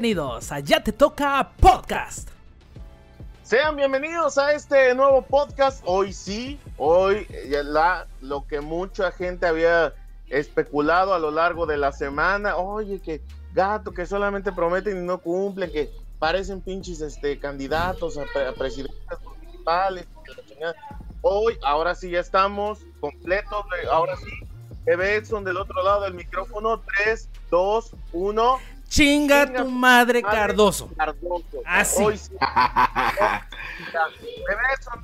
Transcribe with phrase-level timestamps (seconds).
[0.00, 2.28] Bienvenidos a Ya Te Toca Podcast.
[3.42, 5.82] Sean bienvenidos a este nuevo podcast.
[5.84, 9.92] Hoy sí, hoy eh, la, lo que mucha gente había
[10.28, 12.56] especulado a lo largo de la semana.
[12.58, 13.20] Oye, que
[13.54, 18.24] gato, que solamente prometen y no cumplen, que parecen pinches este, candidatos a,
[18.56, 20.06] presidentes municipales.
[21.22, 23.64] Hoy, ahora sí ya estamos completos.
[23.90, 24.30] Ahora sí,
[24.86, 26.84] Edson del otro lado del micrófono.
[27.04, 28.77] 3, 2, 1.
[28.88, 30.88] Chinga, Chinga tu madre, madre Cardoso.
[30.96, 31.44] Cardoso.
[31.64, 32.02] Así.
[32.02, 32.32] Hoy sí.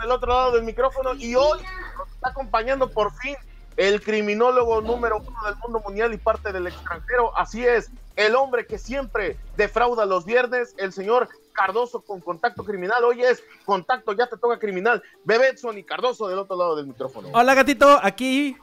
[0.01, 1.15] Del otro lado del micrófono.
[1.15, 1.61] Y hoy
[1.97, 3.37] nos está acompañando por fin
[3.77, 7.37] el criminólogo número uno del mundo mundial y parte del extranjero.
[7.37, 13.05] Así es, el hombre que siempre defrauda los viernes, el señor Cardoso con contacto criminal.
[13.05, 15.03] Hoy es contacto, ya te toca criminal.
[15.25, 17.29] Bebetson y Cardoso del otro lado del micrófono.
[17.33, 18.57] Hola, gatito, aquí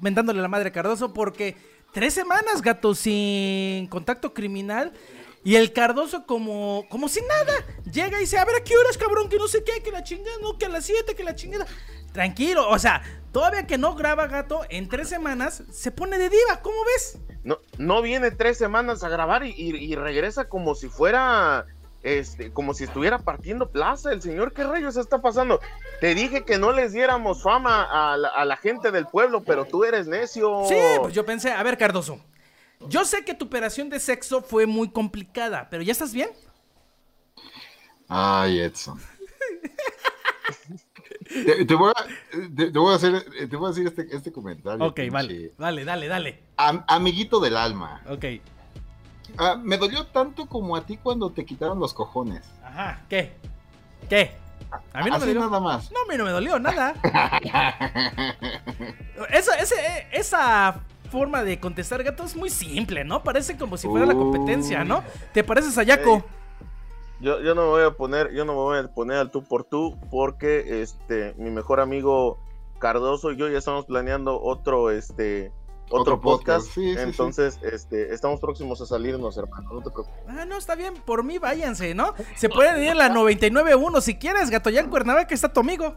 [0.00, 1.56] mentándole la madre a Cardoso porque
[1.92, 4.92] tres semanas, gato, sin contacto criminal.
[5.44, 7.64] Y el Cardoso como, como si nada.
[7.90, 9.28] Llega y dice, a ver, ¿a qué horas, cabrón?
[9.28, 11.66] Que no sé qué, que la chingada, no, que a las 7, que la chingada.
[12.12, 16.60] Tranquilo, o sea, todavía que no graba gato, en tres semanas se pone de diva,
[16.62, 17.18] ¿cómo ves?
[17.44, 21.66] No, no viene tres semanas a grabar y, y regresa como si fuera
[22.02, 24.12] este, como si estuviera partiendo plaza.
[24.12, 25.60] El señor, ¿qué rayos está pasando?
[26.00, 29.64] Te dije que no les diéramos fama a la, a la, gente del pueblo, pero
[29.64, 30.64] tú eres necio.
[30.68, 32.20] Sí, pues yo pensé, a ver, Cardoso.
[32.88, 36.30] Yo sé que tu operación de sexo fue muy complicada, pero ¿ya estás bien?
[38.08, 39.00] Ay, Edson.
[41.28, 42.06] te, te, voy a,
[42.56, 44.84] te, te, voy a, hacer, te voy a decir este, este comentario.
[44.84, 46.42] Ok, vale, dale, dale, dale.
[46.56, 48.02] Am, amiguito del alma.
[48.08, 48.24] Ok.
[49.36, 52.42] Ah, me dolió tanto como a ti cuando te quitaron los cojones.
[52.62, 53.32] Ajá, ¿qué?
[54.08, 54.32] ¿Qué?
[54.92, 55.90] A mí no Así me dolió nada más.
[55.92, 56.94] No, a mí no me dolió nada.
[59.30, 59.76] esa, esa,
[60.12, 60.80] esa
[61.10, 63.22] forma de contestar gato es muy simple, ¿no?
[63.22, 64.08] Parece como si fuera uh.
[64.08, 65.02] la competencia, ¿no?
[65.32, 66.24] ¿Te pareces a Yaco?
[66.26, 66.34] Hey,
[67.20, 69.42] yo, yo no me voy a poner, yo no me voy a poner al tú
[69.42, 72.38] por tú, porque este mi mejor amigo
[72.78, 75.52] Cardoso y yo ya estamos planeando otro este
[75.88, 76.66] otro, otro podcast.
[76.68, 76.74] podcast.
[76.74, 77.68] Sí, Entonces, sí, sí.
[77.74, 79.72] este, estamos próximos a salirnos, hermano.
[79.72, 80.22] No te preocupes.
[80.28, 80.94] Ah, no, está bien.
[80.94, 82.14] Por mí, váyanse, ¿no?
[82.36, 84.70] Se pueden ir a la 99.1 si quieres, Gato.
[84.70, 85.94] Ya en Cuernavaca está tu amigo.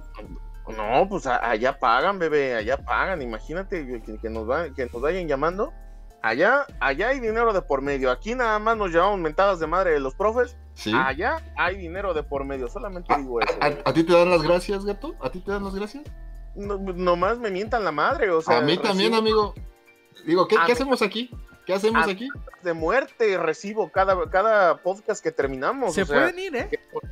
[0.76, 2.56] No, pues allá pagan, bebé.
[2.56, 3.22] Allá pagan.
[3.22, 5.74] Imagínate que, que, nos, va, que nos vayan llamando.
[6.22, 8.12] Allá, allá hay dinero de por medio.
[8.12, 10.56] Aquí nada más nos llevamos mentadas de madre de los profes.
[10.76, 10.94] ¿Sí?
[10.96, 12.68] Allá hay dinero de por medio.
[12.70, 13.54] Solamente ¿A, digo eso.
[13.60, 15.16] A, ¿A, ti te dan las gracias, gato?
[15.20, 16.04] ¿A ti te dan las gracias?
[16.56, 18.30] No, nomás me mientan la madre.
[18.30, 19.18] O sea, a mí también, recibo...
[19.18, 19.54] amigo.
[20.26, 21.30] Digo, ¿qué, ¿qué hacemos aquí?
[21.66, 22.30] ¿Qué hacemos aquí?
[22.64, 25.94] De muerte recibo cada, cada podcast que terminamos.
[25.94, 26.68] Se o sea, pueden ir, ¿eh?
[26.70, 27.04] Que, por,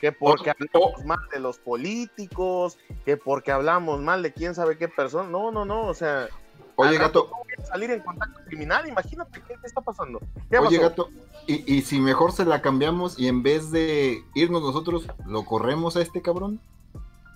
[0.00, 1.06] que porque oh, hablamos oh.
[1.06, 5.28] mal de los políticos, que porque hablamos mal de quién sabe qué persona.
[5.28, 6.28] No, no, no, o sea.
[6.76, 7.30] Oye, gato.
[7.30, 10.20] No salir en contacto criminal, imagínate qué, qué está pasando.
[10.50, 10.88] ¿Qué Oye, pasó?
[10.88, 11.10] gato,
[11.46, 15.96] y, y si mejor se la cambiamos y en vez de irnos nosotros, lo corremos
[15.96, 16.60] a este cabrón.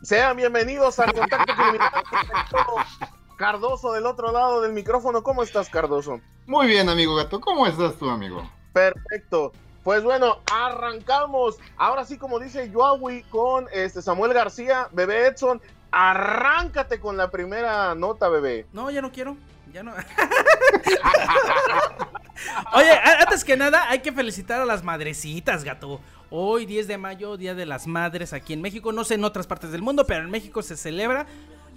[0.03, 1.91] Sean bienvenidos al contacto criminal.
[3.37, 5.23] Cardoso del otro lado del micrófono.
[5.23, 6.21] ¿Cómo estás, Cardoso?
[6.47, 7.41] Muy bien, amigo gato.
[7.41, 8.49] ¿Cómo estás tú, amigo?
[8.73, 9.53] Perfecto.
[9.85, 11.57] Pues bueno, arrancamos.
[11.77, 15.61] Ahora sí, como dice Yoawi con este Samuel García, bebé Edson,
[15.91, 18.67] arráncate con la primera nota, bebé.
[18.73, 19.37] No, ya no quiero.
[19.73, 19.93] Ya no.
[22.75, 26.01] Oye, antes que nada, hay que felicitar a las madrecitas, gato.
[26.31, 28.93] Hoy, 10 de mayo, Día de las Madres aquí en México.
[28.93, 31.27] No sé en otras partes del mundo, pero en México se celebra.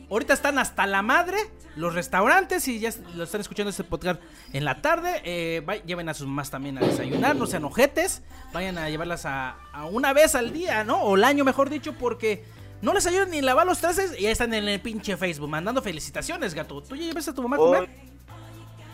[0.09, 1.37] Ahorita están hasta la madre
[1.75, 4.19] los restaurantes y ya lo están escuchando este podcast
[4.53, 5.21] en la tarde.
[5.23, 8.23] Eh, lleven a sus mamás también a desayunar, no sean ojetes.
[8.51, 9.57] Vayan a llevarlas a,
[9.91, 11.01] una vez al día, ¿no?
[11.03, 12.43] O el año, mejor dicho, porque
[12.81, 15.81] no les ayudan ni lavar los trastes y ya están en el pinche Facebook mandando
[15.81, 16.81] felicitaciones, gato.
[16.81, 17.89] ¿Tú ya llevas a tu mamá a comer?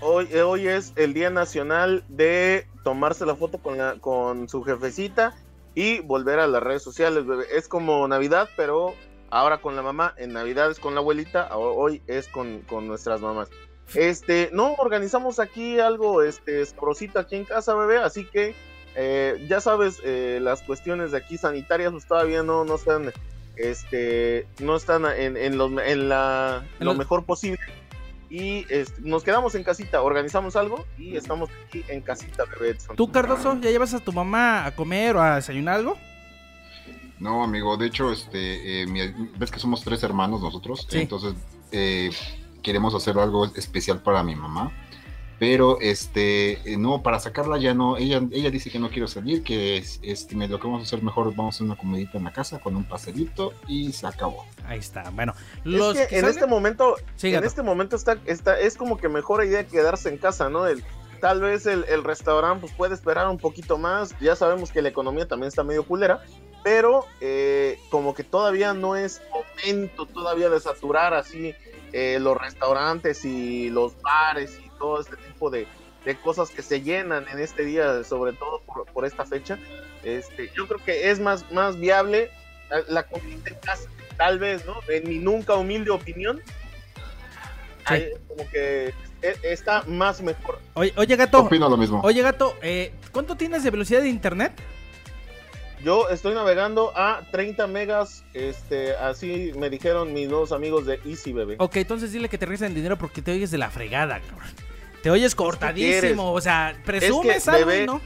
[0.01, 4.63] Hoy, hoy, hoy es el Día Nacional de tomarse la foto con, la, con su
[4.63, 5.33] jefecita
[5.75, 7.45] y volver a las redes sociales, bebé.
[7.55, 8.95] Es como Navidad, pero
[9.35, 13.19] ahora con la mamá, en Navidad es con la abuelita, hoy es con, con nuestras
[13.19, 13.49] mamás.
[13.93, 18.55] Este, no, organizamos aquí algo, este, esprosito aquí en casa, bebé, así que
[18.95, 23.11] eh, ya sabes, eh, las cuestiones de aquí sanitarias pues todavía no, no están,
[23.57, 27.59] este, no están en, en, lo, en la, lo mejor posible.
[28.29, 32.77] Y este, nos quedamos en casita, organizamos algo y estamos aquí en casita, bebé.
[32.95, 35.97] ¿Tú, Cardoso, ya llevas a tu mamá a comer o a desayunar algo?
[37.19, 39.01] No, amigo, de hecho, este, eh, mi,
[39.37, 40.99] ves que somos tres hermanos nosotros, sí.
[40.99, 41.33] entonces
[41.71, 42.11] eh,
[42.61, 44.71] queremos hacer algo especial para mi mamá,
[45.39, 49.43] pero este, eh, no, para sacarla ya no, ella, ella dice que no quiero salir,
[49.43, 52.25] que es, este, lo que vamos a hacer mejor, vamos a hacer una comidita en
[52.25, 54.45] la casa con un pastelito y se acabó.
[54.65, 55.33] Ahí está, bueno,
[55.63, 56.35] los es que, que en salen...
[56.35, 60.17] este momento, sí, en este momento está, está, es como que mejor idea quedarse en
[60.17, 60.67] casa, ¿no?
[60.67, 60.83] El,
[61.21, 64.15] tal vez el, el restaurante pues, puede esperar un poquito más.
[64.19, 66.23] Ya sabemos que la economía también está medio culera,
[66.65, 71.53] pero eh, como que todavía no es momento todavía de saturar así
[71.93, 75.67] eh, los restaurantes y los bares y todo este tipo de,
[76.05, 79.59] de cosas que se llenan en este día, sobre todo por, por esta fecha.
[80.03, 82.31] Este, yo creo que es más, más viable
[82.71, 84.73] la, la comida en casa, tal vez, ¿no?
[84.87, 86.41] En mi nunca humilde opinión,
[87.85, 88.91] ahí como que
[89.21, 90.59] e- está más mejor.
[90.73, 91.41] Oye, oye, gato.
[91.41, 92.01] Opino lo mismo.
[92.03, 94.51] Oye, gato, eh, ¿cuánto tienes de velocidad de internet?
[95.85, 101.31] Yo estoy navegando a 30 megas, este, así me dijeron mis nuevos amigos de Easy
[101.31, 101.57] Bebé.
[101.59, 104.49] Ok, entonces dile que te regresen dinero porque te oyes de la fregada, cabrón.
[105.03, 108.01] Te oyes cortadísimo, o sea, presumes que, algo, bebé, ¿no?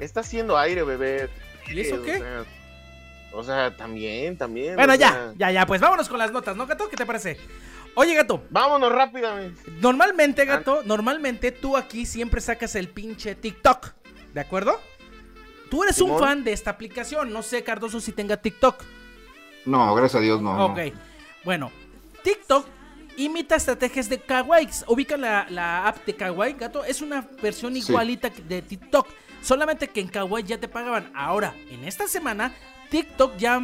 [0.00, 1.30] Está haciendo aire, bebé.
[1.68, 2.18] ¿Y eso O qué?
[2.18, 2.44] sea,
[3.32, 4.74] O sea, también, también.
[4.74, 6.88] Bueno, ya, sea, ya, ya, pues vámonos con las notas, ¿no, gato?
[6.88, 7.38] ¿Qué te parece?
[7.94, 9.62] Oye, gato, Vámonos rápidamente.
[9.80, 13.92] normalmente, gato, normalmente tú aquí siempre sacas el pinche TikTok,
[14.32, 14.80] ¿de acuerdo?
[15.70, 18.82] Tú eres un fan de esta aplicación, no sé, Cardoso, si tenga TikTok.
[19.66, 20.66] No, gracias a Dios no.
[20.66, 20.78] Ok,
[21.44, 21.70] bueno,
[22.22, 22.66] TikTok
[23.16, 24.68] imita estrategias de Kawaii.
[24.86, 26.84] Ubica la, la app de Kawaii, gato.
[26.84, 29.08] Es una versión igualita de TikTok.
[29.42, 31.10] Solamente que en Kawaii ya te pagaban.
[31.14, 32.52] Ahora, en esta semana,
[32.90, 33.60] TikTok ya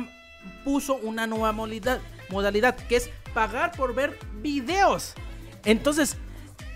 [0.64, 5.14] puso una nueva modalidad, modalidad que es pagar por ver videos.
[5.64, 6.16] Entonces,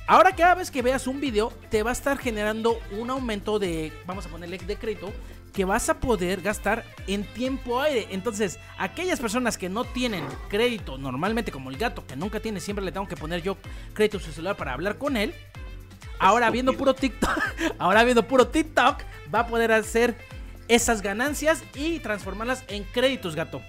[0.06, 3.92] ahora cada vez que veas un video, te va a estar generando un aumento de,
[4.06, 5.12] vamos a ponerle de crédito,
[5.52, 8.08] que vas a poder gastar en tiempo aire.
[8.10, 12.84] Entonces, aquellas personas que no tienen crédito normalmente, como el gato, que nunca tiene, siempre
[12.84, 13.56] le tengo que poner yo
[13.94, 15.32] crédito a su celular para hablar con él.
[16.18, 17.38] Ahora viendo puro TikTok,
[17.78, 19.02] ahora viendo puro TikTok,
[19.32, 20.16] va a poder hacer
[20.68, 23.62] esas ganancias y transformarlas en créditos, gato.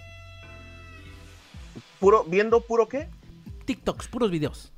[1.99, 3.09] Puro, ¿Viendo puro qué?
[3.65, 4.75] TikToks, puros videos.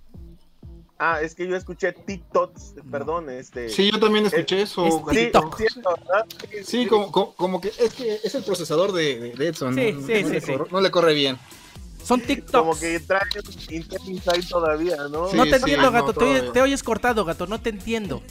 [1.00, 3.70] Ah, es que yo escuché TikToks, perdón, este.
[3.70, 4.86] Sí, yo también escuché eso.
[4.88, 5.62] es TikTok.
[6.66, 9.76] Sí, como, como, como que es que es el procesador de, de- Edson.
[9.76, 10.52] Sí, no, sí, no sí, le sí.
[10.54, 11.38] corre- no le corre bien.
[12.04, 12.52] Son TikToks.
[12.52, 13.22] Como que trae
[13.70, 15.30] Intel Inside todavía, ¿no?
[15.30, 16.14] Sí, no te sí, entiendo, no, gato.
[16.14, 16.54] te, oyes, todavía.
[16.54, 17.46] te oyes cortado, gato.
[17.48, 18.24] No te entiendo.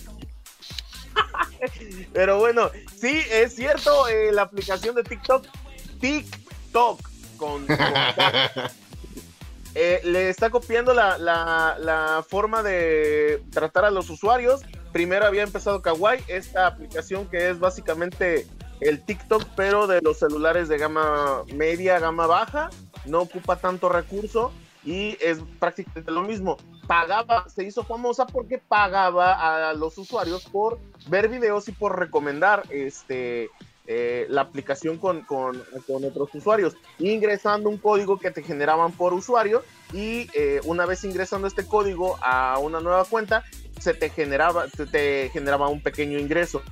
[2.12, 2.70] Pero bueno,
[3.00, 5.46] sí, es cierto, eh, la aplicación de TikTok,
[6.00, 7.00] TikTok,
[7.36, 7.66] con, con
[9.76, 14.62] eh, le está copiando la, la- la forma de tratar a los usuarios.
[14.92, 18.46] Primero había empezado Kawaii, esta aplicación que es básicamente
[18.80, 22.70] el TikTok, pero de los celulares de gama media, gama baja,
[23.04, 24.52] no ocupa tanto recurso
[24.84, 26.56] y es prácticamente lo mismo.
[26.86, 30.78] Pagaba, se hizo famosa porque pagaba a los usuarios por
[31.08, 33.50] ver videos y por recomendar este
[33.86, 39.14] eh, la aplicación con, con, con otros usuarios, ingresando un código que te generaban por
[39.14, 39.62] usuario
[39.92, 43.44] y eh, una vez ingresando este código a una nueva cuenta,
[43.78, 46.62] se te generaba, te, te generaba un pequeño ingreso.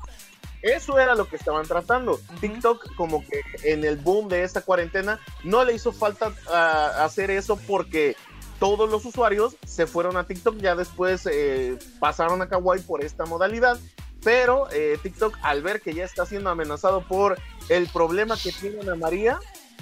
[0.64, 2.18] Eso era lo que estaban tratando.
[2.40, 7.30] TikTok, como que en el boom de esta cuarentena, no le hizo falta ah, hacer
[7.30, 8.16] eso porque
[8.58, 13.26] todos los usuarios se fueron a TikTok, ya después eh, pasaron a Kawaii por esta
[13.26, 13.78] modalidad,
[14.24, 17.38] pero eh, TikTok al ver que ya está siendo amenazado por
[17.68, 19.38] el problema que tiene Ana María,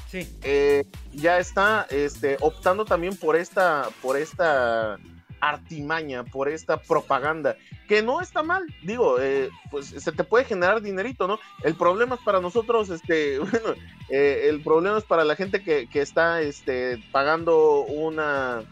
[0.08, 0.28] Sí.
[0.42, 4.98] eh, ya está este, optando también por esta, por esta
[5.40, 7.56] artimaña, por esta propaganda,
[7.88, 11.38] que no está mal, digo, eh, pues se te puede generar dinerito, ¿no?
[11.64, 13.74] El problema es para nosotros, este, bueno,
[14.10, 18.62] eh, el problema es para la gente que, que está este, pagando una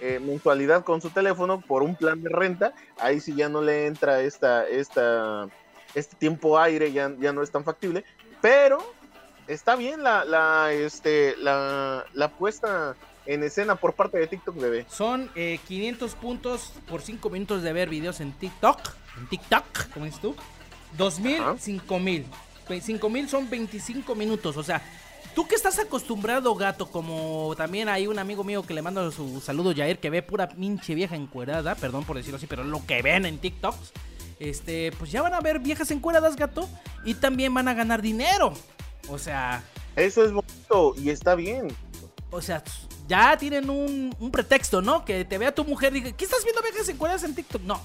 [0.00, 3.86] eh, mensualidad con su teléfono por un plan de renta, ahí sí ya no le
[3.86, 5.48] entra esta, esta,
[5.94, 8.04] este tiempo aire, ya, ya no es tan factible,
[8.40, 8.78] pero
[9.46, 14.86] está bien la, la, este, la, la puesta en escena por parte de TikTok, bebé.
[14.88, 18.80] Son eh, 500 puntos por 5 minutos de ver videos en TikTok.
[19.18, 20.34] En TikTok, como dices tú.
[20.96, 21.56] 2000, Ajá.
[21.58, 22.26] 5000.
[22.80, 24.56] 5000 son 25 minutos.
[24.56, 24.80] O sea,
[25.34, 29.40] tú que estás acostumbrado, gato, como también hay un amigo mío que le mando su
[29.40, 31.74] saludo, Jair, que ve pura pinche vieja encuerada.
[31.74, 33.92] Perdón por decirlo así, pero lo que ven en TikToks.
[34.40, 36.68] Este, pues ya van a ver viejas encueradas, gato.
[37.04, 38.52] Y también van a ganar dinero.
[39.08, 39.62] O sea,
[39.96, 41.68] Eso es bonito y está bien.
[42.30, 42.62] o sea,
[43.08, 45.04] ya tienen un, un pretexto, ¿no?
[45.04, 47.62] Que te vea tu mujer y diga, ¿qué estás viendo viejas encueradas en TikTok?
[47.62, 47.80] No.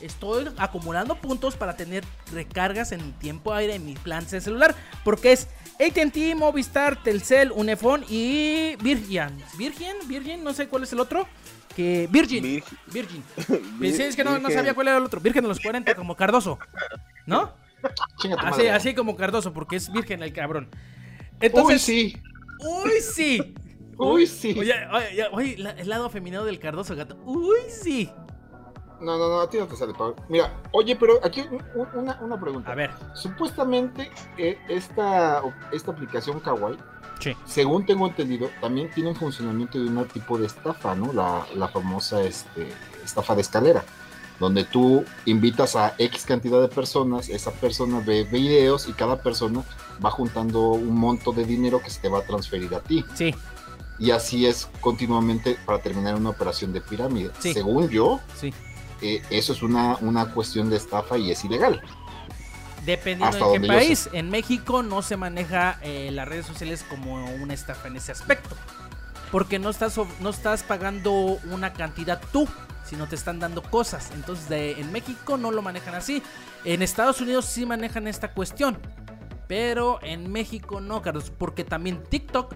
[0.00, 4.74] Estoy acumulando puntos para tener recargas en tiempo aire en mi plan de celular.
[5.04, 5.48] Porque es
[5.80, 9.30] ATT, Movistar, Telcel, Unifón y Virgin.
[9.56, 9.94] ¿Virgin?
[10.06, 10.44] ¿Virgin?
[10.44, 11.26] No sé cuál es el otro.
[11.74, 12.42] Que Virgin.
[12.92, 13.24] Virgin.
[13.78, 13.96] Virgin.
[13.96, 15.20] Sí, es que no, sabía cuál era el otro.
[15.20, 16.58] Virgen de los 40, como Cardoso.
[17.26, 17.54] ¿No?
[18.38, 20.68] Así, así como Cardoso, porque es virgen el cabrón.
[21.52, 22.14] Uy, sí.
[22.58, 23.54] Uy, sí.
[23.96, 24.54] Uy, sí.
[24.58, 27.16] Oye, oye, oye, la- el lado femenino del Cardoso gato.
[27.24, 28.10] Uy, sí.
[29.00, 30.16] No, no, no, a ti no te sale, Pablo.
[30.28, 31.42] Mira, oye, pero aquí
[31.94, 32.72] una, una pregunta.
[32.72, 32.90] A ver.
[33.14, 35.42] Supuestamente eh, esta,
[35.72, 36.76] esta aplicación Kawaii,
[37.18, 37.36] Sí.
[37.44, 41.12] según tengo entendido, también tiene un funcionamiento de un tipo de estafa, ¿no?
[41.12, 42.68] La, la famosa este,
[43.04, 43.84] estafa de escalera,
[44.38, 49.62] donde tú invitas a X cantidad de personas, esa persona ve videos y cada persona
[50.04, 53.04] va juntando un monto de dinero que se te va a transferir a ti.
[53.14, 53.34] Sí,
[53.98, 57.30] Y así es continuamente para terminar una operación de pirámide.
[57.38, 57.52] Sí.
[57.52, 58.50] Según yo, sí.
[59.02, 61.80] Eh, eso es una, una cuestión de estafa y es ilegal.
[62.84, 64.08] Dependiendo Hasta de qué país.
[64.12, 68.56] En México no se maneja eh, las redes sociales como una estafa en ese aspecto.
[69.30, 71.12] Porque no estás, no estás pagando
[71.50, 72.48] una cantidad tú,
[72.84, 74.10] sino te están dando cosas.
[74.14, 76.22] Entonces de- en México no lo manejan así.
[76.64, 78.78] En Estados Unidos sí manejan esta cuestión.
[79.46, 81.30] Pero en México no, Carlos.
[81.36, 82.54] Porque también TikTok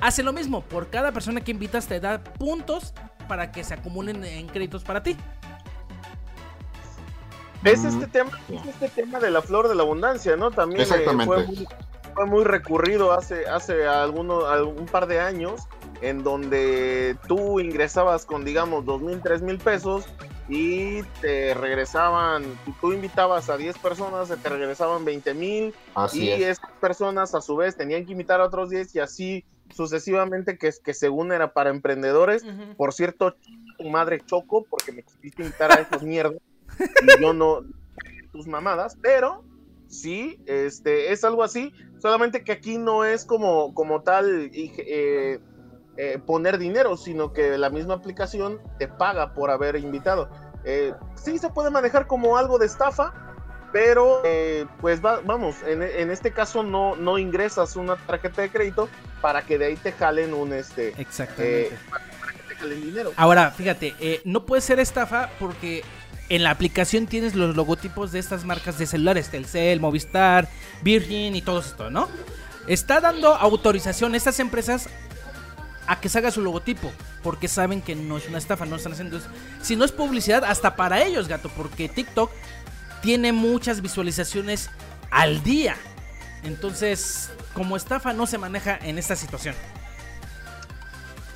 [0.00, 0.62] hace lo mismo.
[0.62, 2.92] Por cada persona que invitas te da puntos
[3.28, 5.16] para que se acumulen en créditos para ti.
[7.64, 10.50] Es Mm, este tema, es este tema de la flor de la abundancia, ¿no?
[10.50, 11.26] También eh, Exactamente.
[11.26, 11.68] fue, muy,
[12.14, 15.62] fue muy recurrido hace, hace algunos, algún par de años,
[16.00, 20.06] en donde tú ingresabas con, digamos, dos mil, tres mil pesos
[20.48, 22.44] y te regresaban,
[22.80, 25.74] tú invitabas a 10 personas, se te regresaban 20 mil
[26.12, 26.58] y es.
[26.58, 30.72] esas personas a su vez tenían que invitar a otros 10 y así sucesivamente, que,
[30.82, 32.44] que según era para emprendedores.
[32.76, 33.36] Por cierto,
[33.78, 36.40] tu madre choco porque me quisiste invitar a esas mierdas
[37.18, 37.60] y yo no
[38.32, 39.44] tus mamadas, pero
[39.88, 45.40] sí, este es algo así, solamente que aquí no es como, como tal y, eh,
[45.96, 50.30] eh, poner dinero, sino que la misma aplicación te paga por haber invitado.
[50.64, 53.12] Eh, sí se puede manejar como algo de estafa,
[53.72, 54.22] pero
[54.80, 58.88] pues va- vamos, en, en este caso no, no ingresas una tarjeta de crédito
[59.20, 61.66] para que de ahí te jalen un este Exactamente.
[61.68, 61.78] eh,
[62.48, 63.12] te jalen dinero.
[63.16, 65.82] Ahora, fíjate, no puede ser estafa porque
[66.30, 70.48] en la aplicación tienes los logotipos de estas marcas de celulares, Telcel, Movistar,
[70.80, 72.08] Virgin y todo esto, ¿no?
[72.68, 74.88] Está dando autorización a estas empresas
[75.88, 76.92] a que se haga su logotipo,
[77.24, 79.26] porque saben que no es una estafa, no están haciendo eso.
[79.60, 82.30] Si no es publicidad, hasta para ellos, gato, porque TikTok
[83.02, 84.70] tiene muchas visualizaciones
[85.10, 85.74] al día.
[86.44, 89.56] Entonces, como estafa no se maneja en esta situación.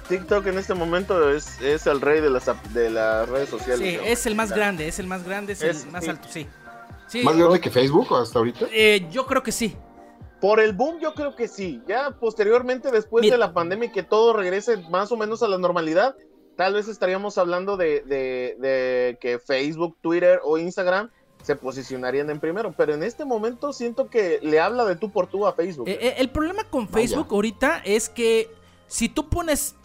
[0.09, 3.79] TikTok en este momento es, es el rey de las, de las redes sociales.
[3.79, 6.11] Sí, es el más grande, es el más grande, es, Es- el más sí.
[6.11, 6.47] alto, sí.
[7.07, 8.67] Sí, Más grande que Facebook hasta ahorita.
[8.73, 9.77] eh, yo creo que sí.
[10.41, 11.83] Por el boom yo creo que sí.
[11.87, 13.35] Ya posteriormente, después Mira.
[13.35, 16.17] de la pandemia y que todo regrese más o menos a la normalidad,
[16.57, 21.11] tal vez estaríamos hablando de, de- de que Facebook, Twitter o Instagram
[21.43, 22.75] se posicionarían en primero.
[22.77, 25.87] Pero en este momento siento que le habla de tú por tú a Facebook.
[25.89, 26.95] Eh, eh, el problema con Vaya.
[27.07, 28.51] Facebook ahorita es que
[28.87, 29.77] si tú pones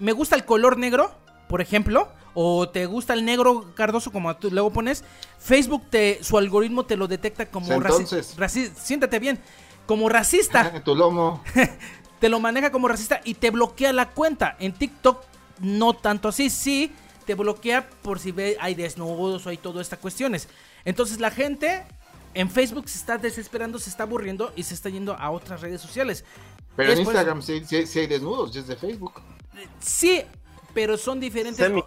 [0.00, 1.14] me gusta el color negro,
[1.48, 5.04] por ejemplo, o te gusta el negro cardoso como tú luego pones,
[5.38, 8.36] Facebook te su algoritmo te lo detecta como Entonces.
[8.36, 9.38] raci- raci- siéntate bien,
[9.86, 11.42] como racista, tu lomo.
[12.20, 14.56] te lo maneja como racista y te bloquea la cuenta.
[14.58, 15.24] En TikTok
[15.60, 16.92] no tanto así, sí
[17.26, 20.48] te bloquea por si ve hay desnudos o hay todas estas cuestiones.
[20.84, 21.84] Entonces la gente
[22.34, 25.80] en Facebook se está desesperando, se está aburriendo y se está yendo a otras redes
[25.80, 26.24] sociales.
[26.76, 29.20] Pero en Instagram sí, sí- sí hay desnudos, desde Facebook.
[29.80, 30.22] Sí,
[30.74, 31.64] pero son diferentes.
[31.64, 31.82] Semi.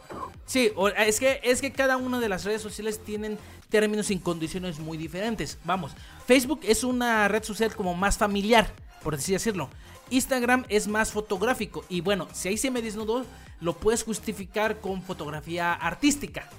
[0.46, 3.38] Sí, es que, es que cada una de las redes sociales tienen
[3.70, 5.58] términos y condiciones muy diferentes.
[5.64, 5.94] Vamos,
[6.28, 8.72] Facebook es una red social como más familiar,
[9.04, 9.70] por así decirlo.
[10.10, 11.86] Instagram es más fotográfico.
[11.90, 13.26] Y bueno, si ahí se me desnudó,
[13.62, 16.50] lo puedes justificar con fotografía artística.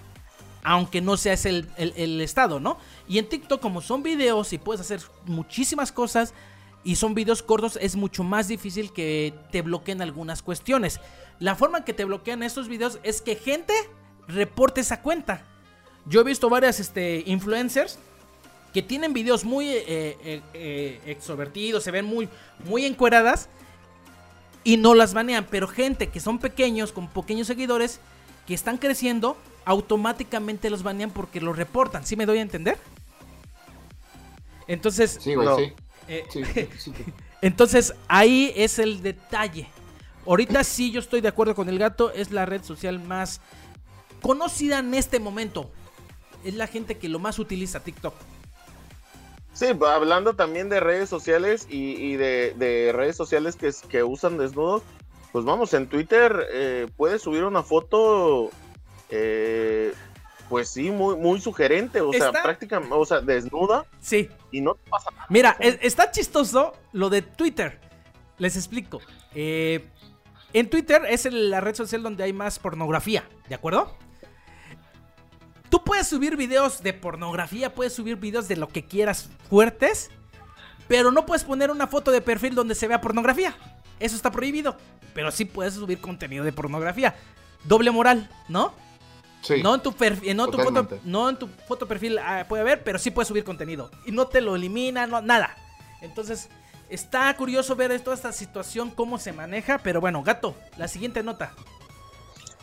[0.66, 2.78] Aunque no seas el, el- el estado, ¿no?
[3.06, 6.32] Y en TikTok, como son videos y puedes hacer muchísimas cosas
[6.84, 11.00] y son videos cortos, es mucho más difícil que te bloqueen algunas cuestiones.
[11.40, 13.72] La forma en que te bloquean estos videos es que gente
[14.28, 15.42] reporte esa cuenta.
[16.06, 17.98] Yo he visto varias este, influencers
[18.74, 22.28] que tienen videos muy eh, eh, eh, extrovertidos, se ven muy,
[22.68, 23.48] muy encueradas
[24.62, 25.46] y no las banean.
[25.50, 28.00] Pero gente que son pequeños, con pequeños seguidores,
[28.46, 32.04] que están creciendo, automáticamente los banean porque los reportan.
[32.04, 32.76] ¿Sí me doy a entender?
[34.66, 35.56] Entonces, Sí, güey, No.
[35.56, 35.72] sí.
[36.08, 36.92] Eh, Sí, sí, sí.
[37.42, 39.68] entonces ahí es el detalle.
[40.26, 43.40] Ahorita sí yo estoy de acuerdo con el gato, es la red social más
[44.22, 45.70] conocida en este momento.
[46.44, 48.14] Es la gente que lo más utiliza TikTok.
[49.52, 54.36] Sí, hablando también de redes sociales y, y de, de redes sociales que, que usan
[54.36, 54.82] desnudos,
[55.30, 58.50] pues vamos, en Twitter eh, puedes subir una foto,
[59.10, 59.92] eh,
[60.48, 64.28] pues sí, muy, muy sugerente, o sea, prácticamente, o sea, desnuda Sí.
[64.52, 65.26] y no te pasa nada.
[65.28, 67.80] Mira, es- está chistoso lo de Twitter.
[68.38, 69.00] Les explico.
[69.34, 69.88] Eh,
[70.52, 73.96] en Twitter es la red social donde hay más pornografía, ¿de acuerdo?
[75.70, 80.10] Tú puedes subir videos de pornografía, puedes subir videos de lo que quieras fuertes,
[80.86, 83.56] pero no puedes poner una foto de perfil donde se vea pornografía.
[83.98, 84.76] Eso está prohibido.
[85.14, 87.14] Pero sí puedes subir contenido de pornografía.
[87.64, 88.74] Doble moral, ¿no?
[89.44, 89.62] Sí.
[89.62, 92.62] No en tu perfil, no, en tu foto, no en tu foto perfil ah, puede
[92.62, 93.90] haber, pero sí puedes subir contenido.
[94.06, 95.54] Y no te lo elimina, no, nada.
[96.00, 96.48] Entonces,
[96.88, 99.78] está curioso ver toda esta situación, cómo se maneja.
[99.78, 101.52] Pero bueno, gato, la siguiente nota.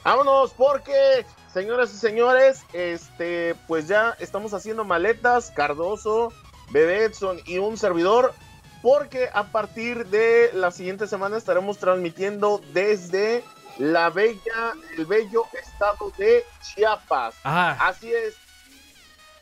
[0.03, 6.33] Vámonos, porque, señoras y señores, este, pues ya estamos haciendo maletas, Cardoso,
[6.71, 8.33] Bebé Edson y un servidor,
[8.81, 13.43] porque a partir de la siguiente semana estaremos transmitiendo desde
[13.77, 17.35] la bella, el bello estado de Chiapas.
[17.43, 18.35] Ah, Así es.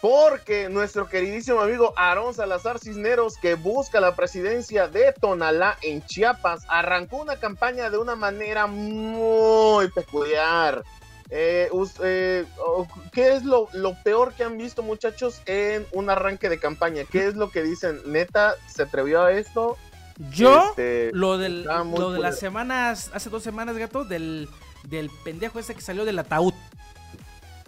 [0.01, 6.63] Porque nuestro queridísimo amigo Aarón Salazar Cisneros, que busca la presidencia de Tonalá en Chiapas,
[6.69, 10.83] arrancó una campaña de una manera muy peculiar.
[11.31, 11.69] Eh,
[12.01, 12.45] eh,
[13.11, 17.03] ¿Qué es lo, lo peor que han visto, muchachos, en un arranque de campaña?
[17.03, 18.01] ¿Qué es lo que dicen?
[18.05, 19.77] ¿Neta se atrevió a esto?
[20.31, 24.49] Yo, Este, lo, del, lo de las semanas, hace dos semanas, gato, del,
[24.83, 26.53] del pendejo ese que salió del ataúd.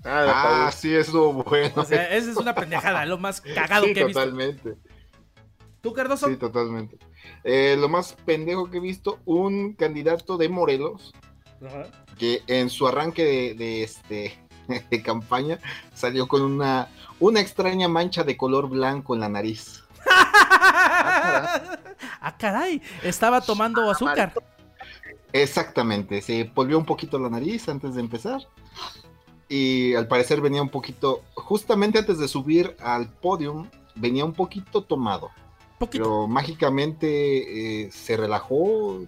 [0.04, 0.72] ah, Ah, acuerdo.
[0.78, 1.74] sí, eso bueno.
[1.76, 4.20] O sea, esa es una pendejada, lo más cagado sí, que he visto.
[4.20, 4.76] totalmente.
[5.82, 6.28] ¿Tú, Cardoso?
[6.28, 6.98] Sí, totalmente.
[7.44, 11.14] Eh, lo más pendejo que he visto, un candidato de Morelos
[11.66, 11.88] Ajá.
[12.18, 14.38] que en su arranque de, de, este
[14.92, 15.60] de campaña
[15.94, 16.90] salió con una
[17.20, 19.84] una extraña mancha de color blanco en la nariz.
[21.02, 24.34] ah, caray, estaba tomando azúcar.
[25.34, 28.42] Exactamente, se polvió un poquito la nariz antes de empezar.
[29.48, 34.84] Y al parecer venía un poquito, justamente antes de subir al podium, venía un poquito
[34.84, 35.30] tomado.
[35.78, 36.04] Poquito.
[36.04, 39.02] Pero mágicamente eh, se relajó,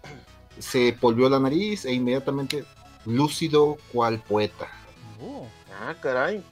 [0.59, 2.65] se polvió la nariz e inmediatamente
[3.05, 4.67] lúcido cual poeta.
[5.21, 5.47] Oh.
[5.81, 6.43] Ah, caray.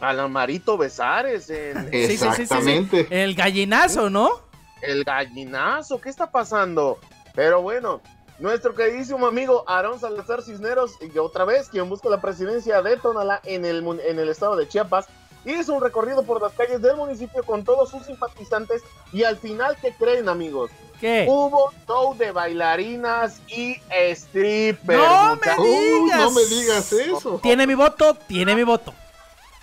[0.00, 2.42] Al Amarito Besares en Sí, sí, sí, sí, sí.
[2.42, 3.06] Exactamente.
[3.10, 4.43] El gallinazo, ¿no?
[4.86, 6.00] El gallinazo.
[6.00, 6.98] ¿Qué está pasando?
[7.34, 8.00] Pero bueno,
[8.38, 13.40] nuestro queridísimo amigo Aarón Salazar Cisneros, y otra vez, quien busca la presidencia de Tonalá
[13.44, 15.06] en el, mun- en el estado de Chiapas,
[15.44, 18.82] hizo un recorrido por las calles del municipio con todos sus simpatizantes.
[19.12, 20.70] Y al final, ¿qué creen, amigos?
[21.00, 21.26] ¿Qué?
[21.28, 23.76] Hubo show de bailarinas y
[24.14, 24.98] strippers.
[25.02, 25.58] ¡No me muchachos.
[25.58, 26.90] Uh, no me digas.
[26.90, 27.40] digas eso.
[27.42, 28.94] Tiene mi voto, tiene mi voto.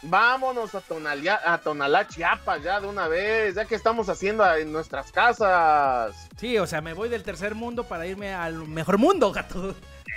[0.04, 4.72] Vámonos a Tonalá, a Tonalá, Chiapas, ya de una vez, ya que estamos haciendo en
[4.72, 6.28] nuestras casas.
[6.38, 9.76] Sí, o sea, me voy del tercer mundo para irme al mejor mundo, gato.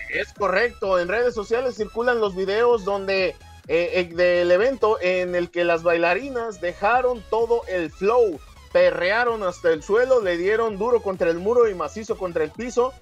[0.09, 5.51] Es correcto, en redes sociales circulan los videos donde eh, eh, del evento en el
[5.51, 8.39] que las bailarinas dejaron todo el flow,
[8.73, 12.95] perrearon hasta el suelo, le dieron duro contra el muro y macizo contra el piso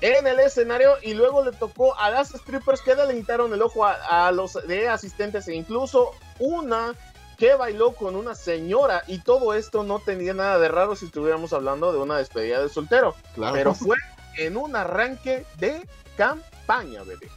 [0.00, 4.26] en el escenario y luego le tocó a las strippers que delimitaron el ojo a,
[4.26, 6.94] a los de asistentes e incluso una
[7.38, 11.52] que bailó con una señora y todo esto no tenía nada de raro si estuviéramos
[11.52, 13.54] hablando de una despedida de soltero, Claro.
[13.54, 13.96] pero fue
[14.38, 17.28] en un arranque de campaña, bebé.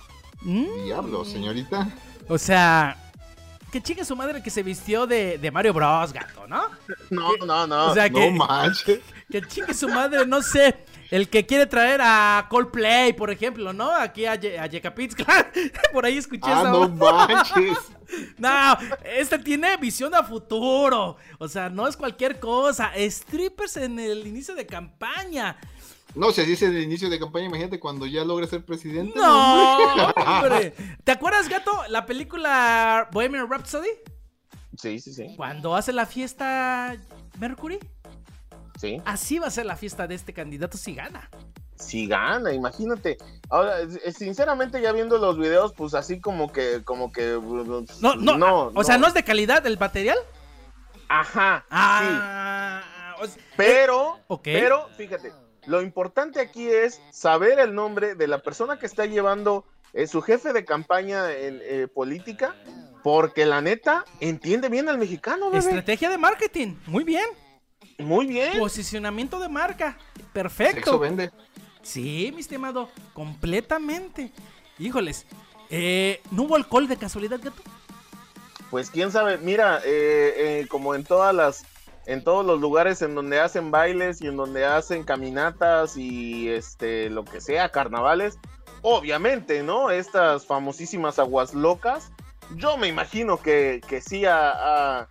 [0.41, 0.83] Mm.
[0.85, 1.89] Diablo, señorita.
[2.29, 2.95] O sea,
[3.71, 6.63] que chingue su madre que se vistió de, de Mario Bros, gato, ¿no?
[7.09, 7.87] No, no, no.
[7.87, 8.99] O sea, No que, manches.
[9.31, 10.85] que chingue su madre, no sé.
[11.09, 13.91] El que quiere traer a Coldplay, por ejemplo, ¿no?
[13.91, 15.51] Aquí a, Ye- a Yecapixtla.
[15.93, 17.17] Por ahí escuché Ah, esa no voz.
[17.27, 17.77] manches.
[18.37, 18.49] No,
[19.03, 21.17] este tiene visión a futuro.
[21.39, 22.91] O sea, no es cualquier cosa.
[22.97, 25.57] Strippers en el inicio de campaña.
[26.15, 29.11] No, si así es el inicio de campaña, imagínate cuando ya logre ser presidente.
[29.19, 30.73] No, hombre.
[31.03, 33.89] ¿Te acuerdas, gato, la película Bohemian Rhapsody?
[34.77, 35.33] Sí, sí, sí.
[35.35, 36.95] Cuando hace la fiesta
[37.39, 37.77] Mercury.
[38.77, 39.01] Sí.
[39.05, 41.29] Así va a ser la fiesta de este candidato si gana.
[41.75, 43.17] Si gana, imagínate.
[43.49, 47.39] Ahora, eh, sinceramente, ya viendo los videos, pues así como que, como que.
[48.01, 50.17] No, no, o sea, no es de calidad el material.
[51.09, 51.59] Ajá.
[51.61, 51.65] Sí.
[51.71, 54.43] Ah, o sea, Pero, ok.
[54.43, 55.31] pero, fíjate,
[55.65, 60.21] lo importante aquí es saber el nombre de la persona que está llevando eh, su
[60.21, 62.55] jefe de campaña en eh, política,
[63.03, 65.59] porque la neta entiende bien al mexicano, bebé.
[65.59, 66.75] estrategia de marketing.
[66.87, 67.27] Muy bien.
[67.97, 68.59] Muy bien.
[68.59, 69.97] Posicionamiento de marca.
[70.15, 70.99] Sexo Perfecto.
[70.99, 71.31] vende.
[71.81, 72.89] Sí, mi estimado.
[73.13, 74.31] Completamente.
[74.77, 75.25] Híjoles.
[75.69, 77.61] Eh, ¿No hubo alcohol de casualidad, gato?
[78.69, 81.65] Pues quién sabe, mira, eh, eh, como en todas las,
[82.05, 87.09] en todos los lugares en donde hacen bailes y en donde hacen caminatas y este,
[87.09, 88.37] lo que sea, carnavales,
[88.81, 89.89] obviamente, ¿no?
[89.89, 92.11] Estas famosísimas aguas locas,
[92.55, 95.07] yo me imagino que, que sí a, a,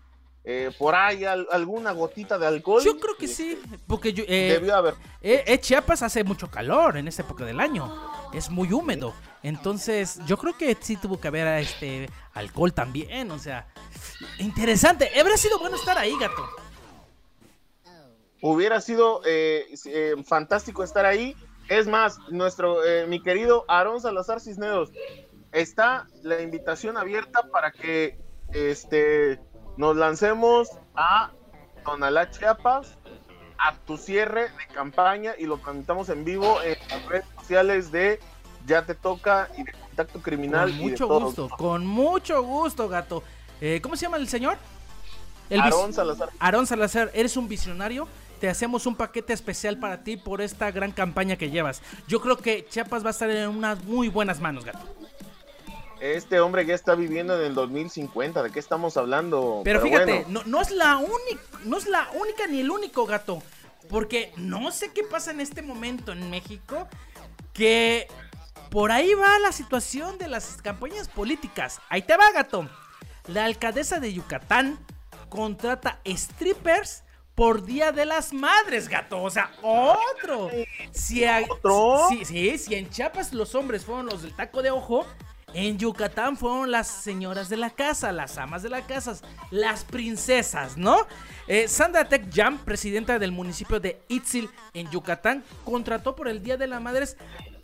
[0.48, 2.80] eh, por ahí al- alguna gotita de alcohol.
[2.85, 3.61] Yo creo que sí.
[3.88, 4.94] Porque yo, eh, Debió haber.
[5.20, 7.92] eh, eh, Chiapas hace mucho calor en esta época del año.
[8.32, 9.12] es muy húmedo.
[9.42, 13.66] Entonces, yo creo que sí tuvo que haber este alcohol también, o sea,
[14.38, 15.09] interesante.
[15.18, 16.44] Habría sido bueno estar ahí, gato.
[18.42, 19.22] Hubiera sido
[20.26, 21.35] fantástico estar ahí.
[21.68, 22.78] Es más, nuestro,
[23.09, 24.90] mi querido Aarón Salazar Cisneros,
[25.52, 28.18] está la invitación abierta para que
[28.52, 29.40] este,
[29.76, 31.30] nos lancemos a
[31.84, 32.96] Tonalá, Chiapas,
[33.58, 38.20] a tu cierre de campaña y lo transmitamos en vivo en las redes sociales de
[38.66, 40.70] Ya Te Toca y de Contacto Criminal.
[40.70, 43.22] Con mucho gusto, con mucho gusto, gato.
[43.82, 44.58] ¿Cómo se llama el señor?
[45.48, 46.30] El Aarón Salazar.
[46.38, 48.08] Aarón Salazar, eres un visionario
[48.40, 51.82] te hacemos un paquete especial para ti por esta gran campaña que llevas.
[52.06, 54.86] Yo creo que Chiapas va a estar en unas muy buenas manos, gato.
[56.14, 59.62] Este hombre ya está viviendo en el 2050, ¿de qué estamos hablando?
[59.64, 63.42] Pero, fíjate, no, no, es la única, no es la única ni el único gato,
[63.88, 66.88] porque no sé qué pasa en este momento en México,
[67.53, 68.07] que
[68.71, 71.81] por ahí va la situación de las campañas políticas.
[71.88, 72.69] Ahí te va, gato.
[73.27, 74.79] La alcaldesa de Yucatán
[75.29, 77.03] contrata strippers
[77.35, 79.23] por Día de las Madres, gato.
[79.23, 80.51] O sea, otro.
[80.92, 82.07] Si ¿Otro?
[82.09, 85.07] Sí, sí, si en Chiapas los hombres fueron los del taco de ojo,
[85.57, 89.16] en Yucatán fueron las señoras de la casa, las amas de la casa,
[89.51, 91.07] las princesas, ¿no?
[91.49, 96.59] Eh, Sandra Tech Jam, presidenta del municipio de Itzil en Yucatán, contrató por el Día
[96.59, 97.16] de las Madres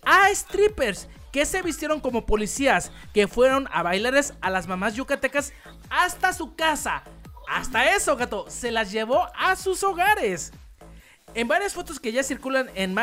[0.07, 5.53] a strippers que se vistieron como policías, que fueron a bailarles a las mamás yucatecas
[5.91, 7.05] hasta su casa
[7.53, 10.53] hasta eso, gato, se las llevó a sus hogares.
[11.35, 12.99] En varias fotos que ya circulan en,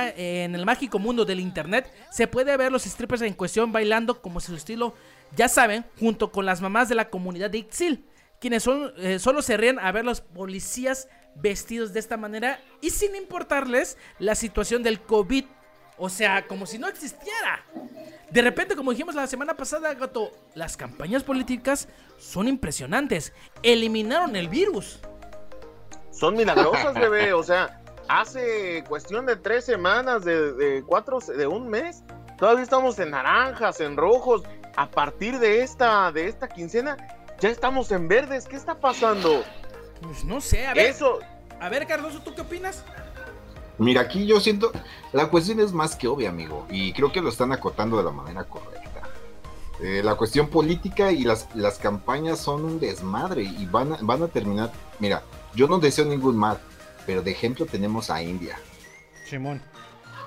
[0.55, 4.55] el mágico mundo del internet, se puede ver los strippers en cuestión bailando como su
[4.55, 4.93] estilo,
[5.35, 8.05] ya saben, junto con las mamás de la comunidad de Ixil,
[8.39, 12.91] quienes son, eh, solo se ríen a ver los policías vestidos de esta manera y
[12.91, 15.45] sin importarles la situación del COVID.
[15.97, 17.65] O sea, como si no existiera.
[18.31, 23.33] De repente, como dijimos la semana pasada, Gato, las campañas políticas son impresionantes.
[23.63, 24.99] Eliminaron el virus.
[26.11, 27.33] Son milagrosas, bebé.
[27.33, 27.78] O sea,
[28.09, 32.03] hace cuestión de tres semanas, de, cuatro, de un mes,
[32.37, 34.43] todavía estamos en naranjas, en rojos.
[34.75, 36.97] A partir de esta, de esta quincena,
[37.39, 38.45] ya estamos en verdes.
[38.45, 39.43] ¿Qué está pasando?
[40.01, 40.87] Pues no sé, a ver.
[40.87, 41.19] Eso.
[41.59, 42.83] A ver, Cardoso, ¿tú qué opinas?
[43.77, 44.71] Mira, aquí yo siento,
[45.13, 48.11] la cuestión es más que obvia, amigo, y creo que lo están acotando de la
[48.11, 49.01] manera correcta.
[49.81, 54.23] Eh, la cuestión política y las, las campañas son un desmadre y van a, van
[54.23, 54.71] a terminar.
[54.99, 55.23] Mira,
[55.55, 56.59] yo no deseo ningún mal,
[57.09, 58.59] pero de ejemplo tenemos a India.
[59.27, 59.63] Simón.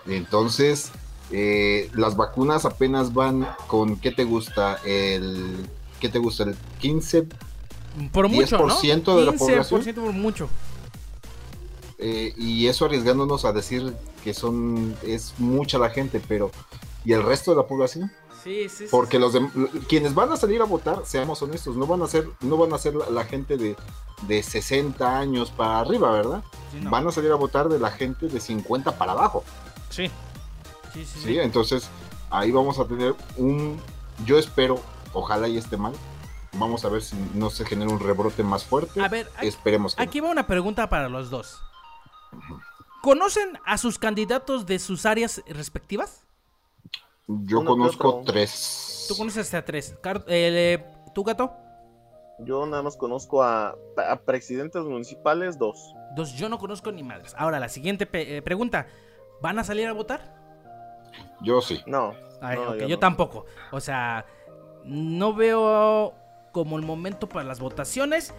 [0.04, 0.90] Entonces,
[1.30, 4.80] eh, las vacunas apenas van con, ¿qué te gusta?
[4.84, 5.64] El,
[6.00, 6.42] ¿Qué te gusta?
[6.42, 7.28] El 15...
[8.10, 9.16] Por mucho, 10% ¿no?
[9.16, 9.94] de la población.
[9.94, 10.48] por mucho.
[11.98, 16.50] Eh, y eso arriesgándonos a decir que son es mucha la gente, pero
[17.04, 18.10] ¿y el resto de la población?
[18.42, 19.36] Sí, sí, Porque los
[19.88, 22.78] quienes van a salir a votar, seamos honestos, no van a ser no van a
[22.78, 23.76] ser la, gente de,
[24.22, 26.42] de, 60 años para arriba, ¿verdad?
[26.82, 29.44] Van a salir a votar de la gente de 50 para abajo.
[29.90, 30.10] Sí.
[30.92, 31.38] Sí, sí, sí.
[31.38, 31.88] entonces
[32.30, 33.80] ahí vamos a tener un
[34.26, 34.80] yo espero,
[35.14, 35.94] ojalá y esté mal,
[36.54, 39.00] Vamos a ver si no se genera un rebrote más fuerte.
[39.02, 41.62] A ver, esperemos que Aquí va una pregunta para los dos.
[43.00, 46.21] ¿Conocen a sus candidatos de sus áreas respectivas?
[47.26, 49.06] Yo conozco tres.
[49.08, 49.94] ¿Tú conoces a tres?
[50.26, 51.52] Eh, ¿Tu gato?
[52.40, 53.76] Yo nada más conozco a,
[54.24, 55.94] presidentes municipales, dos.
[56.16, 57.34] Dos, yo no conozco ni madres.
[57.38, 58.86] Ahora, la siguiente eh, pregunta.
[59.40, 60.20] ¿Van a salir a votar?
[61.42, 61.80] Yo sí.
[61.86, 62.14] No.
[62.86, 63.44] yo, tampoco.
[63.72, 64.24] O sea,
[64.84, 66.14] no veo
[66.52, 68.32] como el momento para las votaciones.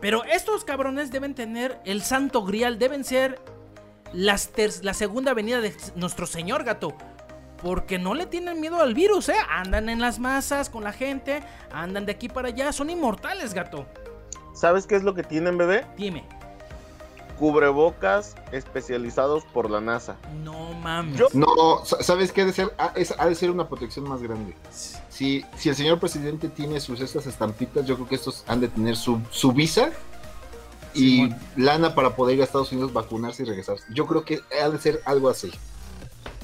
[0.00, 3.40] Pero estos cabrones deben tener el santo grial, deben ser
[4.12, 6.94] las la segunda venida de nuestro señor gato.
[7.62, 9.36] Porque no le tienen miedo al virus, ¿eh?
[9.50, 11.42] Andan en las masas con la gente,
[11.72, 13.86] andan de aquí para allá, son inmortales, gato.
[14.54, 15.84] ¿Sabes qué es lo que tienen, bebé?
[15.96, 16.24] Dime.
[17.38, 20.16] Cubrebocas especializados por la NASA.
[20.42, 21.34] No mames.
[21.34, 22.42] No, ¿sabes qué?
[22.42, 24.56] Ha de, ser, ha de ser una protección más grande.
[25.08, 28.68] Si, si el señor presidente tiene sus estas estampitas, yo creo que estos han de
[28.68, 29.90] tener su, su visa
[30.94, 33.76] y lana para poder ir a Estados Unidos, vacunarse y regresar.
[33.92, 35.52] Yo creo que ha de ser algo así.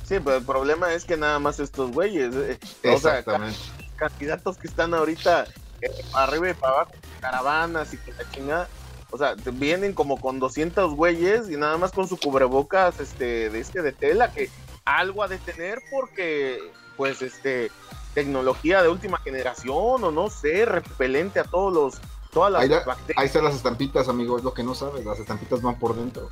[0.04, 3.58] Sí, pero el problema es que nada más estos güeyes, eh, Exactamente.
[3.96, 5.46] candidatos que están ahorita
[5.80, 8.68] eh, arriba y para abajo, caravanas y que la chingada,
[9.10, 13.60] o sea, vienen como con 200 güeyes y nada más con su cubrebocas este de
[13.60, 14.50] este de tela que
[14.84, 16.58] algo ha de tener porque
[16.96, 17.70] pues este
[18.12, 22.00] tecnología de última generación o no sé, repelente a todos los
[22.34, 25.62] Todas las ahí, ahí están las estampitas, amigo, es lo que no sabes, las estampitas
[25.62, 26.30] van por dentro.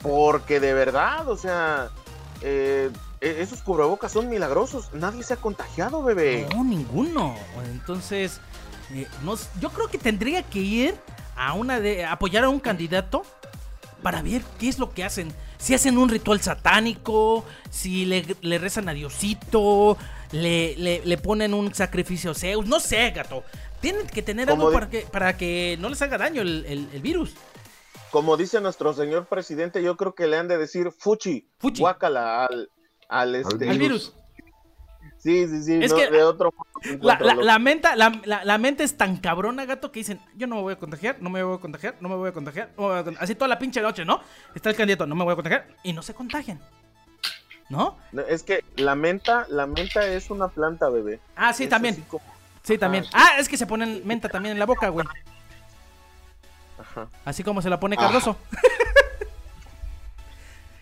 [0.00, 1.90] Porque de verdad, o sea,
[2.42, 4.92] eh, e- esos cubrebocas son milagrosos.
[4.92, 6.46] Nadie se ha contagiado, bebé.
[6.54, 7.34] No, ninguno.
[7.70, 8.40] Entonces,
[8.92, 10.94] eh, no yo creo que tendría que ir
[11.36, 13.24] a una de apoyar a un candidato
[14.02, 15.32] para ver qué es lo que hacen.
[15.58, 19.96] Si hacen un ritual satánico, si le, le rezan a Diosito,
[20.32, 23.44] le, le- le ponen un sacrificio a Zeus, no sé, gato.
[23.80, 27.00] Tienen que tener algo para que, para que no les haga daño el, el- el
[27.00, 27.34] virus.
[28.12, 31.80] Como dice nuestro señor presidente, yo creo que le han de decir fuchi, Fuchi.
[31.80, 32.68] guácala al,
[33.08, 34.14] al, este, Al virus.
[35.18, 35.78] Sí, sí, sí.
[35.82, 38.96] Es no, que- de otro modo La, la- la menta- la- la- la mente es
[38.96, 41.60] tan cabrona, gato, que dicen, yo no me voy a contagiar, no me voy a
[41.60, 42.70] contagiar, no me voy a contagiar.
[42.76, 43.16] no me voy a con-".
[43.20, 44.20] Así toda la pinche noche, ¿no?
[44.54, 46.60] Está el candidato, no me voy a contagiar, y no se contagian.
[47.70, 47.96] ¿No?
[48.12, 51.20] No, Es que la menta, la menta es una planta, bebé.
[51.36, 51.94] Ah, sí, Es también.
[52.08, 52.22] como-
[52.62, 53.04] Sí, también.
[53.04, 53.10] sí.
[53.14, 55.06] Ah, es que se ponen menta también en la boca, güey.
[56.92, 57.08] Ajá.
[57.24, 58.06] Así como se la pone Ajá.
[58.06, 58.36] Cardoso.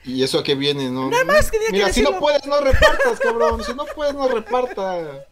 [0.05, 1.11] ¿Y eso a qué viene, no?
[1.11, 3.63] Nada más que Mira, si no puedes, no repartas, cabrón.
[3.63, 5.27] Si no puedes, no repartas.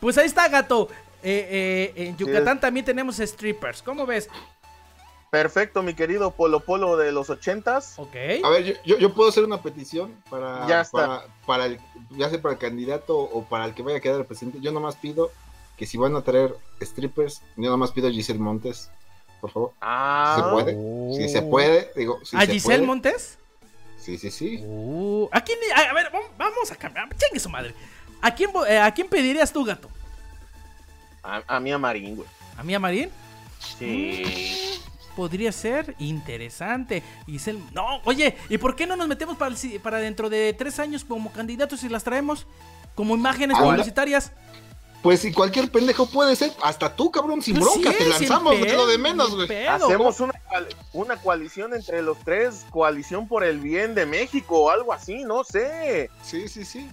[0.00, 0.88] Pues ahí está, gato.
[1.22, 3.80] Eh, eh, en Yucatán también tenemos strippers.
[3.82, 4.28] ¿Cómo ves?
[5.30, 7.94] Perfecto, mi querido Polo Polo de los ochentas.
[7.96, 8.14] Ok.
[8.44, 10.98] A ver, yo, yo, yo puedo hacer una petición para, Ya está.
[10.98, 14.18] para, para el, ya sea para el candidato o para el que vaya a quedar
[14.20, 14.58] el presidente.
[14.60, 15.30] Yo nomás pido
[15.78, 18.90] que si van a traer strippers, yo nomás pido a Giselle Montes,
[19.42, 19.72] por favor.
[19.82, 21.16] Ah, ¿Se puede?
[21.16, 22.86] Si se puede, digo, si ¿A se Giselle puede.
[22.86, 23.38] Montes?
[23.98, 24.62] Sí, sí, sí.
[24.64, 25.58] Uh, ¿a quién?
[25.76, 27.08] A, a ver, vam- vamos a cambiar.
[27.16, 27.74] Chingue su madre.
[28.22, 29.88] ¿A quién, eh, ¿A quién pedirías tú, gato?
[31.22, 32.28] A, a mí a Marín, güey.
[32.56, 33.10] ¿A mí, a Marín?
[33.78, 34.80] Sí.
[35.14, 37.02] Podría ser interesante.
[37.26, 37.60] Giselle...
[37.72, 40.78] No, oye, ¿y por qué no nos metemos para, el si- para dentro de tres
[40.78, 42.46] años como candidatos y las traemos?
[42.94, 44.32] Como imágenes publicitarias.
[45.02, 48.56] Pues si cualquier pendejo puede ser, hasta tú, cabrón, sin Pues bronca, sí, te lanzamos,
[48.56, 49.66] güey, pedo, lo de menos, güey.
[49.66, 50.32] Hacemos una,
[50.92, 55.42] una coalición entre los tres, coalición por el bien de México o algo así, no
[55.42, 56.08] sé.
[56.22, 56.88] Sí, sí, sí.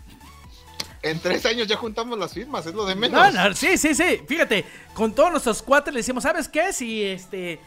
[1.02, 3.34] En tres años ya juntamos las firmas, es lo de menos.
[3.34, 4.22] No, no, sí, sí, sí.
[4.28, 6.74] Fíjate, con todos nuestros cuates le decimos, ¿sabes qué?
[6.74, 7.60] Si este.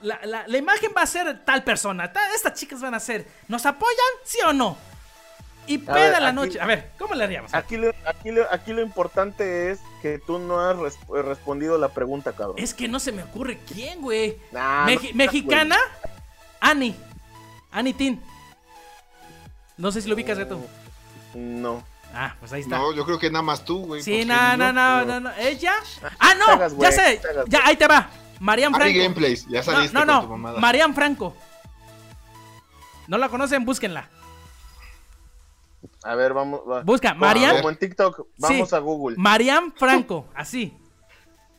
[0.00, 3.24] La, la- la imagen va a ser tal persona, ta- estas chicas van a ser.
[3.46, 3.94] ¿Nos apoyan?
[4.24, 4.76] ¿Sí o no?
[5.66, 6.60] Y peda ver, la noche.
[6.60, 7.54] A ver, ¿cómo le haríamos?
[7.54, 11.88] Aquí lo, aquí, lo, aquí lo importante es que tú no has resp- respondido la
[11.90, 12.56] pregunta, cabrón.
[12.58, 14.36] Es que no se me ocurre quién, güey.
[14.50, 15.76] Nah, Meji- no, mexicana,
[16.60, 16.96] Ani.
[17.70, 18.20] Ani Tin.
[19.76, 20.60] No sé si lo ubicas, Reto.
[21.34, 21.82] No.
[22.14, 22.76] Ah, pues ahí está.
[22.76, 24.02] No, yo creo que nada más tú, güey.
[24.02, 25.04] sí, no, no, no, no.
[25.06, 25.30] no, no.
[25.38, 25.72] ¿Ella?
[26.18, 27.20] Ah, no, Cagas, ya güey, sé.
[27.48, 28.10] Ya, ahí te va.
[28.40, 28.98] Marian Ari Franco.
[29.02, 30.22] Gameplays, ya No, saliste no, con no.
[30.22, 30.60] tu mamada.
[30.60, 31.34] Marian Franco.
[33.06, 33.64] ¿No la conocen?
[33.64, 34.08] Búsquenla.
[36.04, 36.60] A ver, vamos.
[36.68, 36.82] va.
[36.82, 37.56] Busca, Marian.
[37.56, 38.74] Como en TikTok, vamos Sí.
[38.74, 39.16] a Google.
[39.18, 40.26] Marian Franco.
[40.34, 40.76] Así.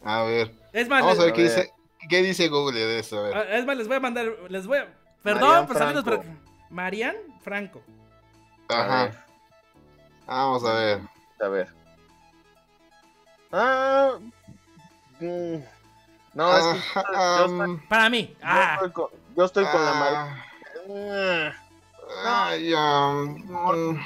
[0.03, 1.55] A ver, Es más, vamos a les, ver qué a ver.
[1.55, 1.73] dice,
[2.09, 3.51] qué dice Google de eso, a ver.
[3.51, 4.25] es más, les voy a mandar.
[4.49, 4.87] Les voy a.
[5.23, 6.21] Perdón Marian por salirnos, pero.
[6.21, 6.39] Franco.
[6.69, 7.81] Marian Franco.
[8.69, 9.25] A Ajá,
[10.25, 11.01] vamos a ver.
[11.41, 11.67] a ver.
[13.51, 14.11] Ah.
[15.19, 15.55] mm,
[16.33, 18.27] no, es que yo, estoy, Para mí.
[18.33, 18.73] yo Ah.
[18.75, 20.35] estoy con, yo estoy con la
[20.89, 21.53] ah,
[22.15, 22.47] María.
[22.47, 23.99] ay, am, mm,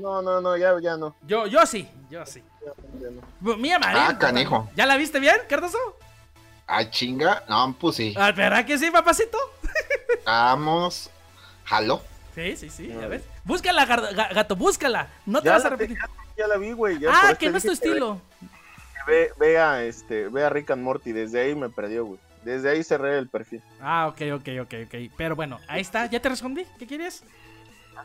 [0.00, 1.14] No, no, no, ya, ya no.
[1.26, 1.88] Yo, yo sí.
[2.10, 2.42] Yo sí.
[2.64, 3.56] ya, ya no.
[3.56, 4.06] Mía Marian.
[4.14, 4.68] Ah, canijo.
[4.76, 5.78] ¿Ya la viste bien, Cardoso?
[6.66, 8.14] ah, chinga, no, pues sí.
[8.16, 9.38] Ah, ¿Verdad que sí, papacito?
[10.26, 11.10] Vamos,
[11.64, 12.02] jalo.
[12.34, 13.22] Sí, sí, sí, ya ves.
[13.44, 15.08] Búscala, gato, búscala.
[15.26, 15.98] No te Ya vas a repetir.
[15.98, 16.98] ya, ya la vi, güey.
[16.98, 18.20] ya, Ah, que no es tu estilo.
[19.06, 21.12] Ve, ve a, este, ve a Rick and Morty.
[21.12, 22.20] Desde ahí me perdió, güey.
[22.44, 23.62] Desde ahí cerré el perfil.
[23.80, 25.12] Ah, ok, ok, ok, ok.
[25.16, 26.06] Pero bueno, ahí está.
[26.06, 26.66] ¿Ya te respondí?
[26.78, 27.22] ¿Qué quieres?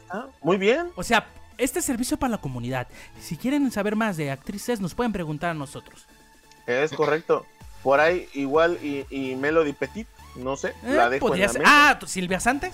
[0.10, 0.92] Ah, muy bien.
[0.96, 2.88] O sea, este es servicio para la comunidad.
[3.20, 6.06] Si quieren saber más de actrices, nos pueden preguntar a nosotros.
[6.68, 7.46] Es correcto.
[7.82, 11.60] Por ahí igual y, y Melody Petit, no sé, Eh, la dejo en la mesa.
[11.66, 12.72] Ah, ¿tú- Silvia Santos.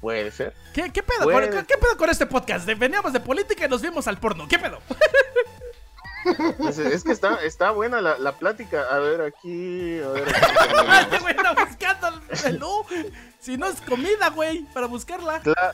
[0.00, 0.52] Puede ser.
[0.74, 1.22] ¿Qué, qué pedo?
[1.22, 1.48] Puede.
[1.64, 2.66] ¿Qué pedo con este podcast?
[2.66, 4.46] Veníamos de política y nos vimos al porno.
[4.48, 4.80] ¿Qué pedo?
[6.68, 8.82] Es, es que está, está buena la, la plática.
[8.90, 10.00] A ver, aquí.
[10.00, 10.24] A ver,
[10.86, 11.16] Ah, aquí.
[11.20, 12.84] Güey está buscando el menú.
[13.40, 15.42] Si no es comida, güey, para buscarla.
[15.42, 15.72] Cla-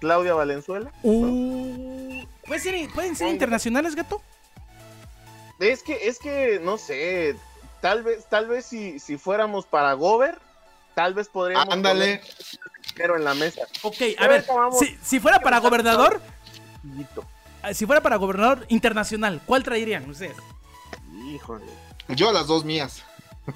[0.00, 0.92] Claudia Valenzuela.
[1.02, 4.20] Uh, ¿pueden, ser, ¿Pueden ser internacionales, gato?
[5.60, 7.36] Es que, es que, no sé.
[7.80, 10.38] Tal vez, tal vez si, si fuéramos para Gober,
[10.94, 12.18] tal vez podríamos Ándale.
[12.18, 12.34] poner
[12.94, 13.62] dinero en la mesa.
[13.82, 14.44] Ok, a Pero ver,
[14.78, 16.20] si, si fuera para gobernador.
[17.68, 20.36] Eh, si fuera para gobernador internacional, ¿cuál traerían ustedes?
[21.26, 21.64] Híjole.
[22.08, 23.02] Yo a las dos mías.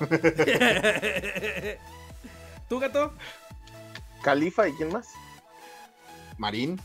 [2.69, 3.13] ¿Tú, gato?
[4.23, 5.09] Califa y quién más?
[6.37, 6.81] Marín.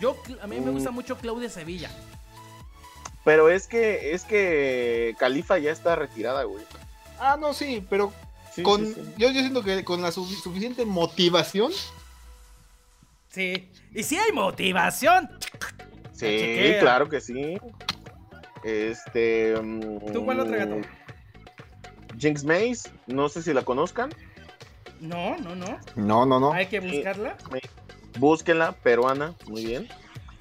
[0.00, 0.74] Yo, cl- a mí me Mm.
[0.74, 1.90] gusta mucho Claudia Sevilla.
[3.24, 6.64] Pero es que, es que Califa ya está retirada, güey.
[7.18, 8.12] Ah, no, sí, pero
[8.54, 9.00] Sí, con, sí, sí.
[9.16, 11.72] Yo, yo siento que con la su- suficiente motivación
[13.34, 13.68] Sí.
[13.92, 15.28] Y sí hay motivación.
[16.12, 16.80] Sí, chequea.
[16.80, 17.58] claro que sí.
[18.62, 19.54] Este.
[20.12, 20.76] ¿Tú cuál otra gato?
[20.76, 24.10] mm, Jinx Maze, no sé si la conozcan.
[25.00, 25.80] No, no, no.
[25.96, 26.52] No, no, no.
[26.52, 27.36] Hay que buscarla.
[28.20, 29.88] Búsquenla, peruana, muy bien.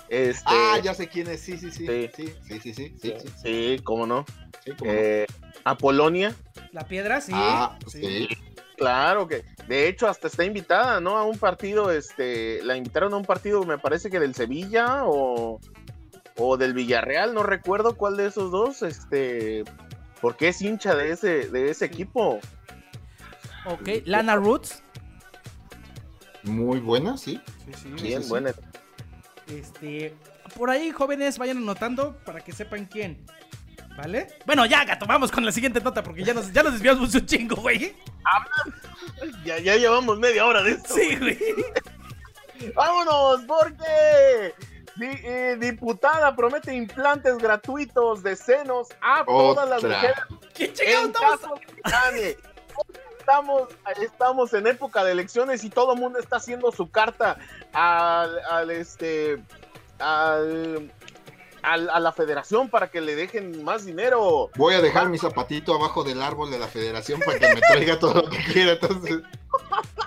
[0.10, 1.41] Este, Ah, ya sé quién es.
[1.41, 1.88] Sí, sí, sí.
[1.88, 2.10] Sí.
[2.15, 2.73] Sí, sí, sí, sí.
[2.73, 4.23] sí, sí, sí, sí, cómo no.
[4.63, 4.97] sí, cómo no.
[4.99, 5.25] Eh,
[5.63, 6.36] Apolonia,
[6.71, 7.32] La piedra, sí.
[7.34, 8.27] Ah, sí.
[8.77, 9.43] claro que.
[9.67, 11.17] De hecho, hasta está invitada, ¿no?
[11.17, 12.62] A un partido, este.
[12.63, 15.60] La invitaron a un partido, me parece que del Sevilla o.
[16.36, 19.63] O del Villarreal, no recuerdo cuál de esos dos, este.
[20.19, 22.39] Porque es hincha de ese, de ese equipo.
[23.65, 23.89] Ok.
[24.06, 24.84] Lana Roots.
[26.43, 27.39] Muy buena, sí.
[27.65, 28.04] Sí, sí.
[28.04, 28.30] Bien, sí.
[28.30, 28.54] buena.
[29.47, 30.15] Este.
[30.58, 33.26] Por ahí, jóvenes, vayan anotando para que sepan quién.
[33.97, 34.27] ¿Vale?
[34.45, 37.25] Bueno, ya, gato, vamos con la siguiente nota porque ya nos, ya nos desviamos un
[37.25, 37.95] chingo, güey.
[39.45, 40.93] Ya, ya llevamos media hora de esto.
[40.95, 41.38] Sí, güey.
[42.75, 43.41] ¡Vámonos!
[43.45, 44.53] Porque
[44.95, 50.15] di- eh, diputada promete implantes gratuitos de senos a todas las mujeres
[50.53, 51.39] ¿Qué en estamos?
[51.39, 51.56] caso
[52.13, 52.38] de.
[53.19, 53.69] Estamos,
[54.01, 57.38] estamos en época de elecciones y todo el mundo está haciendo su carta
[57.71, 59.41] al, al, este
[59.99, 60.91] al,
[61.63, 64.49] a la federación para que le dejen más dinero.
[64.56, 67.97] Voy a dejar mi zapatito abajo del árbol de la federación para que me traiga
[67.99, 68.73] todo lo que quiera.
[68.73, 69.21] Entonces,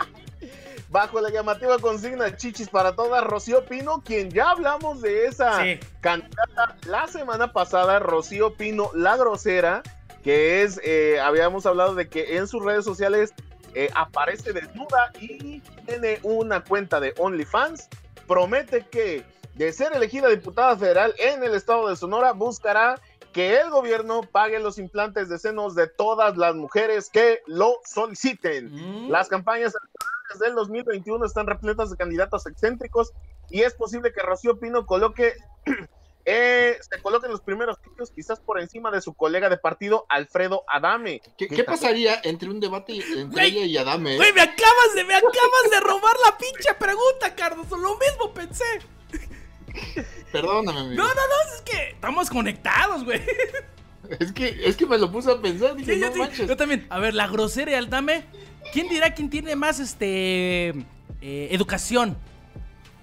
[0.88, 5.81] Bajo la llamativa consigna Chichis para todas, Rocío Pino, quien ya hablamos de esa Sí.
[6.01, 9.83] candidata la semana pasada, Rocío Pino, la grosera,
[10.23, 13.35] que es, eh, habíamos hablado de que en sus redes sociales
[13.75, 17.88] eh, aparece desnuda y tiene una cuenta de OnlyFans.
[18.27, 19.23] Promete que
[19.57, 23.01] de ser elegida diputada federal en el estado de Sonora, buscará
[23.33, 28.71] que el gobierno pague los implantes de senos de todas las mujeres que lo soliciten.
[28.71, 29.11] Mm.
[29.11, 29.75] Las campañas
[30.40, 33.12] del 2021 están repletas de candidatos excéntricos
[33.49, 35.33] y es posible que Rocío Pino coloque
[36.27, 40.05] eh, se coloque en los primeros sitios, quizás por encima de su colega de partido
[40.11, 41.23] Alfredo Adame.
[41.38, 44.16] ¿qué, qué pasaría entre un debate entre Güey, ella y Adame?
[44.16, 47.71] Güey, me acabas de, me acabas de robar la pinche pregunta, Carlos.
[47.71, 48.64] Lo mismo pensé.
[50.32, 50.94] Perdóname, amigo.
[51.02, 53.20] No, no, no, es que estamos conectados, güey.
[54.20, 55.74] Es, que, es que me lo puse a pensar.
[55.74, 56.48] Dije, Sí, no yo, sí, manches.
[56.48, 56.86] yo también.
[56.90, 58.24] A ver, la grosera y el dame.
[58.72, 60.68] ¿Quién dirá quién tiene más este
[61.20, 62.16] eh, educación?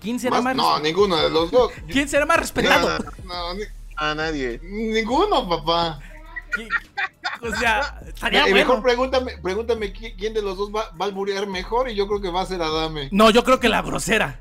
[0.01, 1.71] ¿Quién será Más- más, no, ninguno de los dos.
[1.89, 2.97] ¿Quién será más respetado?
[3.25, 3.63] No, ni-
[3.95, 4.59] A nadie.
[4.63, 5.99] ninguno, papá.
[6.55, 6.69] ¿Qui-
[7.41, 8.55] O sea, estaría Y bueno.
[8.67, 12.07] mejor pregúntame, pregúntame qui- quién de los dos va, va a alburear mejor y yo
[12.07, 13.09] creo que va a ser Adame.
[13.12, 14.39] No, yo creo que la grosera.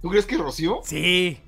[0.00, 0.80] ¿Tú crees que Rocío?
[0.84, 1.40] Sí.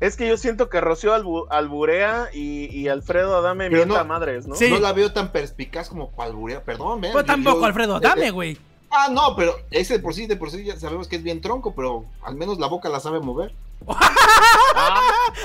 [0.00, 4.08] Es que yo siento que Rocío albu- alburea y, y Alfredo Adame Pero mienta no-
[4.08, 4.54] madres, ¿no?
[4.54, 4.70] Sí.
[4.70, 6.62] No la veo tan perspicaz como para alburear.
[6.62, 7.12] Perdón, vean.
[7.12, 8.58] Pues tampoco, yo- Alfredo, eh, dame, eh, güey.
[8.90, 11.40] Ah, no, pero ese de por sí, de por sí ya sabemos que es bien
[11.40, 13.52] tronco, pero al menos la boca la sabe mover.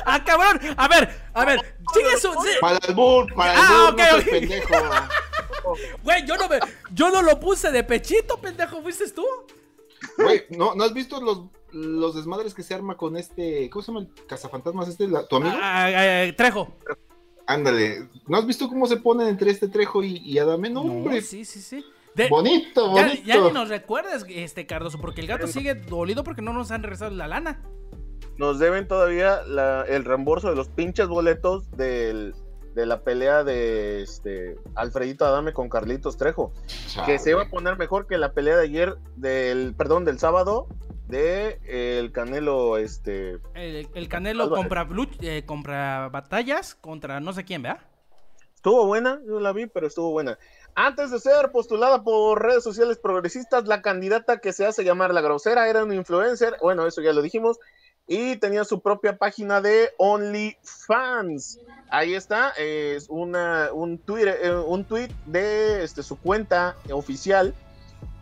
[0.06, 0.60] Ah, cabrón.
[0.78, 1.76] A ver, a ver.
[1.94, 2.32] Sigue su.
[2.34, 2.50] sí.
[2.62, 4.30] Para el bull, para el Ah, bull, ok, no seas ok.
[4.30, 4.74] pendejo.
[6.04, 6.60] Güey, yo no me.
[6.94, 8.82] Yo no lo puse de pechito, pendejo.
[8.82, 9.26] ¿Fuiste tú?
[10.18, 11.42] Güey, ¿no, ¿no has visto los,
[11.76, 13.70] los desmadres que se arma con este.
[13.70, 15.08] ¿Cómo se llama el cazafantasmas este?
[15.08, 15.54] la- ¿Tu amigo?
[15.58, 16.74] Ah, ah, ah, Trejo.
[17.48, 18.10] Ándale.
[18.28, 20.70] ¿No has visto cómo se ponen entre este Trejo y, y Adame?
[20.70, 21.22] No, hombre.
[21.22, 21.86] sí, sí, sí.
[22.16, 23.22] De- Bonito, bonito.
[23.26, 26.82] ya ni nos recuerdes, este Cardoso, porque el gato sigue dolido porque no nos han
[26.82, 27.62] regresado la lana.
[28.38, 32.34] Nos deben todavía la- el reembolso de los pinches boletos del-
[32.74, 36.54] de la pelea de este Alfredito Adame con Carlitos Trejo.
[36.88, 37.06] Chale.
[37.06, 40.68] que se iba a poner mejor que la pelea de ayer, del, perdón, del sábado,
[41.08, 44.88] de eh, el Canelo, este, El, el Canelo compra,
[45.22, 47.82] eh, compra batallas contra no sé quién, ¿verdad?
[48.66, 50.40] estuvo buena, yo la vi, pero estuvo buena.
[50.74, 55.22] Antes de ser postulada por redes sociales progresistas, la candidata que se hace llamar la
[55.22, 57.60] grosera era una influencer, bueno, eso ya lo dijimos,
[58.08, 61.60] y tenía su propia página de OnlyFans.
[61.92, 67.54] Ahí está, es una, un, Twitter, eh, un tweet de este, su cuenta oficial,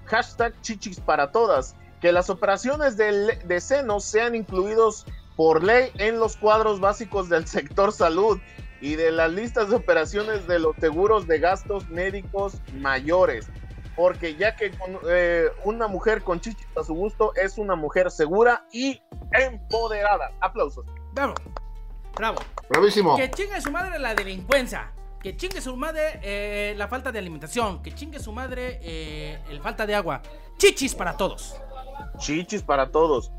[0.08, 1.74] hashtag chichis para todas,
[2.04, 5.06] que las operaciones de, de senos sean incluidos
[5.38, 8.42] por ley en los cuadros básicos del sector salud
[8.82, 13.48] y de las listas de operaciones de los seguros de gastos médicos mayores.
[13.96, 18.12] Porque ya que con, eh, una mujer con chichis a su gusto es una mujer
[18.12, 19.02] segura y
[19.32, 20.34] empoderada.
[20.42, 20.86] Aplausos.
[21.14, 21.36] Bravo.
[22.18, 22.40] Bravo.
[22.68, 23.16] Bravísimo.
[23.16, 24.92] Que chingue su madre la delincuencia.
[25.22, 27.82] Que chingue su madre eh, la falta de alimentación.
[27.82, 30.22] Que chingue su madre eh, el falta de agua.
[30.58, 31.56] Chichis para todos.
[32.18, 33.32] Chichis para todos.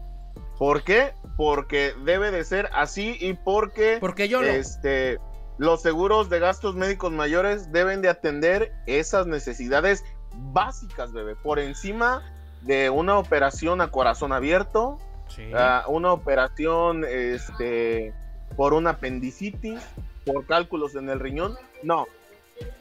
[0.58, 1.12] ¿Por qué?
[1.36, 4.48] Porque debe de ser así y porque Porque yo lo.
[4.48, 5.18] este,
[5.58, 10.04] los seguros de gastos médicos mayores deben de atender esas necesidades
[10.52, 12.22] básicas, bebé, por encima
[12.62, 14.98] de una operación a corazón abierto,
[15.28, 15.50] Sí.
[15.54, 18.12] Ah, una operación este,
[18.56, 19.80] por un apendicitis,
[20.24, 21.56] por cálculos en el riñón.
[21.82, 22.06] No,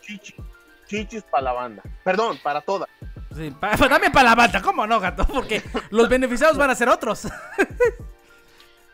[0.01, 0.35] chichis,
[0.85, 1.83] chichis para la banda.
[2.03, 2.89] Perdón, para todas.
[3.35, 5.25] Sí, pa- pa- también para la banda, ¿cómo no, gato?
[5.25, 7.27] Porque los beneficiados van a ser otros.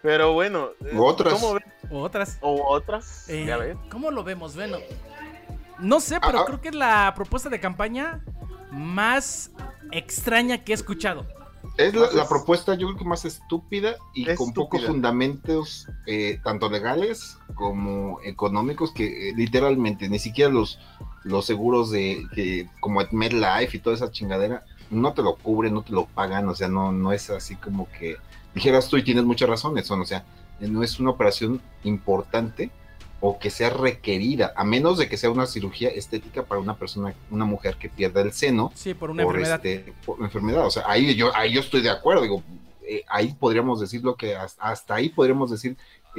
[0.02, 1.34] Pero bueno, eh, otras.
[1.34, 1.64] ¿cómo ves?
[1.92, 2.38] O otras.
[2.42, 3.76] O otras, Eh, ya ves.
[3.92, 4.56] ¿Cómo lo vemos?
[4.56, 4.78] Bueno,
[5.80, 6.46] no sé, pero Ah, ah.
[6.46, 8.24] creo que es la propuesta de campaña
[8.72, 9.52] más
[9.92, 11.26] extraña que he escuchado.
[11.78, 17.38] Es la, propuesta, yo creo que más estúpida y con pocos fundamentos, eh, tanto legales
[17.56, 20.78] como económicos, que eh, literalmente ni siquiera los,
[21.24, 25.84] los seguros de que, como MedLife y toda esa chingadera no te lo cubren, no
[25.84, 28.18] te lo pagan, o sea, no, no es así como que
[28.54, 30.26] dijeras tú y tienes muchas razones, son, o sea,
[30.60, 32.72] no es una operación importante
[33.22, 37.14] o que sea requerida, a menos de que sea una cirugía estética para una persona,
[37.30, 39.66] una mujer que pierda el seno Sí, por una por, enfermedad.
[39.66, 40.66] este, por enfermedad.
[40.66, 42.22] O sea, ahí yo, ahí yo estoy de acuerdo.
[42.22, 42.44] Digo,
[42.84, 45.76] eh, ahí podríamos decirlo que hasta, hasta ahí podríamos decir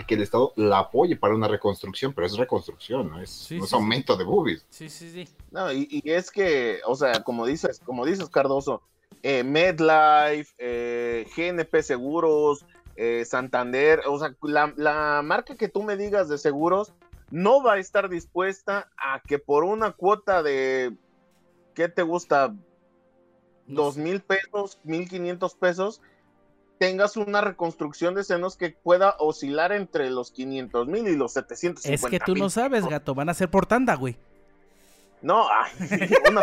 [0.06, 3.64] que el Estado la apoye para una reconstrucción, pero es reconstrucción, no es, Sí, no
[3.64, 4.66] es sí, aumento de boobies.
[4.70, 5.28] Sí, sí, sí.
[5.50, 8.82] No, y, y es que, o sea, como dices, como dices Cardoso,
[9.22, 12.64] eh, MedLife, eh, GNP Seguros,
[12.96, 16.92] eh, Santander, o sea, la, la marca que tú me digas de seguros
[17.30, 20.96] no va a estar dispuesta a que por una cuota de,
[21.74, 22.54] ¿qué te gusta?
[23.66, 26.02] Dos mil pesos, mil quinientos pesos,
[26.80, 31.94] tengas una reconstrucción de senos que pueda oscilar entre los 500 mil y los 750
[31.94, 34.16] Es que tú no sabes, gato, van a ser por tanda, güey.
[35.20, 35.70] No, ay,
[36.30, 36.40] una,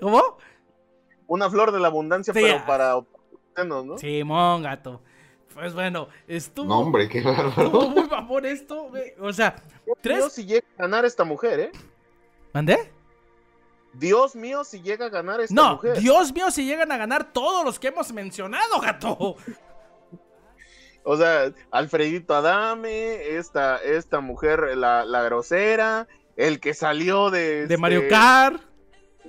[0.00, 0.22] ¿Cómo?
[1.26, 2.66] una flor de la abundancia, Sí, pero ah.
[2.66, 3.00] para
[3.54, 3.98] senos, ¿no?
[3.98, 5.02] Simón, gato.
[5.52, 9.12] Pues bueno, estuvo, No, hombre, qué estuvo muy babón esto, güey.
[9.20, 9.54] O sea,
[10.00, 10.16] tres.
[10.16, 11.72] mío, si llega a ganar esta mujer, ¿eh?
[12.54, 12.90] ¿Mandé?
[13.94, 15.98] Dios mío, si llega a ganar esta No, mujer.
[15.98, 19.36] Dios mío, si llegan a ganar todos los que hemos mencionado, gato.
[21.04, 27.40] O sea, Alfredito Adame, esta, esta mujer, la, la grosera, el que salió de...
[27.40, 28.62] De este, Mario Kart.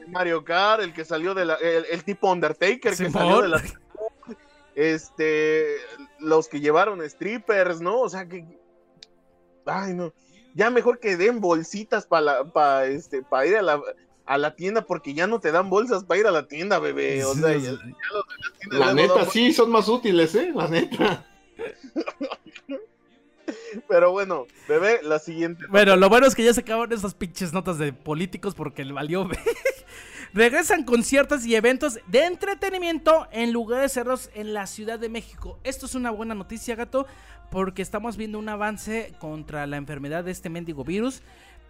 [0.07, 1.55] Mario Kart, el que salió de la...
[1.55, 3.61] El, el tipo Undertaker que salió de la...
[4.75, 5.75] Este...
[6.19, 7.99] Los que llevaron strippers, ¿no?
[7.99, 8.45] O sea, que...
[9.65, 10.13] Ay, no.
[10.55, 13.81] Ya mejor que den bolsitas para pa, este, pa ir a la,
[14.25, 17.23] a la tienda porque ya no te dan bolsas para ir a la tienda, bebé.
[17.25, 19.87] O sea, ya- ya los de la tienda La ya no neta, sí, son más
[19.89, 20.51] útiles, ¿eh?
[20.55, 21.25] La neta.
[23.89, 25.65] Pero bueno, bebé, la siguiente.
[25.69, 28.93] Bueno, lo bueno es que ya se acabaron esas pinches notas de políticos porque le
[28.93, 29.27] valió.
[30.33, 35.59] Regresan conciertos y eventos de entretenimiento en lugares cerrados en la Ciudad de México.
[35.63, 37.05] Esto es una buena noticia, gato,
[37.51, 41.21] porque estamos viendo un avance contra la enfermedad de este mendigo virus.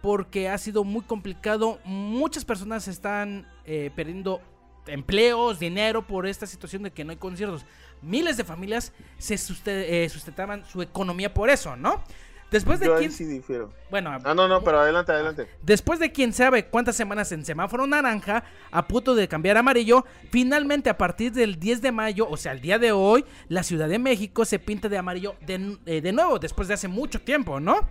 [0.04, 1.78] Porque ha sido muy complicado.
[1.86, 4.42] Muchas personas están eh, perdiendo
[4.86, 7.64] empleos, dinero por esta situación de que no hay conciertos.
[8.02, 12.04] Miles de familias se suste- eh, sustentaban su economía por eso, ¿no?
[12.50, 13.72] Después de Yo ahí quién- sí difiero.
[13.90, 15.48] bueno, Ah, no, no, pero adelante, adelante.
[15.62, 20.04] Después de quién sabe cuántas semanas en semáforo naranja, a punto de cambiar a amarillo,
[20.30, 23.88] finalmente a partir del 10 de mayo, o sea, el día de hoy, la Ciudad
[23.88, 27.58] de México se pinta de amarillo de, eh, de nuevo, después de hace mucho tiempo,
[27.58, 27.88] ¿no?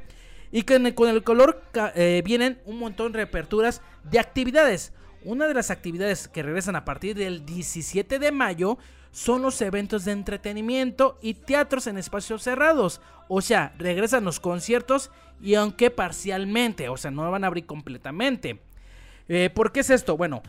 [0.53, 1.63] Y con el, con el color
[1.95, 4.93] eh, vienen un montón de reaperturas de actividades.
[5.23, 8.77] Una de las actividades que regresan a partir del 17 de mayo
[9.09, 13.01] son los eventos de entretenimiento y teatros en espacios cerrados.
[13.29, 15.09] O sea, regresan los conciertos
[15.41, 18.59] y aunque parcialmente, o sea, no van a abrir completamente.
[19.29, 20.17] Eh, ¿Por qué es esto?
[20.17, 20.43] Bueno,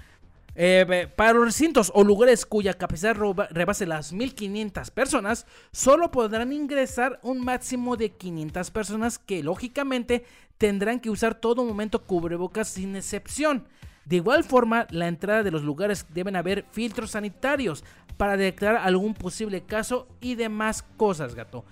[0.56, 3.16] eh, para los recintos o lugares cuya capacidad
[3.50, 10.24] rebase las 1500 personas, solo podrán ingresar un máximo de 500 personas que lógicamente
[10.58, 13.66] tendrán que usar todo momento cubrebocas sin excepción.
[14.04, 17.84] De igual forma, la entrada de los lugares deben haber filtros sanitarios
[18.16, 21.64] para detectar algún posible caso y demás cosas, gato.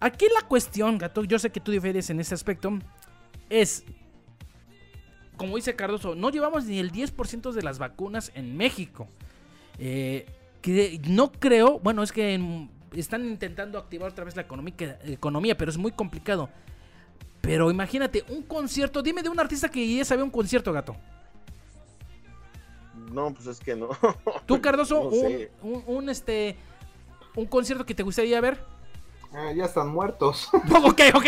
[0.00, 2.78] Aquí la cuestión, gato, yo sé que tú difieres en ese aspecto,
[3.50, 3.84] es
[5.42, 9.08] como dice Cardoso, no llevamos ni el 10% de las vacunas en México.
[9.78, 10.26] Eh,
[10.60, 15.70] que no creo, bueno, es que en- están intentando activar otra vez la economía, pero
[15.70, 16.48] es muy complicado.
[17.40, 20.94] Pero imagínate, un concierto, dime de un artista que ya sabía un concierto, gato.
[23.12, 23.88] No, pues es que no.
[24.46, 25.50] Tú, Cardoso, No un, sé.
[25.62, 26.56] un- un, este,
[27.34, 28.64] un concierto que te gustaría ver.
[29.34, 30.48] Ah, ya están muertos.
[30.52, 31.24] ok, ok.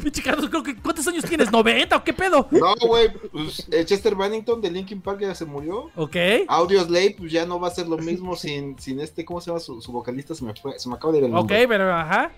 [0.00, 1.50] Pinche Cardoso, creo que, ¿cuántos años tienes?
[1.50, 2.46] ¿90 o qué pedo?
[2.52, 5.90] No, güey, pues eh, Chester Bennington de Linkin Park ya se murió.
[5.96, 6.16] Ok.
[6.46, 9.50] Audio Slave, pues ya no va a ser lo mismo sin, sin este, ¿cómo se
[9.50, 10.34] llama su, su vocalista?
[10.34, 11.68] Se me fue, se me acaba de ir el Ok, nombre.
[11.68, 12.30] pero ajá.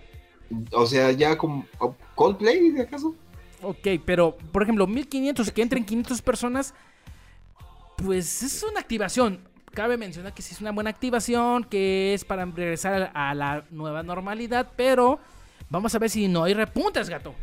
[0.72, 3.14] O sea, ya como oh, Coldplay, ¿de acaso?
[3.62, 6.74] Ok, pero por ejemplo, 1500 que entren 500 personas,
[7.96, 9.40] pues es una activación.
[9.74, 14.02] Cabe mencionar que sí es una buena activación, que es para regresar a la nueva
[14.02, 15.18] normalidad, pero
[15.68, 17.34] vamos a ver si no hay repuntes, gato.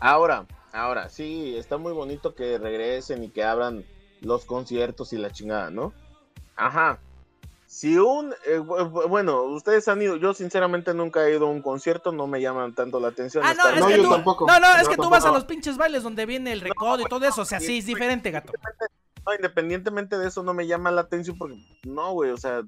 [0.00, 3.84] Ahora, ahora, sí, está muy bonito que regresen y que abran
[4.20, 5.92] los conciertos y la chingada, ¿no?
[6.56, 6.98] Ajá.
[7.70, 12.10] Si un, eh, bueno, ustedes han ido, yo sinceramente nunca he ido a un concierto,
[12.10, 13.44] no me llaman tanto la atención.
[13.46, 16.02] Ah, no, es que tú, no, no, es que tú vas a los pinches bailes
[16.02, 18.52] donde viene el recodo y todo eso, o sea, sí, es diferente, gato.
[19.24, 22.62] No, independientemente de eso, no me llama la atención porque, no, güey, o sea,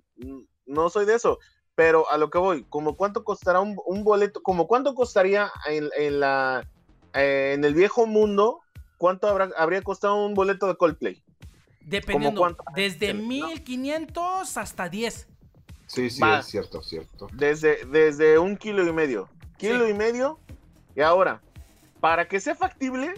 [0.67, 1.41] no soy de eso.
[1.75, 6.21] Pero a lo que voy, como cuánto costará un, boleto, como cuánto costaría en, en
[6.21, 6.65] la,
[7.13, 8.61] eh, en el viejo mundo,
[8.99, 11.25] cuánto habrá, habría costado un boleto de Coldplay.
[11.87, 15.29] Dependiendo, desde 1500 hasta 10.
[15.87, 17.29] Sí, sí, es cierto, cierto.
[17.33, 19.29] Desde, desde un kilo y medio.
[19.59, 20.39] Kilo y medio.
[20.97, 21.43] Y ahora,
[22.01, 23.15] para que sea factible,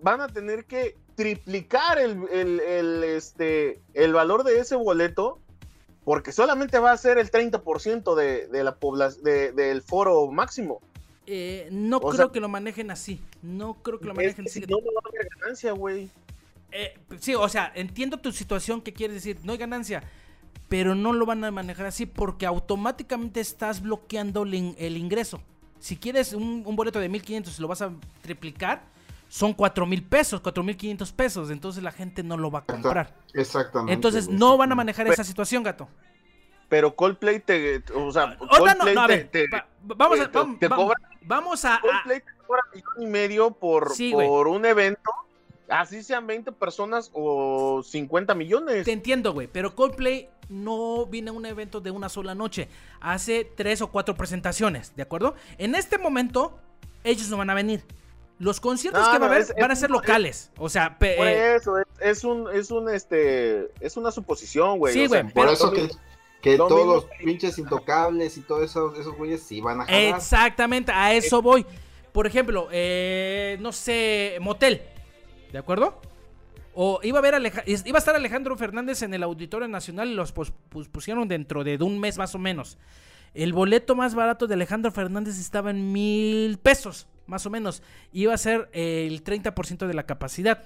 [0.00, 5.40] van a tener que triplicar el, este, el valor de ese boleto,
[6.04, 10.80] porque solamente va a ser el 30% de, de la población del foro máximo.
[11.30, 13.20] Eh, no creo que lo manejen así.
[13.42, 14.60] No creo que lo manejen así.
[14.60, 16.10] no, va a haber ganancia, güey.
[16.70, 20.02] Eh, sí, o sea, entiendo tu situación que quieres decir, no hay ganancia,
[20.68, 25.40] pero no lo van a manejar así porque automáticamente estás bloqueando el, ingreso.
[25.80, 28.82] Si quieres un, boleto de 1500 y lo vas a triplicar,
[29.28, 32.64] son 4 mil pesos, 4 mil 500 pesos, entonces la gente no lo va a
[32.64, 33.14] comprar.
[33.32, 33.92] Exactamente.
[33.92, 35.88] Entonces no van a manejar esa situación, gato.
[36.68, 39.30] Pero Coldplay te, o sea, Coldplay no, a ver,
[39.80, 40.30] vamos a,
[41.22, 45.10] vamos, a, Coldplay te cobra millón y medio por, por un evento
[45.68, 48.84] Así sean 20 personas o 50 millones.
[48.84, 52.68] Te entiendo, güey, pero Coldplay no viene a un evento de una sola noche.
[53.00, 55.34] Hace tres o cuatro presentaciones, ¿de acuerdo?
[55.58, 56.58] En este momento,
[57.04, 57.84] ellos no van a venir.
[58.38, 60.52] Los conciertos que va a haber van a ser locales.
[60.58, 64.94] o sea, por eh, eso, es, un, es un, este, es una suposición, güey.
[64.94, 65.28] Sí, güey.
[65.32, 65.88] por eso que,
[66.40, 70.14] que todos los pinches intocables y todos esos, esos güeyes sí van a jalar.
[70.14, 71.66] Exactamente, a eso voy.
[72.12, 74.82] Por ejemplo, eh, no sé, motel.
[75.52, 76.00] ¿De acuerdo?
[76.74, 77.34] O iba a, ver
[77.66, 81.98] iba a estar Alejandro Fernández en el Auditorio Nacional y los pusieron dentro de un
[81.98, 82.78] mes más o menos.
[83.34, 87.82] El boleto más barato de Alejandro Fernández estaba en mil pesos, más o menos.
[88.12, 90.64] Iba a ser el 30% de la capacidad.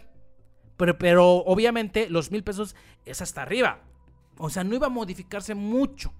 [0.76, 3.80] Pero, pero obviamente los mil pesos es hasta arriba.
[4.39, 6.12] O sea, no iba a modificarse mucho.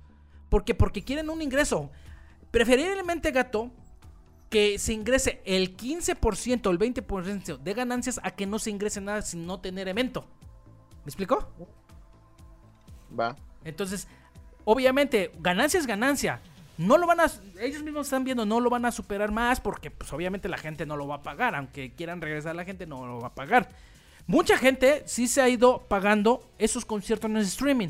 [0.49, 0.75] ¿Por qué?
[0.75, 1.91] Porque quieren un ingreso.
[2.51, 3.71] Preferiblemente, gato,
[4.53, 9.01] que se ingrese el 15% o el 20% de ganancias a que no se ingrese
[9.01, 10.27] nada sin no tener evento.
[11.05, 11.49] ¿Me explicó?
[13.19, 13.35] Va.
[13.65, 14.07] Entonces,
[14.67, 16.43] obviamente, ganancia es ganancia.
[16.77, 19.91] No lo van a, ellos mismos están viendo, no lo van a superar más porque
[19.91, 23.07] pues obviamente la gente no lo va a pagar, aunque quieran regresar la gente no
[23.07, 23.71] lo va a pagar.
[24.27, 27.89] Mucha gente sí se ha ido pagando esos conciertos en streaming.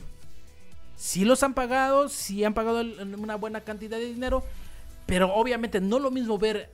[0.94, 2.82] Sí los han pagado, sí han pagado
[3.18, 4.44] una buena cantidad de dinero,
[5.06, 6.72] pero obviamente no es lo mismo ver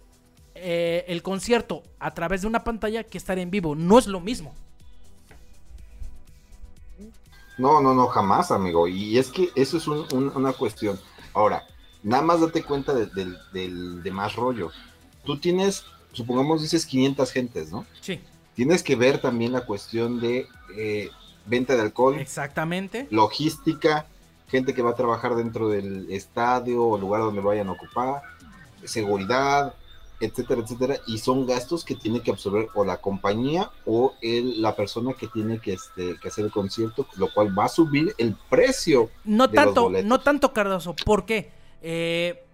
[0.54, 3.74] eh, el concierto a través de una pantalla que estar en vivo.
[3.74, 4.54] No es lo mismo.
[7.58, 8.86] No, no, no, jamás, amigo.
[8.88, 10.98] Y es que eso es una cuestión.
[11.34, 11.64] Ahora,
[12.02, 14.70] nada más date cuenta del de, más rollo.
[15.24, 17.84] Tú tienes, supongamos, dices 500 gentes, ¿no?
[18.00, 18.20] Sí.
[18.54, 21.10] Tienes que ver también la cuestión de eh,
[21.46, 22.18] venta de alcohol.
[22.18, 23.06] Exactamente.
[23.10, 24.06] Logística,
[24.48, 28.22] gente que va a trabajar dentro del estadio o lugar donde vayan a ocupar,
[28.84, 29.74] seguridad,
[30.20, 34.74] etcétera, etcétera, y son gastos que tiene que absorber o la compañía o el, la
[34.74, 38.34] persona que tiene que, este, que hacer el concierto, lo cual va a subir el
[38.50, 39.10] precio.
[39.24, 42.44] No tanto, no tanto, Cardoso, porque eh,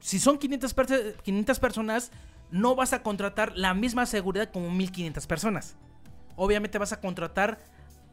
[0.00, 0.74] si son 500,
[1.22, 2.12] 500 personas,
[2.50, 5.76] no vas a contratar la misma seguridad como 1500 personas.
[6.36, 7.58] Obviamente vas a contratar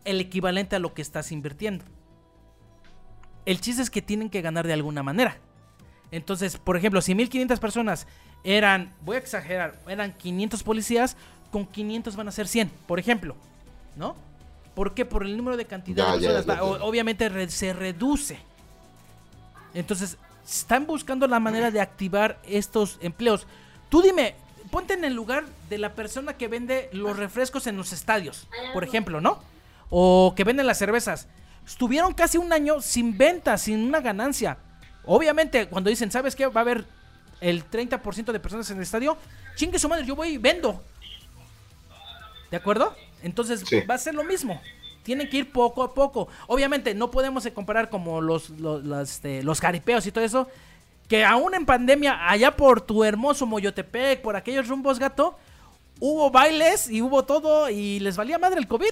[0.03, 1.85] el equivalente a lo que estás invirtiendo.
[3.45, 5.37] El chiste es que tienen que ganar de alguna manera.
[6.11, 8.07] Entonces, por ejemplo, si 1500 personas
[8.43, 11.17] eran, voy a exagerar, eran 500 policías,
[11.51, 13.35] con 500 van a ser 100, por ejemplo.
[13.95, 14.15] ¿No?
[14.73, 15.05] ¿Por qué?
[15.05, 16.59] Por el número de cantidad de personas.
[16.61, 18.37] obviamente se reduce.
[19.73, 20.17] Entonces,
[20.47, 23.47] están buscando la manera de activar estos empleos.
[23.89, 24.35] Tú dime,
[24.69, 28.83] ponte en el lugar de la persona que vende los refrescos en los estadios, por
[28.83, 29.39] ejemplo, ¿no?
[29.89, 31.27] O que vende las cervezas
[31.65, 34.57] estuvieron casi un año sin ventas, sin una ganancia.
[35.05, 36.47] Obviamente, cuando dicen, ¿sabes qué?
[36.47, 36.85] Va a haber
[37.41, 39.17] el 30% de personas en el estadio,
[39.55, 40.81] chingue su madre, yo voy y vendo.
[42.49, 42.95] ¿De acuerdo?
[43.21, 44.61] Entonces va a ser lo mismo.
[45.03, 46.27] Tienen que ir poco a poco.
[46.47, 50.47] Obviamente, no podemos comparar como los, los, los, este, los caripeos y todo eso.
[51.07, 55.37] Que aún en pandemia, allá por tu hermoso Moyotepec, por aquellos rumbos gato,
[55.99, 58.91] hubo bailes y hubo todo y les valía madre el COVID.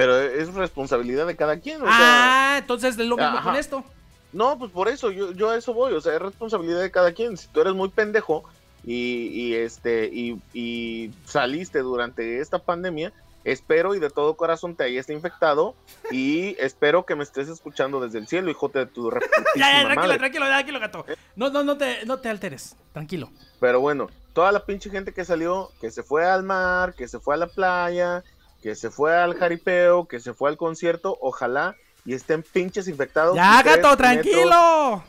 [0.00, 1.82] Pero es responsabilidad de cada quien.
[1.82, 3.42] O ah, sea, entonces es lo mismo Ajá.
[3.42, 3.84] con esto.
[4.32, 5.92] no, pues por eso, yo, yo a eso voy.
[5.92, 7.36] O sea, es responsabilidad de cada quien.
[7.36, 8.44] Si tú eres muy pendejo
[8.82, 13.12] y, y este y, y saliste durante esta pandemia,
[13.44, 15.74] espero y de todo corazón te hayas infectado
[16.10, 19.10] y espero que me estés escuchando desde el cielo, hijo de tu
[19.54, 20.18] Ya, ya, tranquilo, madre.
[20.18, 21.04] tranquilo, tranquilo, gato.
[21.36, 22.74] No, no, no te, no te alteres.
[22.94, 23.30] Tranquilo.
[23.60, 27.20] Pero bueno, toda la pinche gente que salió, que se fue al mar, que se
[27.20, 28.24] fue a la playa,
[28.60, 33.36] que se fue al jaripeo, que se fue al concierto, ojalá y estén pinches infectados.
[33.36, 35.02] Ya, gato, tranquilo.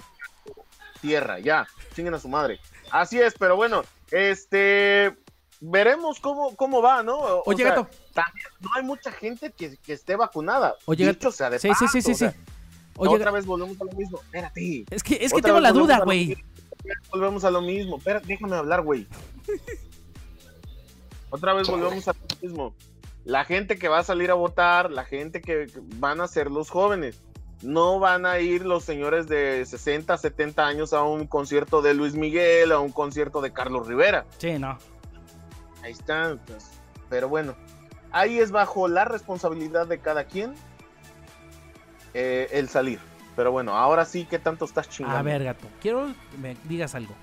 [1.01, 2.59] Tierra, ya, chinguen a su madre.
[2.91, 5.15] Así es, pero bueno, este,
[5.59, 7.17] veremos cómo, cómo va, ¿no?
[7.17, 7.89] O Oye, sea, gato.
[8.13, 10.75] también no hay mucha gente que, que esté vacunada.
[10.85, 11.31] Oye, Dicho gato.
[11.31, 12.37] sea de Sí, sí, sí, sí, o sea, sí.
[12.97, 14.19] Oye, otra vez volvemos a lo mismo.
[14.21, 14.85] Espérate.
[14.89, 16.37] es que, es que tengo la duda, güey.
[17.09, 17.97] Volvemos a lo mismo.
[17.97, 19.07] Espera, déjame hablar, güey.
[21.29, 22.75] Otra vez volvemos a lo mismo.
[23.23, 25.67] La gente que va a salir a votar, la gente que
[25.97, 27.21] van a ser los jóvenes.
[27.61, 32.15] No van a ir los señores de 60, 70 años a un concierto de Luis
[32.15, 34.25] Miguel, a un concierto de Carlos Rivera.
[34.39, 34.79] Sí, no.
[35.83, 36.37] Ahí está.
[36.47, 36.71] pues,
[37.09, 37.55] pero bueno,
[38.11, 40.55] ahí es bajo la responsabilidad de cada quien
[42.13, 42.99] eh, el salir.
[43.35, 45.19] Pero bueno, ahora sí, ¿qué tanto estás chingando?
[45.19, 47.13] A ver, gato, quiero que me digas algo.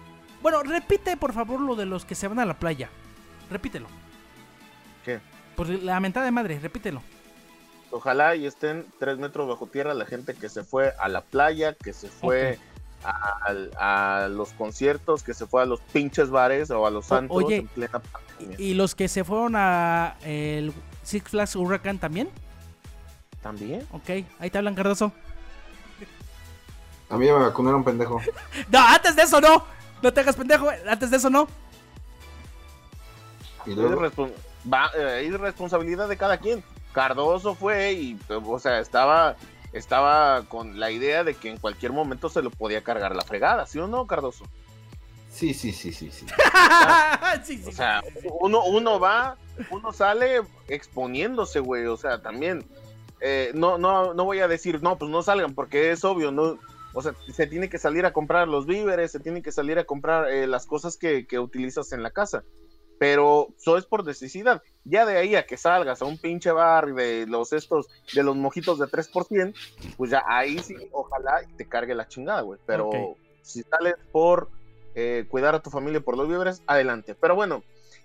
[0.41, 2.89] Bueno, repite por favor lo de los que se van a la playa.
[3.51, 3.89] Repítelo.
[5.05, 5.21] ¿Qué?
[5.59, 7.03] Por la mentada de madre, repítelo.
[7.91, 11.75] Ojalá y estén tres metros bajo tierra la gente que se fue a la playa,
[11.75, 12.61] que se fue
[13.03, 17.37] a, a los conciertos, que se fue a los pinches bares o a los santos
[17.37, 18.57] oye, en plena pandemia.
[18.57, 22.31] ¿Y los que se fueron a el Six Flags Huracán también?
[23.43, 23.85] ¿También?
[23.91, 25.11] Ok, ahí te hablan, Cardoso.
[27.11, 28.21] A mí ya me vacunaron, pendejo.
[28.71, 29.65] No, antes de eso no.
[30.05, 31.49] No te hagas pendejo, antes de eso no.
[33.67, 34.09] Y luego,
[34.73, 36.63] va- eh, es responsabilidad de cada quien.
[36.93, 39.37] Cardoso fue y, o sea, estaba,
[39.73, 43.67] estaba con la idea de que en cualquier momento se lo podía cargar la fregada,
[43.67, 44.45] ¿sí o no, Cardoso?
[45.31, 46.27] sí, sí, sí, sí, sí.
[47.45, 47.69] sí, sí.
[47.69, 48.03] O sea,
[48.41, 49.37] uno, uno va,
[49.71, 51.87] uno sale exponiéndose, güey.
[51.87, 52.65] O sea, también.
[53.21, 56.59] eh, no, no, no voy a decir, no, pues no salgan, porque es obvio, no.
[56.95, 59.85] O sea, se tiene que salir a comprar los víveres, se tiene que salir a
[59.85, 62.43] comprar eh, las cosas que, que utilizas en la casa.
[62.99, 64.63] Pero eso es por necesidad.
[64.85, 68.37] Ya de ahí a que salgas a un pinche bar de los estos, de los
[68.37, 69.55] mojitos de 3%,
[69.97, 72.59] pues ya ahí sí, ojalá te cargue la chingada, güey.
[72.67, 74.49] Pero si sales por
[74.95, 77.15] eh, cuidar a tu familia por los víveres, adelante.
[77.15, 77.63] Pero bueno,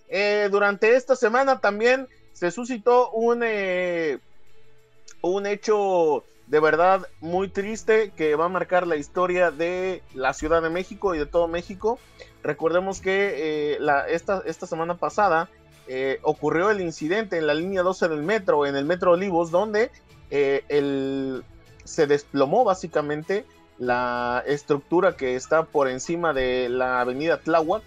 [0.09, 4.19] eh, durante esta semana también se suscitó un, eh,
[5.21, 10.61] un hecho de verdad muy triste que va a marcar la historia de la Ciudad
[10.61, 11.99] de México y de todo México.
[12.43, 13.79] Recordemos que eh,
[14.09, 15.49] esta, esta semana pasada
[15.87, 19.91] eh, ocurrió el incidente en la línea 12 del metro, en el metro Olivos, donde
[20.29, 21.43] eh, el,
[21.85, 23.45] se desplomó básicamente
[23.79, 27.83] la estructura que está por encima de la avenida Tláhuac,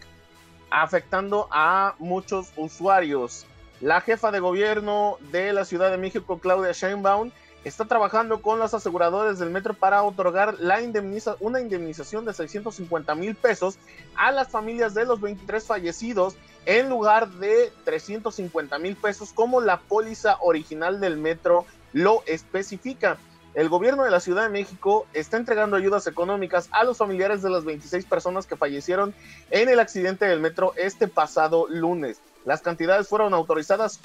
[0.70, 3.46] afectando a muchos usuarios.
[3.80, 7.30] La jefa de gobierno de la Ciudad de México, Claudia Sheinbaum,
[7.66, 10.78] está trabajando con los aseguradores del metro para otorgar la
[11.40, 13.76] una indemnización de 650 mil pesos
[14.14, 19.80] a las familias de los 23 fallecidos en lugar de 350 mil pesos como la
[19.80, 23.18] póliza original del metro lo especifica.
[23.54, 27.50] El gobierno de la Ciudad de México está entregando ayudas económicas a los familiares de
[27.50, 29.12] las 26 personas que fallecieron
[29.50, 32.20] en el accidente del metro este pasado lunes.
[32.44, 33.98] Las cantidades fueron autorizadas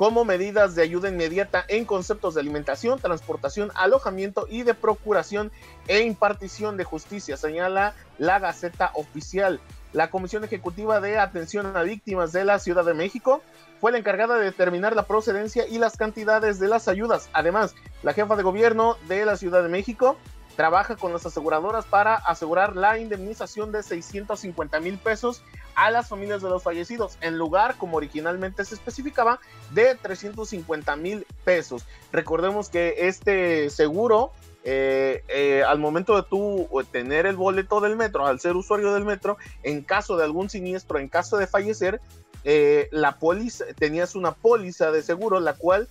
[0.00, 5.52] como medidas de ayuda inmediata en conceptos de alimentación, transportación, alojamiento y de procuración
[5.88, 9.60] e impartición de justicia, señala la Gaceta Oficial.
[9.92, 13.42] La Comisión Ejecutiva de Atención a Víctimas de la Ciudad de México
[13.78, 17.28] fue la encargada de determinar la procedencia y las cantidades de las ayudas.
[17.34, 20.16] Además, la jefa de gobierno de la Ciudad de México
[20.56, 25.42] trabaja con las aseguradoras para asegurar la indemnización de 650 mil pesos
[25.80, 29.40] a las familias de los fallecidos, en lugar, como originalmente se especificaba,
[29.72, 31.86] de 350 mil pesos.
[32.12, 34.30] Recordemos que este seguro,
[34.62, 39.06] eh, eh, al momento de tú tener el boleto del metro, al ser usuario del
[39.06, 42.02] metro, en caso de algún siniestro, en caso de fallecer,
[42.44, 45.88] eh, la póliza, tenías una póliza de seguro, la cual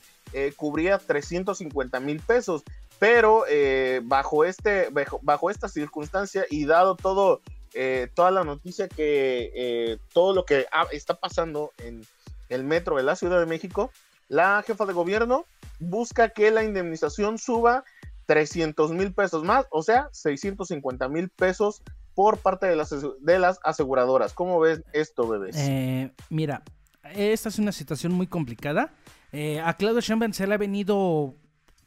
[0.58, 2.62] cubría 350 mil pesos
[3.00, 3.46] pero
[4.04, 7.42] bajo este bajo, bajo, esta circunstancia y dado todo
[7.74, 12.06] eh, toda la noticia que eh, todo lo que está pasando en
[12.50, 13.92] el metro de la Ciudad de México
[14.28, 15.46] la jefa de gobierno
[15.80, 17.84] busca que la indemnización suba
[18.26, 21.82] 300 mil pesos más o sea 650 mil pesos
[22.16, 25.56] por parte de las, de las aseguradoras ¿cómo ves esto bebés?
[25.58, 26.64] Eh, mira
[27.14, 28.94] esta es una situación muy complicada
[29.32, 31.36] Eh, a Claudio Sheinbaum se le ha venido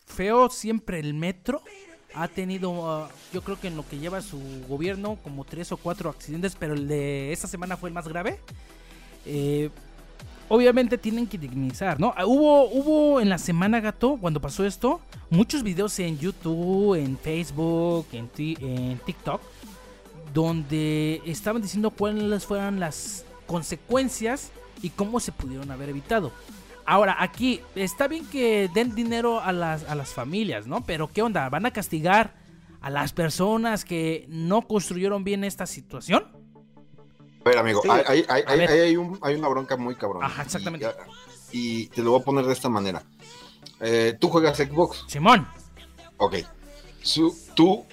[0.06, 1.62] feo siempre el metro.
[2.14, 5.76] Ha tenido, ah, yo creo que en lo que lleva su gobierno, como tres o
[5.76, 8.38] cuatro accidentes, pero el de esta semana fue el más grave.
[9.24, 9.70] Eh,
[10.48, 12.12] obviamente tienen que dignizar, ¿no?
[12.16, 15.00] Ah, Hubo, hubo en la semana, gato, cuando pasó esto,
[15.30, 19.40] muchos videos en YouTube, en Facebook, en TikTok,
[20.34, 24.50] donde estaban diciendo cuáles fueran las consecuencias
[24.82, 26.32] y cómo se pudieron haber evitado.
[26.84, 30.84] Ahora, aquí está bien que den dinero a las, a las familias, ¿no?
[30.84, 31.48] Pero ¿qué onda?
[31.48, 32.34] ¿Van a castigar
[32.80, 36.24] a las personas que no construyeron bien esta situación?
[37.44, 37.88] A ver, amigo, Sí.
[37.90, 38.70] hay, hay- hay- ver.
[38.70, 40.24] hay- hay un- hay una bronca muy cabrón.
[40.24, 40.86] Ajá, exactamente.
[41.52, 43.02] Y, y te lo voy a poner de esta manera.
[43.80, 45.04] Eh, Tú juegas Xbox.
[45.08, 45.46] Simón.
[46.18, 46.36] Ok.
[47.02, 47.84] Su- tú,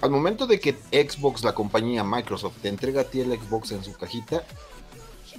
[0.00, 3.82] al momento de que Xbox, la compañía Microsoft, te entrega a ti el Xbox en
[3.84, 4.44] su cajita,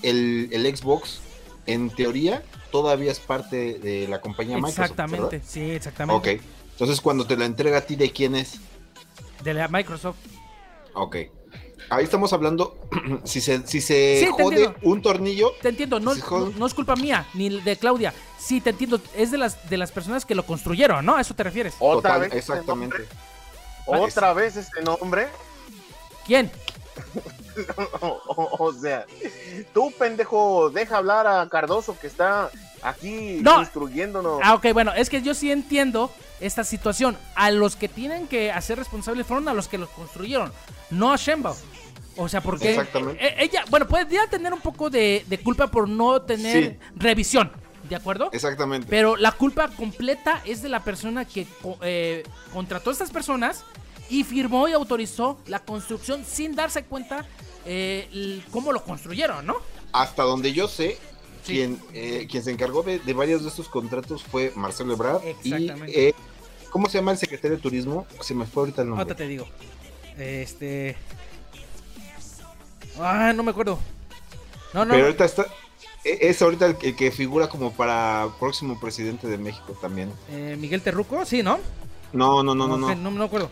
[0.03, 1.19] el, el Xbox,
[1.67, 4.79] en teoría, todavía es parte de la compañía Microsoft.
[4.79, 5.47] Exactamente, ¿verdad?
[5.47, 6.35] sí, exactamente.
[6.37, 6.41] Ok.
[6.71, 8.59] Entonces, cuando te la entrega a ti, ¿de quién es?
[9.43, 10.17] De la Microsoft.
[10.93, 11.15] Ok.
[11.89, 12.77] Ahí estamos hablando,
[13.23, 14.75] si se, si se Sí, jode entiendo.
[14.81, 16.51] un tornillo, Te entiendo, no, Sí, joder.
[16.53, 18.13] no, no es culpa mía, ni de Claudia.
[18.37, 21.15] Sí, te entiendo, es de las, de las personas que lo construyeron, ¿no?
[21.15, 21.75] ¿A eso te refieres?
[21.79, 22.29] Otra total, vez.
[22.29, 22.97] ese exactamente.
[23.85, 25.27] Otra vez este nombre.
[26.25, 26.51] ¿Quién?
[28.01, 29.05] O, o- o sea,
[29.73, 32.49] tú, pendejo, deja hablar a Cardoso que está
[32.81, 33.61] aquí No.
[33.61, 34.39] instruyéndonos.
[34.43, 37.17] Ah, ok, bueno, es que yo sí entiendo esta situación.
[37.35, 40.51] A los que tienen que hacer responsables fueron a los que los construyeron,
[40.91, 41.57] no a Sheinbaum.
[42.19, 43.23] O sea, porque Exactamente.
[43.25, 46.77] e- ella, bueno, podría tener un poco de, de culpa por no tener Sí.
[46.95, 47.51] revisión,
[47.89, 48.29] ¿de acuerdo?
[48.33, 48.87] Exactamente.
[48.89, 51.45] Pero la culpa completa es de la persona que
[51.81, 53.63] eh, contrató a estas personas
[54.09, 57.25] y firmó y autorizó la construcción sin darse cuenta
[57.65, 59.55] eh, cómo lo construyeron, ¿no?
[59.91, 60.97] Hasta donde yo sé,
[61.43, 61.53] Sí.
[61.53, 65.21] quien, eh, quien se encargó de, de varios de estos contratos fue Marcelo Ebrard.
[65.23, 66.09] Y, Exactamente.
[66.09, 66.13] eh,
[66.71, 68.05] ¿cómo se llama el secretario de Turismo?
[68.21, 69.03] Se me fue ahorita el nombre.
[69.03, 69.47] Ahorita te digo.
[70.17, 70.97] Este.
[72.99, 73.79] Ah, no me acuerdo.
[74.73, 74.93] No, no.
[74.93, 75.45] Pero ahorita está.
[76.03, 80.11] e- Es ahorita el que, el que figura como para próximo presidente de México también.
[80.29, 81.59] eh, Miguel Terruco, sí, ¿no?
[82.13, 82.95] No, no, no, no, Ok, no.
[82.95, 83.49] no me acuerdo.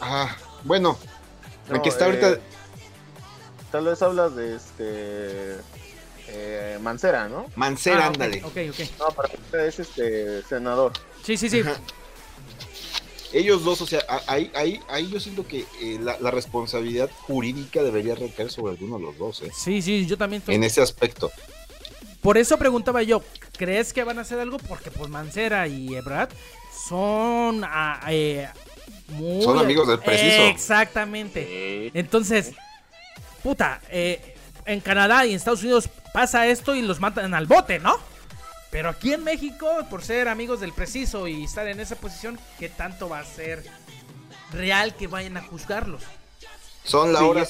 [0.00, 0.98] Ah, bueno.
[1.68, 2.40] el No, que está eh, ahorita.
[3.72, 5.56] Tal vez hablas de este.
[6.28, 7.46] eh, Mancera, ¿no?
[7.56, 8.44] Mancera, Ah, ok, ándale.
[8.44, 8.80] Ok, ok.
[8.98, 9.34] No, para mí
[9.66, 10.92] es este senador.
[11.22, 11.60] Sí, sí, sí.
[11.60, 11.76] Ajá.
[13.32, 17.82] Ellos dos, o sea, ahí, ahí, ahí yo siento que eh, la, la responsabilidad jurídica
[17.82, 19.50] debería recaer sobre alguno de los dos, ¿eh?
[19.52, 20.54] Sí, sí, yo también estoy.
[20.54, 21.32] En ese aspecto.
[22.22, 23.22] Por eso preguntaba yo,
[23.58, 24.58] ¿crees que van a hacer algo?
[24.58, 26.28] Porque pues Mancera y Ebrard
[26.88, 28.48] son ah, eh,
[29.08, 29.42] muy...
[29.42, 30.42] Son amigos del preciso.
[30.44, 31.90] Exactamente.
[31.94, 32.52] Entonces,
[33.42, 34.34] puta, eh,
[34.66, 37.96] en Canadá y en Estados Unidos pasa esto y los matan al bote, ¿no?
[38.70, 42.68] Pero aquí en México, por ser amigos del preciso y estar en esa posición, ¿qué
[42.68, 43.64] tanto va a ser
[44.52, 46.02] real que vayan a juzgarlos?
[46.82, 47.46] Son la Sí, hora,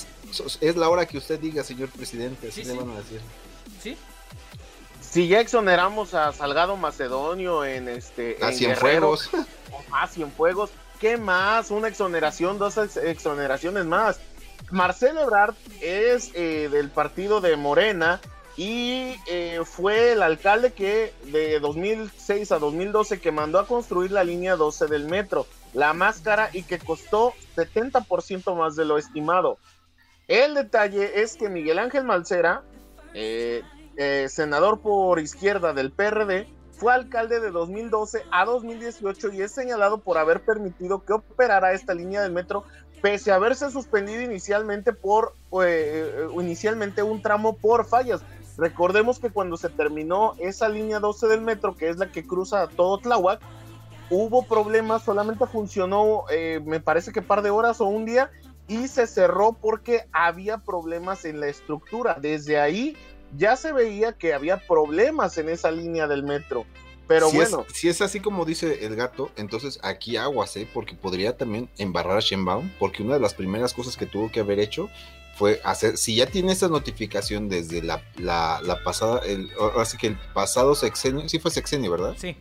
[0.61, 2.79] es la hora que usted diga, señor presidente, así Sí, le sí.
[2.79, 3.21] van a decir.
[3.83, 3.97] ¿Sí?
[5.01, 8.37] Si ya exoneramos a Salgado Macedonio en este.
[8.43, 9.31] A en Cienfuegos.
[9.31, 9.49] Guerrero,
[9.93, 10.71] A Cienfuegos.
[11.05, 11.71] ¿Qué más?
[11.71, 14.19] Una exoneración, dos ex- exoneraciones más.
[14.71, 18.23] Marcelo Ebrard es eh, del partido de Morena
[18.57, 24.25] y eh, fue el alcalde que de 2006 a 2012 que mandó a construir la
[24.25, 29.59] línea 12 del metro, la más cara y que costó 70% más de lo estimado.
[30.27, 32.63] El detalle es que Miguel Ángel Malcera,
[33.13, 33.61] eh,
[34.31, 36.49] senador por izquierda del PRD,
[36.85, 41.95] fue alcalde de 2012 a 2018 y es señalado por haber permitido que operara esta
[41.95, 42.65] línea del metro
[43.01, 48.21] pese a haberse suspendido inicialmente por eh, inicialmente un tramo por fallas.
[48.59, 52.67] Recordemos que cuando se terminó esa línea 12 del metro, que es la que cruza
[52.67, 53.41] todo Tláhuac,
[54.11, 58.31] hubo problemas, solamente funcionó, eh, me parece que par de horas o un día,
[58.69, 62.19] y se cerró porque había problemas en la estructura.
[62.21, 62.95] Desde ahí
[63.37, 66.67] ya se veía que había problemas en esa línea del metro.
[67.07, 70.67] Pero si, bueno, es, si es así como dice el gato, entonces aquí aguas, ¿eh?
[70.73, 74.41] Porque podría también embarrar a Shenbaum, porque una de las primeras cosas que tuvo que
[74.41, 74.89] haber hecho
[75.37, 80.07] fue hacer, si ya tiene esa notificación desde la, la, la pasada, el, así que
[80.09, 82.15] el pasado sexenio, sí fue sexenio, ¿verdad?
[82.17, 82.37] Sí.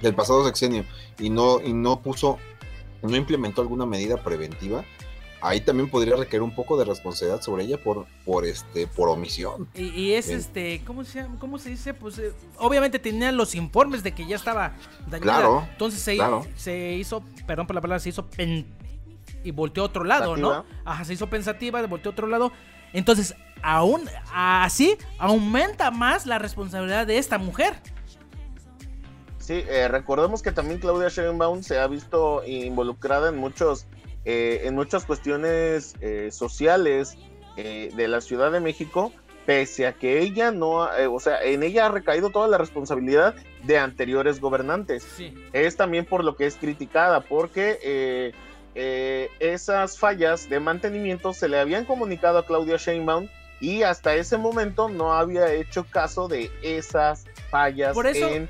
[0.00, 0.84] Del pasado sexenio,
[1.18, 2.38] y no, y no puso,
[3.02, 4.84] no implementó alguna medida preventiva,
[5.46, 9.68] ahí también podría requerir un poco de responsabilidad sobre ella por, por este, por omisión.
[9.74, 10.40] Y, y es Bien.
[10.40, 11.36] este, ¿cómo se, llama?
[11.38, 11.94] ¿cómo se dice?
[11.94, 14.74] Pues eh, obviamente tenían los informes de que ya estaba
[15.06, 15.20] dañada.
[15.20, 16.44] Claro, Entonces se, claro.
[16.56, 18.66] se hizo, perdón por la palabra, se hizo pen-
[19.44, 20.64] y volteó a otro lado, ¿no?
[20.84, 22.50] Ajá, se hizo pensativa, volteó a otro lado.
[22.92, 27.74] Entonces, aún así, aumenta más la responsabilidad de esta mujer.
[29.38, 33.86] Sí, eh, recordemos que también Claudia Sheinbaum se ha visto involucrada en muchos,
[34.26, 37.16] eh, en muchas cuestiones eh, sociales
[37.56, 39.12] eh, de la Ciudad de México,
[39.46, 43.34] pese a que ella no, eh, o sea, en ella ha recaído toda la responsabilidad
[43.62, 45.04] de anteriores gobernantes.
[45.16, 45.32] Sí.
[45.52, 48.32] Es también por lo que es criticada, porque
[49.40, 53.28] esas fallas de mantenimiento se le habían comunicado a Claudia Sheinbaum
[53.60, 58.48] y hasta ese momento no había hecho caso de esas fallas Por eso- en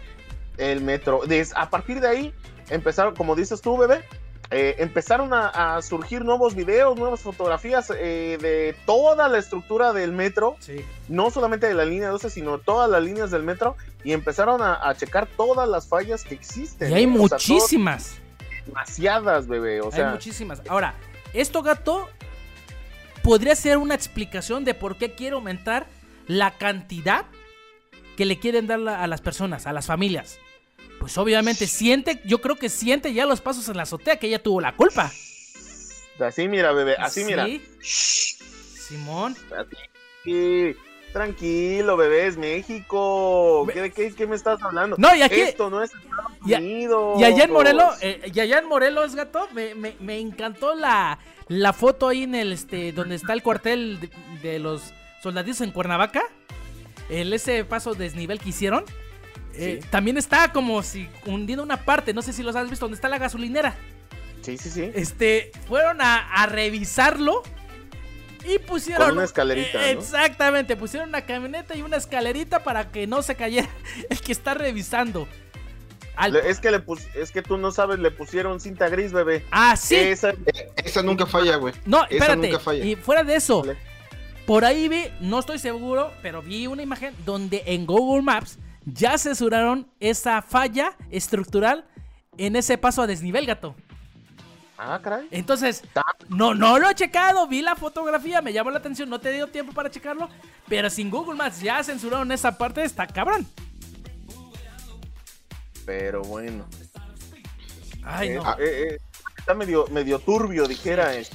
[0.57, 1.21] el metro.
[1.27, 2.35] Des- a partir de ahí
[2.71, 4.03] empezaron, como dices tú, bebé,
[4.51, 10.13] eh, empezaron a, a surgir nuevos videos, nuevas fotografías eh, de toda la estructura del
[10.13, 10.85] metro, Sí.
[11.09, 14.89] no solamente de la línea 12, sino todas las líneas del metro, y empezaron a,
[14.89, 16.91] a checar todas las fallas que existen.
[16.91, 17.07] Y hay.
[17.07, 18.19] O sea, todas- muchísimas.
[18.67, 19.81] demasiadas, bebé.
[19.81, 20.63] O hay muchísimas.
[20.69, 20.95] Ahora,
[21.33, 22.09] esto, gato,
[23.23, 25.87] podría ser una explicación de por qué quiere aumentar
[26.27, 27.27] la cantidad
[28.17, 30.39] que le quieren dar a las personas, a las familias.
[31.01, 34.43] Pues obviamente siente, yo creo que siente ya los pasos en la azotea que ella
[34.43, 35.13] tuvo la culpa.
[36.21, 37.45] así mira, bebé, así mira.
[37.47, 37.63] Sí,
[38.89, 39.37] Simón.
[39.57, 39.77] Así,
[40.25, 40.75] sí,
[41.13, 43.67] tranquilo, bebé, es México.
[43.73, 44.97] ¿Qué, qué, qué me estás hablando?
[44.99, 47.21] No, y aquí- Esto no es Estados Y Unidos.
[47.21, 51.19] Y allá en Morelos, eh, y allá en Morelos, gato, me, me- me encantó la,
[51.49, 54.11] la foto ahí en el este donde está el cuartel de,
[54.43, 54.83] de los
[55.23, 56.23] soldaditos en Cuernavaca.
[57.09, 58.85] El ese paso desnivel que hicieron.
[59.59, 62.97] Eh, También está como si hundiendo una parte, no sé si los has visto, donde
[62.97, 63.75] está la gasolinera.
[64.43, 64.91] Sí, sí, sí.
[64.95, 67.43] Este, fueron a, a revisarlo
[68.49, 69.07] y pusieron.
[69.09, 70.01] Con una escalerita, Eh, ¿no?
[70.01, 73.69] Exactamente, pusieron una camioneta y una escalerita para que no se cayera
[74.11, 75.27] el que está revisando.
[76.15, 79.45] Al- Es que, le pus- es que tú no sabes, le pusieron cinta gris, bebé.
[79.51, 79.97] Ah, sí.
[79.97, 80.33] Esa-
[80.83, 81.75] Esa nunca falla, güey.
[81.85, 82.37] No, Esa espérate.
[82.49, 82.85] nunca falla.
[82.85, 83.77] Y fuera de eso, Vale.
[84.47, 89.19] por ahí vi, no estoy seguro, pero vi una imagen donde en Google Maps ya
[89.19, 91.85] censuraron esa falla estructural
[92.39, 93.75] en ese paso a desnivel, gato.
[94.79, 95.27] Ah, caray.
[95.31, 95.83] Entonces,
[96.29, 99.47] no, no lo he checado, vi la fotografía, me llamó la atención, no te dio
[99.49, 100.29] tiempo para checarlo,
[100.69, 103.47] pero sin Google Maps ya censuraron esa parte, está cabrón.
[105.85, 106.67] Pero bueno.
[108.05, 108.43] Ay, Eh, no.
[108.45, 108.99] Ah, eh, eh,
[109.39, 111.15] está medio, medio turbio, dijera.
[111.17, 111.27] eh.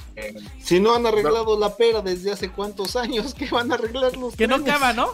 [0.62, 4.36] Si no han arreglado la pera desde hace cuántos años, ¿qué van a arreglar los
[4.36, 5.08] Que no acaba, ¿no?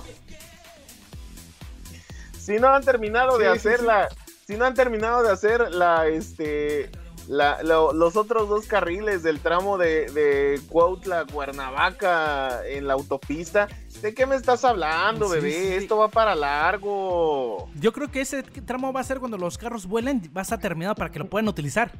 [2.49, 3.85] Si no han terminado de Sí, hacer sí.
[3.87, 4.09] la.
[4.47, 6.07] Si no han terminado de hacer la.
[6.09, 6.91] Este.
[7.29, 13.69] La, lo- los otros dos carriles del tramo de, de Cuautla, Cuernavaca, en la autopista.
[14.01, 15.53] ¿De qué me estás hablando, bebé?
[15.53, 15.75] sí.
[15.75, 17.69] Esto va para largo.
[17.79, 20.59] Yo creo que ese tramo va a ser cuando los carros vuelen, va a estar
[20.59, 21.93] terminado para que lo puedan utilizar.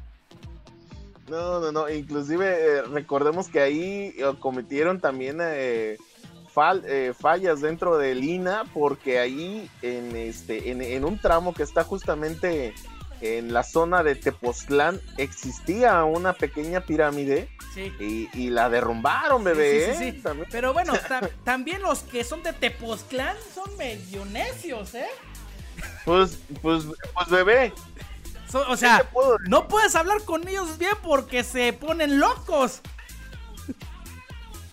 [1.29, 1.87] No, no, no.
[1.89, 5.97] Inclusive eh, recordemos que ahí eh, cometieron también eh,
[6.53, 11.63] fal- eh, fallas dentro del INA porque ahí en este en, en un tramo que
[11.63, 12.73] está justamente
[13.21, 17.93] en la zona de Tepoztlán existía una pequeña pirámide Sí.
[17.99, 19.93] y, y la derrumbaron, bebé.
[19.93, 20.45] Sí, sí, sí, ¿eh?
[20.49, 25.05] Pero bueno, ta- también los que son de Tepoztlán son medio necios, ¿eh?
[26.03, 27.73] Pues, pues, pues, bebé.
[28.49, 29.07] So- o ¿qué sea,
[29.47, 32.81] no puedes hablar con ellos bien porque se ponen locos.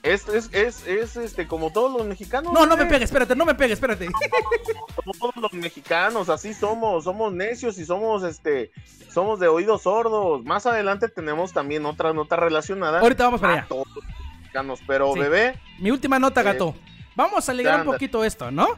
[0.07, 2.53] Es, es, es, es, este, como todos los mexicanos.
[2.53, 2.91] No, no me bebé.
[2.91, 4.07] pegues, espérate, no me pegues, espérate.
[4.95, 8.71] como todos los mexicanos, así somos, somos necios y somos este,
[9.13, 10.45] somos de oídos sordos.
[10.45, 13.67] Más adelante tenemos también otra nota relacionada Ahorita vamos para a allá.
[13.69, 14.05] todos los
[14.39, 15.19] mexicanos, pero Sí.
[15.21, 16.75] bebé, Mi última nota, gato.
[17.17, 18.69] Vamos a alegrar un poquito esto, ¿no?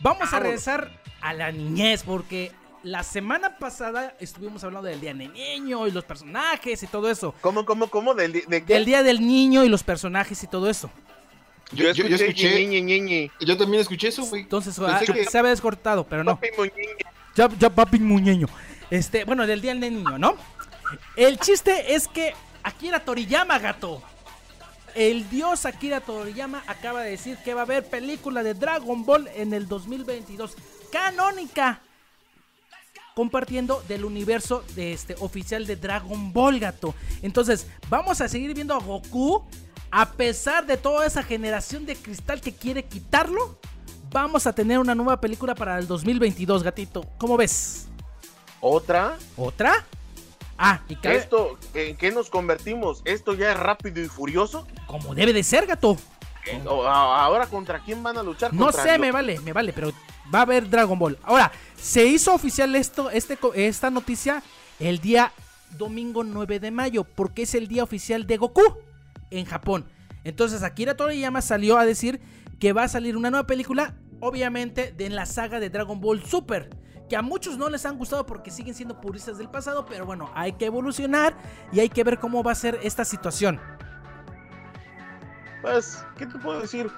[0.00, 2.50] Vamos a regresar a la niñez porque
[2.84, 7.34] la semana pasada estuvimos hablando del Día del Niño y los personajes y todo eso.
[7.40, 8.14] ¿cómo, cómo, cómo?
[8.14, 8.74] ¿Del, ¿De qué?
[8.74, 10.90] Del Día del Niño y los personajes y todo eso.
[11.72, 13.30] Yo, yo- yo escuché, ñi, ñi, ñi.
[13.40, 14.42] yo también escuché eso, güey.
[14.42, 16.38] Entonces ah, que- se había descortado, pero no.
[17.34, 18.46] Ya, ya, papi muñeño.
[18.90, 20.36] Este, bueno, del Día del Niño, ¿no?
[21.16, 24.02] El chiste es que Akira Toriyama, gato.
[24.94, 29.28] El dios Akira Toriyama acaba de decir que va a haber película de Dragon Ball
[29.34, 30.54] en el 2022.
[30.92, 31.80] Canónica.
[33.14, 36.94] Compartiendo del universo de este oficial de Dragon Ball, gato.
[37.22, 39.44] Entonces, vamos a seguir viendo a Goku.
[39.90, 43.56] A pesar de toda esa generación de cristal que quiere quitarlo,
[44.10, 47.04] vamos a tener una nueva película para el 2022, gatito.
[47.18, 47.86] ¿Cómo ves?
[48.60, 49.16] ¿Otra?
[49.36, 49.84] ¿Otra?
[50.58, 53.02] Ah, y cabe- ¿Esto en qué nos convertimos?
[53.04, 54.66] ¿Esto ya es rápido y furioso?
[54.88, 55.96] como debe de ser, gato.
[56.66, 58.52] ¿O a- ¿Ahora contra quién van a luchar?
[58.52, 59.92] No ¿Contra sé, los- me vale, me vale, pero
[60.34, 61.18] va a haber Dragon Ball.
[61.22, 61.50] Ahora,
[61.84, 64.42] se hizo oficial esto, este, esta noticia
[64.80, 65.32] el día
[65.76, 68.62] domingo 9 de mayo, porque es el día oficial de Goku
[69.30, 69.84] en Japón.
[70.24, 72.22] Entonces, Akira Toriyama salió a decir
[72.58, 76.24] que va a salir una nueva película, obviamente, de en la saga de Dragon Ball
[76.24, 76.70] Super,
[77.10, 80.30] que a muchos no les han gustado porque siguen siendo puristas del pasado, pero bueno,
[80.34, 81.36] hay que evolucionar
[81.70, 83.60] y hay que ver cómo va a ser esta situación.
[85.60, 86.90] Pues, ¿qué te puedo decir?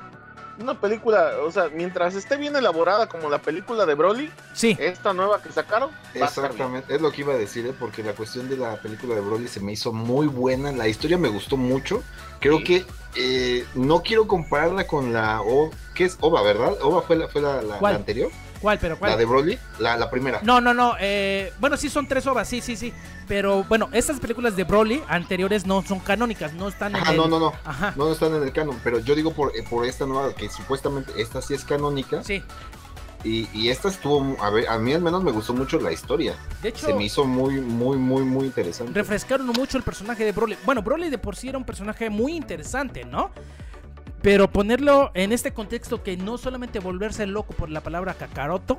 [0.58, 5.12] Una película, o sea, mientras esté bien elaborada como la película de Broly, Sí, esta
[5.12, 5.90] nueva que sacaron.
[6.14, 7.74] Exactamente, es lo que iba a decir, ¿eh?
[7.78, 11.18] porque la cuestión de la película de Broly se me hizo muy buena, la historia
[11.18, 12.02] me gustó mucho,
[12.40, 12.64] creo Sí.
[12.64, 12.86] que
[13.18, 16.72] eh, no quiero compararla con la O, ¿qué es OVA, verdad?
[16.82, 17.92] OVA fue la, fue la, la- ¿Cuál?
[17.94, 18.30] la anterior,
[18.60, 19.12] ¿cuál, pero cuál?
[19.12, 20.40] la de Broly, la, la primera.
[20.42, 20.94] No, no, no.
[21.00, 22.92] eh, bueno, sí son tres ovas, sí, sí, sí.
[23.28, 27.16] Pero bueno, estas películas de Broly anteriores no son canónicas, no están en Ajá, el-
[27.16, 27.92] no, no, no, Ajá.
[27.96, 31.12] no están en el canon, pero yo digo por, eh, por esta nueva, que supuestamente
[31.20, 32.42] esta sí es canónica, Sí.
[33.24, 36.36] y, y esta estuvo, a ver, a mí al menos me gustó mucho la historia,
[36.62, 38.92] De hecho, se me hizo muy, muy, muy, muy interesante.
[38.94, 40.56] refrescaron mucho el personaje de Broly.
[40.64, 43.30] Bueno, Broly de por sí era un personaje muy interesante, ¿no?
[44.26, 48.76] Pero ponerlo en este contexto que no solamente volverse loco por la palabra Kakaroto,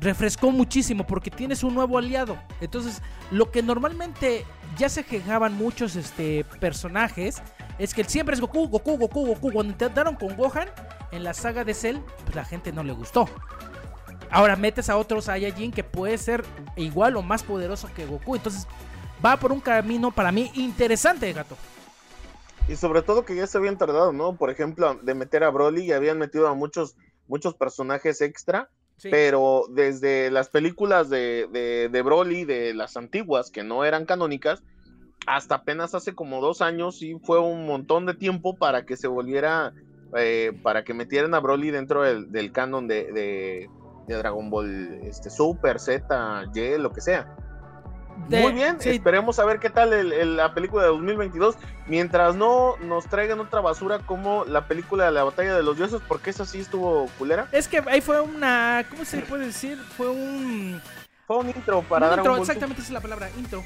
[0.00, 2.36] refrescó muchísimo porque tienes un nuevo aliado.
[2.60, 3.00] Entonces,
[3.30, 4.44] lo que normalmente
[4.76, 7.40] ya se quejaban muchos este, personajes
[7.78, 9.52] es que siempre es Goku, Goku, Goku, Goku.
[9.52, 10.68] Cuando intentaron con Gohan
[11.12, 13.28] en la saga de Cell, pues la gente no le gustó.
[14.32, 16.44] Ahora metes a otro Saiyajin que puede ser
[16.74, 18.34] igual o más poderoso que Goku.
[18.34, 18.66] Entonces,
[19.24, 21.56] va por un camino para mí interesante, gato.
[22.68, 24.36] Y sobre todo que ya se habían tardado, ¿no?
[24.36, 26.96] Por ejemplo, de meter a Broly y habían metido a muchos,
[27.28, 29.10] muchos personajes extra, Sí.
[29.10, 34.62] pero desde las películas de, de, de Broly, de las antiguas, que no eran canónicas,
[35.26, 39.06] hasta apenas hace como dos años, sí fue un montón de tiempo para que se
[39.06, 39.74] volviera,
[40.16, 43.70] eh, para que metieran a Broly dentro del, del canon de, de,
[44.08, 47.36] de Dragon Ball este, Super, Z, Y, lo que sea.
[48.28, 51.56] De- Muy bien, sí, esperemos a ver qué tal el- el- la película de 2022.
[51.86, 56.00] Mientras no nos traigan otra basura como la película de la batalla de los dioses,
[56.08, 57.46] porque esa sí estuvo culera.
[57.52, 58.84] Es que ahí fue una.
[58.90, 59.78] ¿Cómo se puede decir?
[59.96, 60.80] Fue un.
[61.26, 63.62] Fue un intro para un Dragon intro, exactamente esa es la palabra, intro.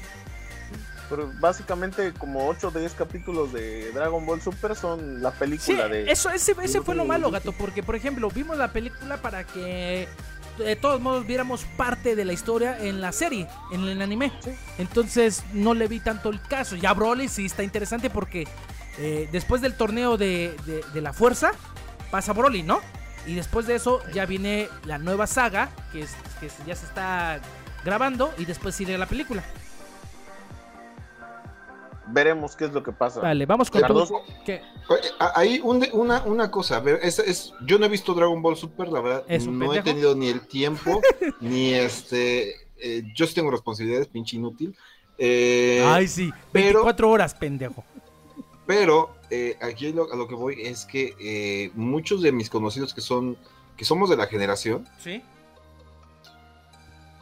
[1.09, 5.87] Pero básicamente como 8 o 10 capítulos de Dragon Ball Super son la Sí, película
[5.89, 6.09] de...
[6.09, 10.07] eso, ese, ese fue lo malo, gato, porque por ejemplo, vimos la película para que
[10.57, 14.31] de todos modos viéramos parte de la historia en la serie, en el anime.
[14.43, 14.51] Sí.
[14.77, 16.75] Entonces no le vi tanto el caso.
[16.75, 18.47] Ya Broly sí está interesante porque
[18.97, 21.51] eh, después del torneo de, de- de la fuerza
[22.11, 22.79] pasa Broly, ¿no?
[23.25, 27.39] Y después de eso ya viene la nueva saga que, es, que ya se está
[27.85, 29.43] grabando y después sigue la película.
[32.11, 33.21] Veremos qué es lo que pasa.
[33.21, 33.87] Vale, vamos con tu...
[33.87, 34.21] Cardoso.
[34.45, 34.61] ¿qué?
[34.89, 38.13] Oye, a- Hay un una, una cosa, a ver, es, es- yo no he visto
[38.13, 41.01] Dragon Ball Super, la verdad, Es un no he tenido ni el tiempo,
[41.41, 44.75] ni este, eh, yo sí tengo responsabilidades, pinche inútil,
[45.17, 47.83] eh, Ay, sí, pero- 24 horas, pendejo.
[48.65, 52.93] pero eh, aquí lo- a lo que voy es que eh, muchos de mis conocidos
[52.93, 53.37] que son,
[53.77, 55.21] que somos de la generación, ¿Sí?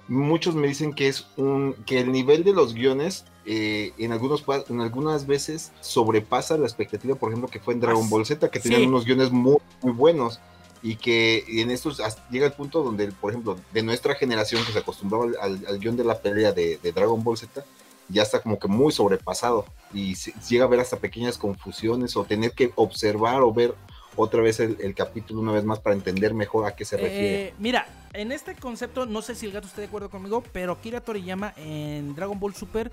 [0.08, 4.43] muchos me dicen que es un, que el nivel de los guiones eh, en algunos
[4.70, 8.60] en algunas veces sobrepasa la expectativa, por ejemplo, que fue en Dragon Ball Z, que
[8.60, 8.70] sí.
[8.70, 10.39] tenían unos guiones muy, muy buenos
[10.84, 14.78] y que en estos llega el punto donde, por ejemplo, de nuestra generación que se
[14.80, 17.66] acostumbraba al, al- guion de la pelea de, de Dragon Ball Z,
[18.08, 22.24] ya está como que muy sobrepasado y se- llega a ver hasta pequeñas confusiones o
[22.26, 23.74] tener que observar o ver
[24.16, 27.47] otra vez el, el capítulo una vez más para entender mejor a qué se refiere.
[27.47, 30.80] Eh, mira, en este concepto, no sé si el gato esté de acuerdo conmigo, pero
[30.82, 32.91] Kira Toriyama en Dragon Ball Super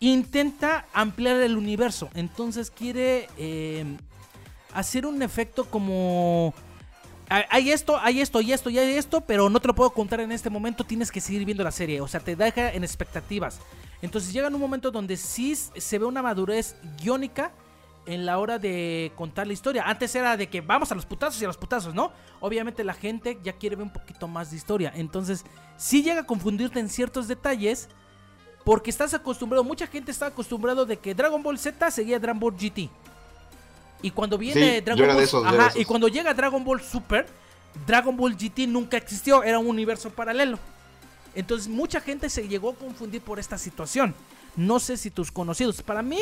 [0.00, 2.08] intenta ampliar el universo.
[2.14, 3.84] Entonces quiere eh,
[4.74, 6.54] hacer un efecto como...
[7.28, 9.90] "Ah, Hay esto, hay esto, y esto, y hay esto, pero no te lo puedo
[9.90, 12.00] contar en este momento, tienes que seguir viendo la serie.
[12.00, 13.60] O sea, te deja en expectativas.
[14.02, 17.52] Entonces llega en un momento donde sí se ve una madurez guiónica
[18.06, 19.84] en la hora de contar la historia.
[19.86, 22.10] Antes era de que vamos a los putazos y a los putazos, ¿no?
[22.40, 24.90] Obviamente la gente ya quiere ver un poquito más de historia.
[24.96, 25.44] Entonces,
[25.76, 27.90] sí llega a confundirte en ciertos detalles.
[28.70, 32.54] Porque estás acostumbrado, mucha gente está acostumbrado de que Dragon Ball Z seguía Dragon Ball
[32.54, 32.88] GT.
[34.00, 35.80] Y cuando viene Sí, Dragon Ball de esos, yo era Ajá, de esos.
[35.82, 37.26] y cuando llega Dragon Ball Super,
[37.84, 40.56] Dragon Ball GT nunca existió, era un universo paralelo.
[41.34, 44.14] Entonces mucha gente se llegó a confundir por esta situación.
[44.54, 45.82] No sé si tus conocidos.
[45.82, 46.20] Para mí,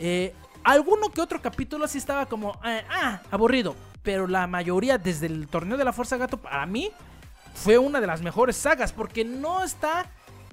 [0.00, 3.76] eh, alguno que otro capítulo sí estaba como, eh, ah, aburrido.
[4.02, 6.90] Pero la mayoría, desde el torneo de la Fuerza Gato, para mí,
[7.54, 8.92] fue una de las mejores sagas.
[8.92, 10.10] Porque no está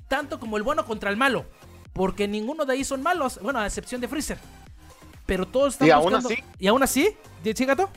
[0.07, 1.45] tanto como el bueno contra el malo.
[1.93, 3.39] Porque ninguno de ahí son malos.
[3.41, 4.37] Bueno, a excepción de Freezer.
[5.25, 7.15] Pero todos están Y aún así- ¿Y aún así?
[7.43, 7.89] ¿Sí, gato?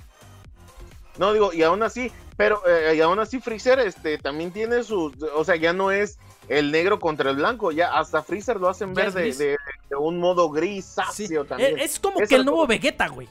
[1.19, 5.13] No, digo, y aún así, pero eh, y aún así Freezer este, también tiene sus,
[5.35, 8.95] o sea, ya no es el negro contra el blanco, ya hasta Freezer lo hacen
[8.95, 9.57] ver de, de-
[9.91, 11.01] de un modo gris, Sí.
[11.05, 11.77] ácido también.
[11.79, 13.29] Es como que el nuevo Vegeta, güey.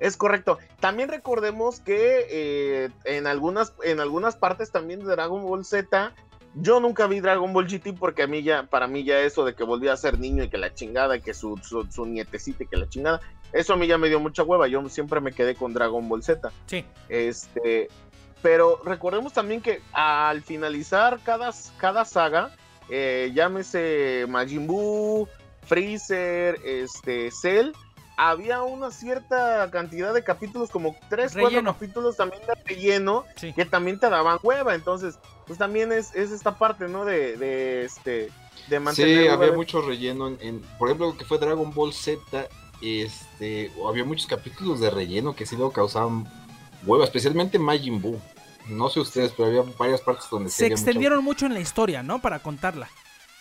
[0.00, 0.58] Es correcto.
[0.80, 6.12] También recordemos que eh, en, algunas, en algunas partes también de Dragon Ball Z,
[6.54, 9.54] yo nunca vi Dragon Ball GT porque a mí ya, para mí ya eso de
[9.54, 12.66] que volvía a ser niño y que la chingada y que su, su, nietecita y
[12.66, 13.20] que la chingada,
[13.52, 14.66] eso a mí ya me dio mucha hueva.
[14.66, 16.50] Yo siempre me quedé con Dragon Ball Z.
[16.66, 16.84] Sí.
[17.08, 17.88] Este,
[18.42, 22.50] pero recordemos también que al finalizar cada, cada saga,
[22.88, 25.28] eh, llámese Majin Buu,
[25.62, 27.72] Freezer, este, Cell,
[28.16, 33.24] había una cierta cantidad de capítulos, como tres, cuatro capítulos también de relleno,
[33.56, 34.74] que también te daban hueva.
[34.74, 35.18] Entonces,
[35.50, 37.04] pues también es, es esta parte, ¿no?
[37.04, 38.30] De, de este
[38.68, 39.22] de mantener.
[39.22, 40.28] Sí, había mucho relleno.
[40.28, 42.46] En, por ejemplo, lo que fue Dragon Ball Z,
[42.80, 46.32] este, había muchos capítulos de relleno que sí lo causaban
[46.86, 48.20] hueva, especialmente Majin Buu.
[48.68, 52.22] No sé ustedes, pero había varias partes donde se extendieron mucho en la historia, ¿no?
[52.22, 52.88] Para contarla.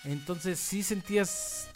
[0.04, 1.68] Entonces sí sentías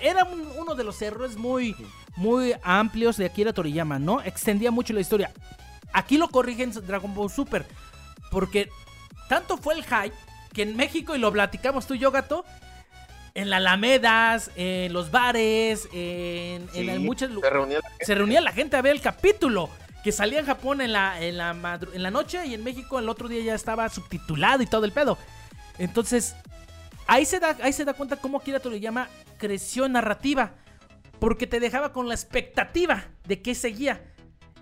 [0.00, 0.24] era
[0.58, 1.76] uno de los errores muy,
[2.16, 4.22] muy amplios de Akira Toriyama, ¿no?
[4.22, 5.34] Extendía mucho la historia.
[5.92, 7.66] Aquí lo corrigen Dragon Ball Super.
[8.30, 8.70] Porque
[9.30, 10.14] tanto fue el hype
[10.52, 12.44] que en México, y lo platicamos tú y yo, gato,
[13.34, 16.68] en las Alamedas, en los bares, en,
[17.04, 17.78] muchos lugares.
[18.00, 19.70] Se, reunía la gente a ver el capítulo.
[20.02, 23.06] Que salía en Japón en la, en, la en la noche y en México el
[23.10, 25.18] otro día ya estaba subtitulado y todo el pedo.
[25.78, 26.34] Entonces,
[27.10, 30.52] Ahí se da, ahí se da cuenta cómo Akira Toriyama creció narrativa.
[31.18, 34.00] Porque te dejaba con la expectativa de que seguía.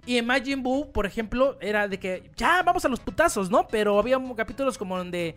[0.09, 3.69] Y en Majin Buu, por ejemplo, era de que ya vamos a los putazos, ¿no?
[3.69, 5.35] Pero había capítulos como donde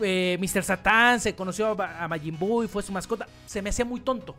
[0.00, 0.64] eh, Mr.
[0.64, 3.28] Satan se conoció a, Majin Buu y fue su mascota.
[3.46, 4.34] Se me hacía muy tonto.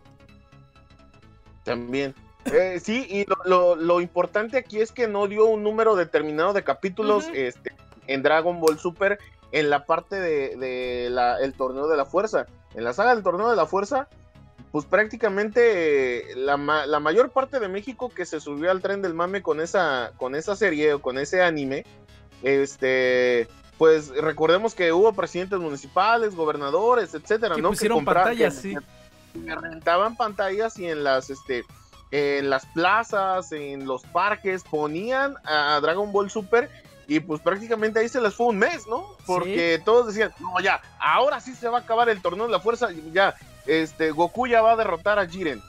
[1.63, 2.13] También.
[2.51, 7.29] Eh, sí, y lo, importante aquí es que no dio un número determinado de capítulos
[7.33, 7.71] este,
[8.07, 9.17] en Dragon Ball Super
[9.53, 12.47] en la parte de, el torneo de la fuerza.
[12.75, 14.09] En la saga del torneo de la fuerza,
[14.71, 19.61] pues prácticamente la, mayor parte de México que se subió al tren del mame con
[19.61, 21.85] esa, con esa serie o con ese anime,
[22.43, 23.47] este,
[23.77, 27.69] pues recordemos que hubo presidentes municipales, gobernadores, etcétera, ¿no?
[27.69, 28.75] Pusieron pantallas, sí.
[29.33, 31.63] Que rentaban pantallas y en las, este,
[32.11, 36.69] en las plazas, en los parques, ponían a Dragon Ball Super
[37.07, 39.17] y pues prácticamente ahí se les fue un mes, ¿no?
[39.25, 42.59] Porque todos decían, no, ya, ahora sí se va a acabar el torneo de la
[42.59, 43.35] fuerza, ya,
[43.69, 45.61] este, Goku ya va a derrotar a Jiren.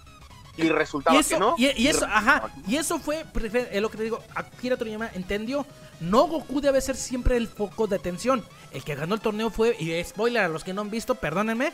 [0.57, 1.55] Y resultaba eso, que no.
[1.57, 3.25] Y, eso, ajá, y eso fue,
[3.71, 5.65] es lo que te digo, Akira Toriyama entendió,
[6.01, 8.45] no Goku debe ser siempre el foco de atención.
[8.73, 11.73] El que ganó el torneo fue, y spoiler a los que no han visto, perdónenme,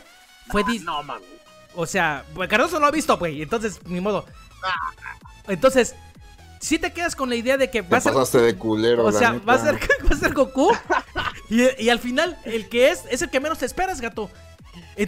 [0.49, 1.15] fue No, no
[1.75, 4.25] O sea, pues Cardoso lo ha visto, güey, entonces, ni modo.
[5.47, 5.95] Entonces,
[6.59, 8.41] si te quedas con la idea de que va a ser.
[8.41, 9.75] de culero, O sea, va a, ser,
[10.05, 10.71] va a ser Goku.
[11.49, 14.29] y, al final, el que es, es el que menos te esperas, gato.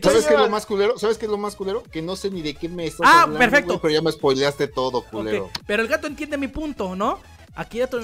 [0.01, 0.97] ¿Sabes qué es lo más culero?
[0.97, 1.84] ¿Sabes qué es lo más culero?
[1.84, 3.38] Que no sé ni de qué me estás ah, hablando.
[3.38, 3.82] Ah, perfecto.
[3.82, 5.49] pero ya me spoileaste todo, culero.
[5.65, 7.20] Pero el gato entiende mi punto, ¿no?
[7.55, 8.01] Aquí ya todo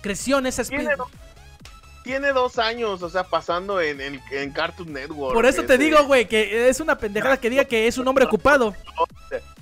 [0.00, 0.90] creció en esa especie
[2.02, 5.34] tiene dos años, o sea, pasando en, en, Cartoon Network.
[5.34, 8.24] Por eso te digo, güey, que es una pendejada que diga que es un hombre
[8.24, 8.74] ocupado.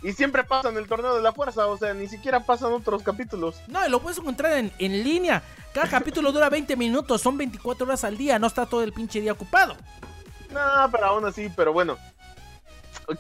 [0.03, 3.03] Y siempre pasa en el torneo de la fuerza, o sea, ni siquiera pasan otros
[3.03, 3.57] capítulos.
[3.67, 5.43] No, y lo puedes encontrar en, en línea.
[5.75, 9.21] Cada capítulo dura 20 minutos, son 24 horas al día, no está todo el pinche
[9.21, 9.77] día ocupado.
[10.51, 11.97] No, pero aún así, pero bueno.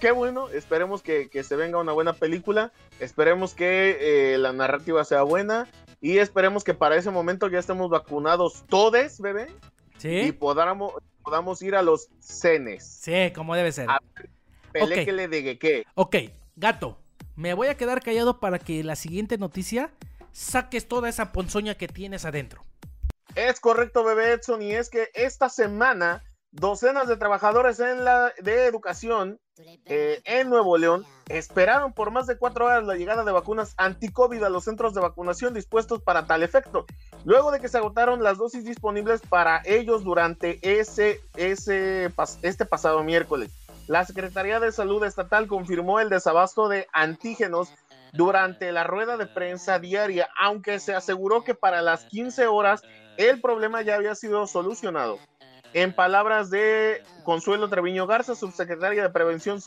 [0.00, 5.22] Qué bueno, esperemos que, se venga una buena película, esperemos que eh, la narrativa sea
[5.22, 5.66] buena
[6.00, 9.48] y esperemos que para ese momento ya estemos vacunados todos, bebé.
[9.96, 10.20] Sí.
[10.20, 10.92] Y podamos,
[11.22, 12.86] podamos ir a los cenes.
[13.02, 13.88] Sí, como debe ser.
[14.72, 15.84] Peléquele de qué.
[15.94, 16.16] Ok,
[16.54, 16.98] gato,
[17.34, 19.90] me voy a quedar callado para que la siguiente noticia
[20.32, 22.64] saques toda esa ponzoña que tienes adentro.
[23.34, 28.66] Es correcto, bebé Edson, y es que esta semana docenas de trabajadores en la, de
[28.66, 29.38] educación
[29.86, 34.42] eh, en Nuevo León esperaron por más de cuatro horas la llegada de vacunas anti-COVID
[34.42, 36.86] a los centros de vacunación dispuestos para tal efecto,
[37.24, 42.12] luego de que se agotaron las dosis disponibles para ellos durante ese, ese,
[42.42, 43.50] este pasado miércoles.
[43.88, 47.72] La Secretaría de Salud Estatal confirmó el desabasto de antígenos
[48.12, 52.82] durante la rueda de prensa diaria, aunque se aseguró que para las 15 horas
[53.16, 55.18] el problema ya había sido solucionado.
[55.78, 59.60] En palabras de Consuelo Treviño Garza, subsecretaria de Prevención,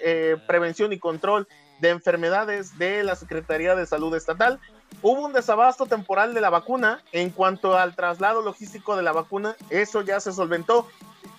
[0.00, 1.46] eh, Prevención y Control
[1.80, 4.60] de Enfermedades de la Secretaría de Salud Estatal,
[5.02, 7.02] hubo un desabasto temporal de la vacuna.
[7.12, 10.88] En cuanto al traslado logístico de la vacuna, eso ya se solventó.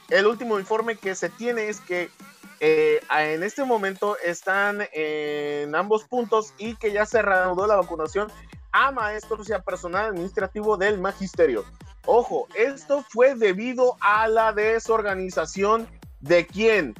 [0.09, 2.11] El último informe que se tiene es que
[2.59, 8.31] eh, en este momento están en ambos puntos y que ya se reanudó la vacunación
[8.71, 11.65] a maestros y a personal administrativo del magisterio.
[12.05, 15.87] Ojo, esto fue debido a la desorganización
[16.21, 16.95] de quién?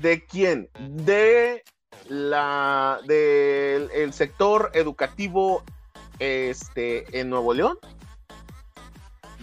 [0.00, 0.68] ¿De quién?
[0.78, 1.62] De
[2.08, 5.62] la del sector educativo
[6.18, 7.78] este, en Nuevo León,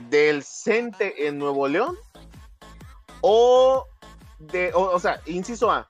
[0.09, 1.97] del CENTE en Nuevo León,
[3.21, 3.85] o
[4.39, 5.87] de, o, o sea, inciso A,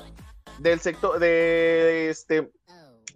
[0.60, 2.52] del sector de este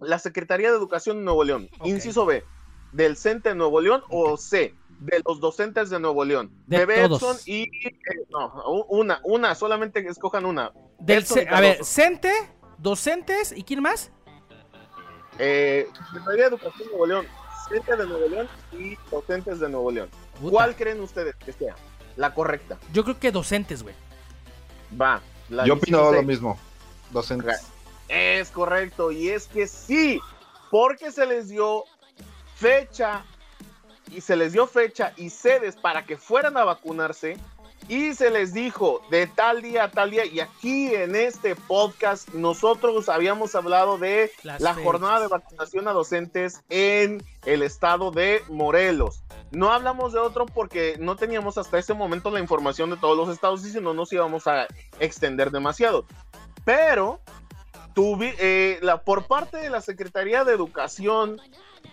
[0.00, 1.68] la Secretaría de Educación de Nuevo León.
[1.84, 2.44] Inciso B,
[2.92, 6.50] del CENTE de Nuevo León o C, de los docentes de Nuevo León.
[6.66, 7.48] De Betson todos.
[7.48, 7.98] y eh,
[8.30, 10.72] no, una, una, solamente escojan una.
[10.98, 11.84] Del Edson a ver.
[11.84, 12.32] Cente,
[12.78, 14.10] docentes y quién más?
[15.38, 17.26] Eh, Secretaría de Educación de Nuevo León,
[17.68, 20.08] CENTE de Nuevo León y docentes de Nuevo León.
[20.40, 20.50] Puta.
[20.50, 21.74] ¿Cuál creen ustedes que sea
[22.16, 22.78] la correcta?
[22.92, 23.94] Yo creo que docentes, güey.
[24.98, 25.20] Va.
[25.50, 26.58] la Yo opino lo mismo.
[27.10, 27.75] Docentes.
[28.08, 30.20] Es correcto, y es que sí,
[30.70, 31.84] porque se les dio
[32.54, 33.24] fecha
[34.10, 37.36] y se les dio fecha y sedes para que fueran a vacunarse
[37.88, 42.28] y se les dijo de tal día a tal día y aquí en este podcast
[42.30, 44.84] nosotros habíamos hablado de Las la fechas.
[44.84, 49.22] jornada de vacunación a docentes en el estado de Morelos.
[49.52, 53.28] No hablamos de otro porque no teníamos hasta ese momento la información de todos los
[53.28, 54.66] estados y si no nos íbamos a
[54.98, 56.04] extender demasiado.
[56.64, 57.20] Pero
[57.98, 61.40] eh, por parte de la Secretaría de Educación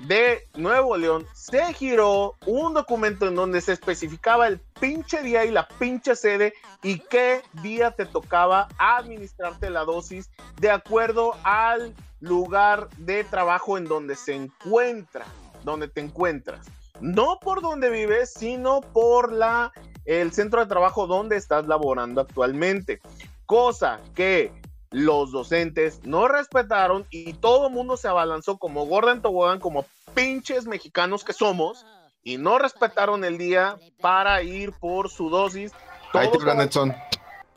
[0.01, 5.51] de Nuevo León se giró un documento en donde se especificaba el pinche día y
[5.51, 12.89] la pinche sede y qué día te tocaba administrarte la dosis de acuerdo al lugar
[12.97, 15.25] de trabajo en donde se encuentra,
[15.63, 16.67] donde te encuentras.
[16.99, 19.71] No por donde vives, sino por la
[20.03, 22.99] el centro de trabajo donde estás laborando actualmente.
[23.45, 24.51] Cosa que
[24.93, 29.85] los docentes no respetaron y todo el mundo se abalanzó como gorda en tobogán, como
[30.13, 31.85] pinches mexicanos que somos,
[32.23, 35.73] y no respetaron el día para ir por su dosis.
[36.13, 36.95] Ahí te Todos Edson.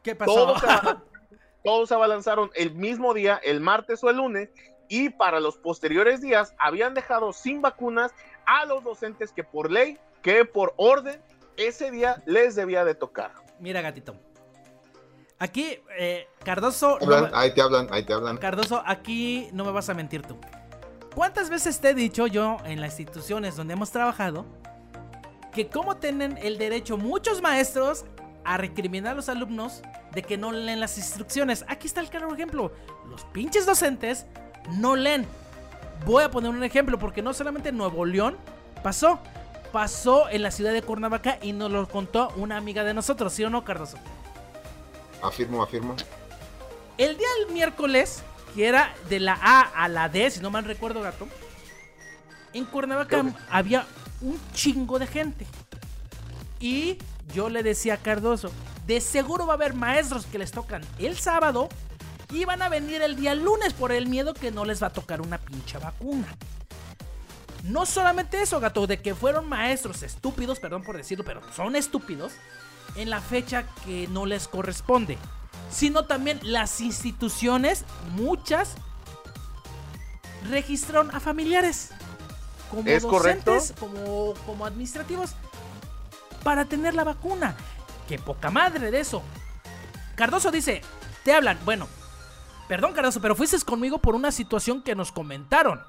[0.03, 0.35] ¿Qué pasó?
[0.35, 0.67] todos se,
[1.63, 4.49] todos se abalanzaron el mismo día, el martes o el lunes,
[4.89, 8.13] y para los posteriores días habían dejado sin vacunas
[8.47, 11.21] a los docentes que por ley, que por orden,
[11.59, 13.33] ese día les debía de tocar.
[13.61, 14.15] Mira, gatito.
[15.39, 16.99] Aquí, eh, Cardoso.
[17.01, 18.39] no Hablan, me- ahí te hablan, ahí te hablan.
[18.39, 20.37] Cardoso, aquí no me vas a mentir tú.
[21.15, 24.47] ¿Cuántas veces te he dicho yo en las instituciones donde hemos trabajado
[25.53, 28.05] que cómo tienen el derecho muchos maestros
[28.45, 29.83] a recriminar a los alumnos
[30.13, 31.65] de que no leen las instrucciones?
[31.69, 32.73] Aquí está el claro ejemplo.
[33.09, 34.27] Los pinches docentes
[34.73, 35.27] no leen.
[36.05, 38.37] Voy a poner un ejemplo porque no solamente en Nuevo León
[38.83, 39.19] pasó,
[39.73, 43.45] pasó en la ciudad de Cuernavaca y nos lo contó una amiga de nosotros, ¿sí
[43.45, 43.97] o no, Cardoso?
[45.27, 45.97] Afirmo, afirmo.
[46.99, 48.23] El día del miércoles,
[48.55, 51.27] que era de la A a la D, si no mal recuerdo, gato,
[52.53, 53.87] en Cuernavaca que- había
[54.21, 55.47] un chingo de gente.
[56.61, 56.99] Y
[57.35, 58.51] yo le decía a Cardoso,
[58.87, 61.69] de seguro va a haber maestros que les tocan el sábado
[62.31, 64.93] y van a venir el día lunes por el miedo que no les va a
[64.93, 66.35] tocar una pinche vacuna.
[67.65, 72.33] No solamente eso, gato, de que fueron maestros estúpidos, perdón por decirlo, pero son estúpidos,
[72.97, 75.19] en la fecha que no les corresponde,
[75.71, 77.85] sino también las instituciones,
[78.17, 78.75] muchas,
[80.49, 81.91] registraron a familiares
[82.71, 83.55] como ¿Es correcto?
[83.55, 85.35] docentes, como, como administrativos,
[86.43, 87.57] para tener la vacuna.
[88.09, 89.23] Qué poca madre de eso.
[90.15, 90.81] Cardoso dice,
[91.25, 91.89] te hablan, bueno,
[92.69, 95.83] perdón Cardoso, pero fuiste conmigo por una situación que nos comentaron,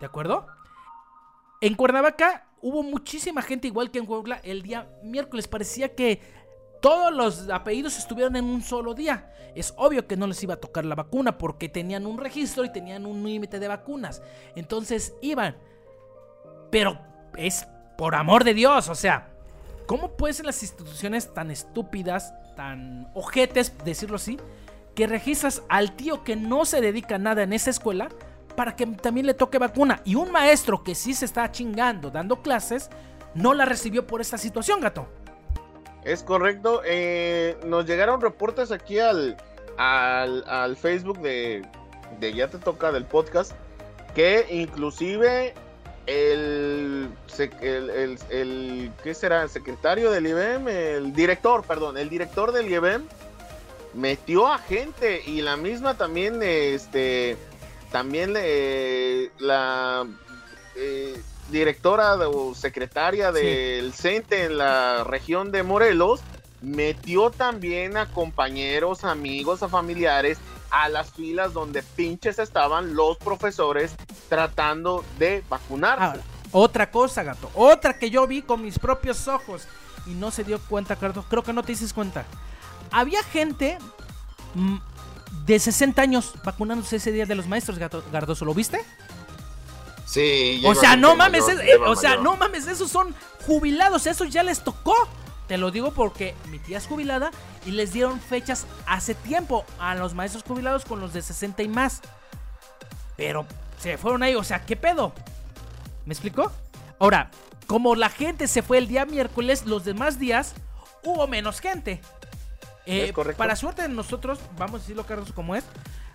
[0.00, 0.46] ¿de acuerdo?
[1.60, 5.48] En Cuernavaca hubo muchísima gente, igual que en Puebla, el día miércoles.
[5.48, 6.20] Parecía que
[6.82, 9.32] todos los apellidos estuvieron en un solo día.
[9.54, 12.72] Es obvio que no les iba a tocar la vacuna porque tenían un registro y
[12.72, 14.20] tenían un límite de vacunas.
[14.56, 15.56] Entonces iban.
[16.70, 16.98] Pero
[17.36, 19.28] es por amor de Dios, o sea,
[19.86, 24.38] ¿cómo pueden ser las instituciones tan estúpidas, tan ojetes, decirlo así,
[24.96, 28.08] que registras al tío que no se dedica a nada en esa escuela
[28.56, 30.00] para que también le toque vacuna?
[30.04, 32.90] Y un maestro que sí se está chingando dando clases,
[33.34, 35.21] no la recibió por esta situación, gato.
[36.04, 36.82] Es correcto.
[36.84, 39.36] eh, nos llegaron reportes aquí al,
[39.76, 41.62] al, al Facebook de,
[42.20, 43.52] de Ya Te Toca del podcast
[44.14, 45.54] que inclusive
[46.06, 47.08] el,
[47.60, 49.42] el, el, ¿qué será?
[49.42, 53.04] El secretario del IBM, el director, perdón, el director del IBM
[53.94, 57.36] metió a gente y la misma también, este,
[57.90, 60.06] también le, la
[60.76, 61.20] eh,
[61.52, 63.40] directora de- o secretaria Sí.
[63.40, 66.20] del CENTE en la región de Morelos
[66.60, 70.38] metió también a compañeros, amigos, a familiares
[70.70, 73.94] a las filas donde pinches estaban los profesores
[74.30, 76.02] tratando de vacunarse.
[76.04, 76.20] Ahora,
[76.52, 77.50] otra cosa, gato.
[77.54, 79.64] Otra que yo vi con mis propios ojos
[80.06, 81.24] y no se dio cuenta, Carlos.
[81.28, 82.24] Creo que no te dices cuenta.
[82.90, 83.76] Había gente
[84.54, 84.76] mm,
[85.46, 88.44] de 60 años vacunándose ese día de los maestros, gato, Gardoso.
[88.44, 88.82] ¿Lo viste?
[90.06, 92.24] Sí, O sea, no mames, mayor, es- eh, lleva o sea, mayor.
[92.24, 93.14] no mames, esos son
[93.46, 94.94] jubilados, esos ya les tocó.
[95.48, 97.30] Te lo digo porque mi tía es jubilada
[97.66, 101.68] y les dieron fechas hace tiempo a los maestros jubilados con los de 60 y
[101.68, 102.00] más.
[103.16, 103.46] Pero
[103.78, 105.12] se fueron ahí, o sea, ¿qué pedo?
[106.06, 106.50] ¿Me explicó?
[106.98, 107.30] Ahora,
[107.66, 110.54] como la gente se fue el día miércoles, los demás días
[111.04, 112.00] hubo menos gente.
[112.86, 115.64] Eh, para suerte de nosotros, vamos a decirlo Cardoso como es,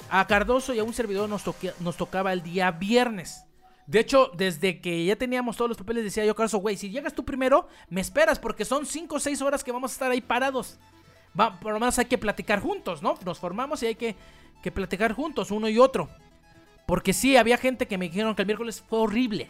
[0.10, 3.44] a Cardoso y a un servidor nos, toque- nos tocaba el día viernes.
[3.88, 7.14] De hecho, desde que ya teníamos todos los papeles, decía yo, Cardoso, güey, si llegas
[7.14, 10.20] tú primero, me esperas, porque son 5 o 6 horas que vamos a estar ahí
[10.20, 10.78] parados.
[11.40, 13.18] Va, por lo menos hay que platicar juntos, ¿no?
[13.24, 14.16] Nos formamos y hay que,
[14.62, 16.10] que platicar juntos, uno y otro.
[16.86, 19.50] Porque sí, había gente que me dijeron que el miércoles fue horrible.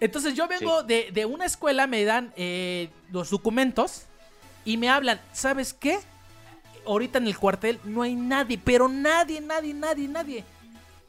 [0.00, 4.04] Entonces yo vengo de, de una escuela, me dan eh, los documentos
[4.64, 5.98] y me hablan, ¿sabes qué?
[6.86, 10.44] Ahorita en el cuartel no hay nadie, pero nadie, nadie, nadie, nadie.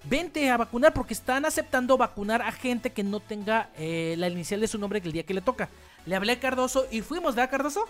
[0.06, 4.62] Vente a vacunar porque están aceptando vacunar a gente que no tenga eh, la inicial
[4.62, 5.70] de su nombre el día que le toca.
[6.06, 7.86] Le hablé a Cardoso y fuimos, ¿verdad, Cardoso?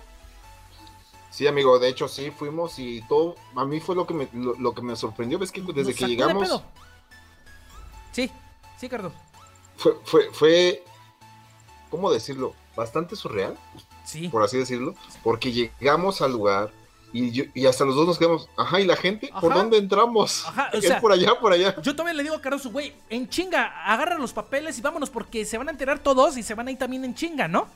[1.30, 4.56] Sí, amigo, de hecho sí fuimos y todo, a mí fue lo que me, lo,
[4.56, 6.64] lo que me sorprendió, ves que desde Nos que llegamos pedo.
[8.11, 8.31] Sí,
[8.77, 9.15] sí, Cardoso.
[9.77, 10.84] fue, fue, fue,
[11.91, 12.56] ¿cómo decirlo?
[12.76, 13.56] Bastante surreal,
[14.03, 14.27] Sí.
[14.30, 16.72] por así decirlo, porque llegamos al lugar
[17.14, 19.31] y, yo- y hasta los dos nos quedamos, ajá, ¿y la gente?
[19.41, 20.45] ¿Por dónde entramos?
[20.48, 21.76] Ajá, o Es por allá, por allá.
[21.81, 25.45] Yo todavía le digo a Cardoso, güey, en chinga, agarra los papeles y vámonos porque
[25.45, 27.68] se van a enterar todos y se van a ir también en chinga, ¿no?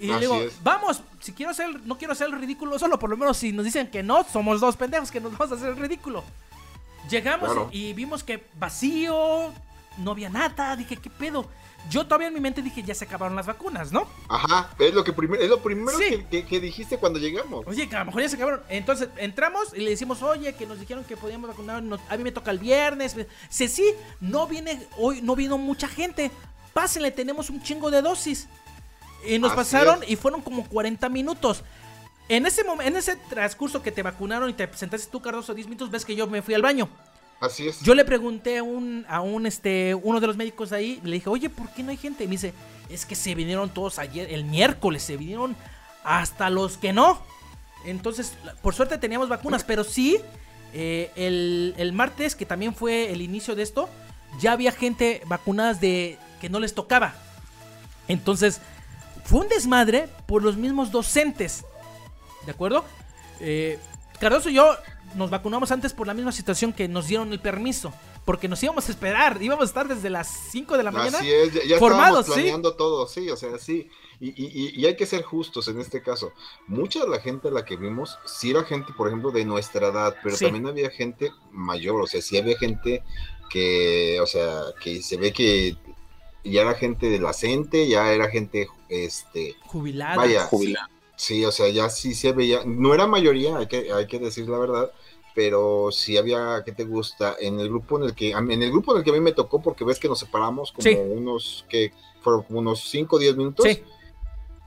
[0.00, 0.54] Y le digo, es.
[0.64, 3.64] vamos, si quiero hacer, no quiero hacer el ridículo solo, por lo menos si nos
[3.64, 6.24] dicen que no, somos dos pendejos que nos vamos a hacer el ridículo.
[7.10, 7.68] Llegamos Claro.
[7.72, 9.52] y vimos que vacío,
[9.98, 11.46] no había nada, dije, ¿qué pedo?
[11.90, 14.06] Yo todavía en mi mente dije, ya se acabaron las vacunas, ¿no?
[14.28, 16.04] Ajá, es lo que primero, es lo primero Sí.
[16.10, 17.66] que, que- que dijiste cuando llegamos.
[17.66, 18.62] Oye, que a lo mejor ya se acabaron.
[18.68, 21.82] Entonces entramos y le decimos, oye, que nos dijeron que podíamos vacunar.
[21.82, 23.16] nos- a mí me toca el viernes.
[23.48, 23.84] Sí, sí,
[24.20, 26.30] no viene, hoy no vino mucha gente.
[26.72, 28.48] Pásenle, tenemos un chingo de dosis.
[29.26, 30.10] Y nos Así pasaron es.
[30.10, 31.62] y fueron como 40 minutos.
[32.28, 35.66] En ese momento, en ese transcurso que te vacunaron y te sentaste tú, Cardoso, 10
[35.66, 36.88] minutos, ves que yo me fui al baño.
[37.82, 41.28] Yo le pregunté a un, a un este, uno de los médicos ahí, le dije,
[41.28, 42.24] oye, ¿por qué no hay gente?
[42.24, 42.54] Y me dice,
[42.88, 45.56] es que se vinieron todos ayer, el miércoles, se vinieron
[46.04, 47.20] hasta los que no.
[47.84, 50.18] Entonces, por suerte teníamos vacunas, pero sí,
[50.72, 53.88] eh, el, el martes, que también fue el inicio de esto,
[54.40, 57.14] ya había gente vacunadas de que no les tocaba.
[58.08, 58.60] Entonces,
[59.24, 61.64] fue un desmadre por los mismos docentes.
[62.46, 62.84] ¿De acuerdo?
[63.40, 63.78] Eh,
[64.20, 64.76] Cardoso y yo
[65.14, 67.92] nos vacunamos antes por la misma situación que nos dieron el permiso.
[68.24, 69.42] Porque nos íbamos a esperar.
[69.42, 71.18] Íbamos a estar desde las 5 de la mañana.
[71.18, 73.88] Así es, ya, ya formados, estábamos planeando todo, sí, o sea, sí.
[74.20, 76.32] Y, y- y- y hay que ser justos en este caso.
[76.68, 79.88] Mucha de la gente a la que vimos, sí era gente, por ejemplo, de nuestra
[79.88, 80.44] edad, pero Sí.
[80.44, 83.02] también había gente mayor, o sea, sí había gente
[83.50, 85.76] que, o sea, que se ve que
[86.44, 90.16] ya era gente de la CENTE, ya era gente, este, Jubiladas.
[90.16, 90.44] Vaya.
[90.44, 90.88] Jubilado.
[91.16, 94.48] Sí, o sea, ya sí se veía, no era mayoría, hay que, hay que decir
[94.48, 94.90] la verdad,
[95.34, 97.36] pero sí había, ¿qué te gusta?
[97.40, 99.14] En el grupo en el que, a mí- en el grupo en el que a
[99.14, 100.94] mí me tocó, porque ves que nos separamos como Sí.
[100.94, 101.92] unos, que
[102.22, 103.66] fueron como unos 5 o 10 minutos.
[103.66, 103.82] Sí.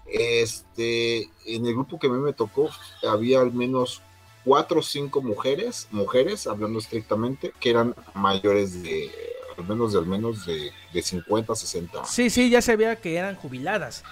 [0.08, 2.70] Este, en el grupo que a mí me tocó,
[3.08, 4.02] había al menos
[4.44, 9.12] cuatro o cinco mujeres, mujeres, hablando estrictamente, que eran mayores de,
[9.58, 12.10] al menos de, al menos de, de 50, 60 años.
[12.10, 14.04] Sí, sí, ya se veía que eran jubiladas.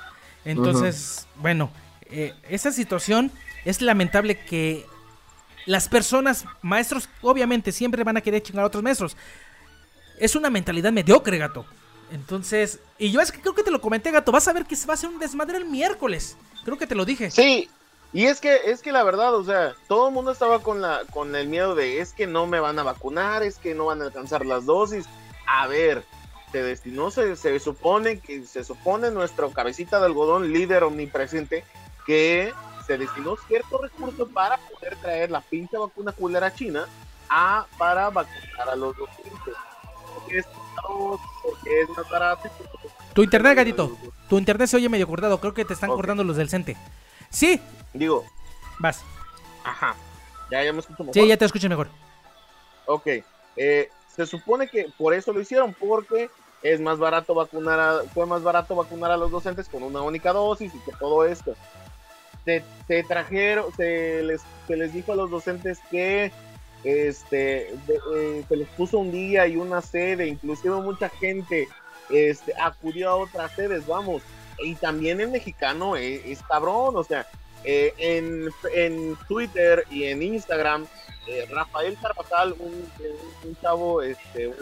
[0.46, 1.72] Entonces, bueno,
[2.10, 3.32] eh, esa situación
[3.64, 4.86] es lamentable que
[5.66, 9.18] las personas, maestros, obviamente siempre van a querer chingar a otros maestros.
[10.20, 11.66] Es una mentalidad mediocre, gato.
[12.12, 14.32] Entonces, y yo es que creo que te lo comenté, gato.
[14.32, 16.38] Vas a ver que se va a hacer un desmadre el miércoles.
[16.64, 17.32] Creo que te lo dije.
[17.32, 17.70] Sí,
[18.14, 21.02] y es que, es que la verdad, o sea, todo el mundo estaba con la,
[21.12, 24.02] con el miedo de es que no me van a vacunar, es que no van
[24.02, 25.06] a alcanzar las dosis.
[25.48, 26.04] A ver,
[26.52, 31.66] se destinó, se, se supone que se supone nuestro cabecita de algodón, líder omnipresente,
[32.06, 32.54] que
[32.86, 36.86] se destinó cierto recurso para poder traer la pinche vacuna culera china
[37.30, 39.56] a, para vacunar a los docentes.
[40.14, 40.46] Porque es,
[40.86, 42.50] porque es más barato.
[43.14, 43.98] Tu internet, gatito.
[44.30, 45.40] Tu internet se oye medio cortado.
[45.40, 45.98] Creo que te están Ok.
[45.98, 46.76] cortando los del CENTE.
[47.30, 47.60] Sí,
[47.94, 48.26] Digo,
[48.80, 49.04] vas.
[49.64, 49.96] ajá.
[50.52, 51.14] Ya, ya me escucho mejor.
[51.14, 51.88] Sí, ya te escucho mejor.
[52.86, 53.08] Ok,
[53.56, 56.30] eh, se supone que por eso lo hicieron, porque
[56.62, 60.32] es más barato vacunar a, fue más barato vacunar a los docentes con una única
[60.34, 61.56] dosis y que todo esto.
[62.46, 66.32] Se, se trajeron, se les, se les dijo a los docentes que
[66.84, 71.70] este de- eh, se les puso un día y una sede, inclusive mucha gente
[72.10, 74.22] este, acudió a otras sedes, vamos.
[74.60, 77.26] Y también el mexicano es, es cabrón, o sea,
[77.64, 80.86] eh, en, en Twitter y en Instagram
[81.30, 82.74] eh, Rafael Carvajal, un,
[83.46, 84.58] un- chavo, este, un,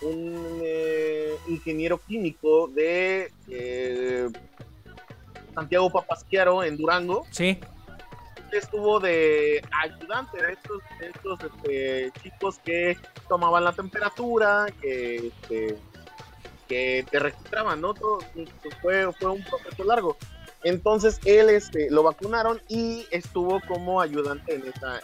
[0.00, 4.28] un eh, ingeniero químico de eh,
[5.54, 7.26] Santiago Papasquiaro en Durango.
[7.30, 7.58] Sí.
[8.50, 12.98] Estuvo de ayudante de estos, de estos este, chicos que
[13.28, 15.78] tomaban la temperatura, que, este,
[16.68, 17.94] que te registraban, ¿no?
[17.94, 18.18] Todo,
[18.82, 20.18] fue, fue un proceso largo.
[20.64, 25.00] Entonces él este, lo vacunaron y estuvo como ayudante en, esa,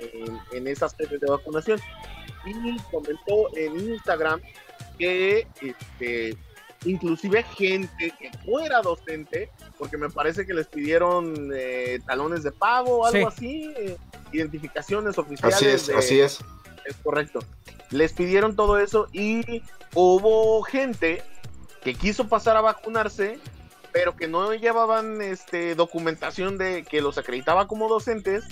[0.00, 1.80] en, en, esas sedes de vacunación.
[2.46, 4.40] Y comentó en Instagram
[4.98, 6.36] que este,
[6.84, 12.98] inclusive gente que fuera docente, porque me parece que les pidieron eh, talones de pago
[12.98, 13.96] o algo así, eh,
[14.32, 15.56] identificaciones oficiales.
[15.56, 16.38] Así es, así es.
[16.84, 17.40] Es correcto.
[17.90, 19.62] Les pidieron todo eso y
[19.94, 21.22] hubo gente
[21.82, 23.38] que quiso pasar a vacunarse
[23.92, 28.44] pero que no llevaban este documentación de que los acreditaba como docentes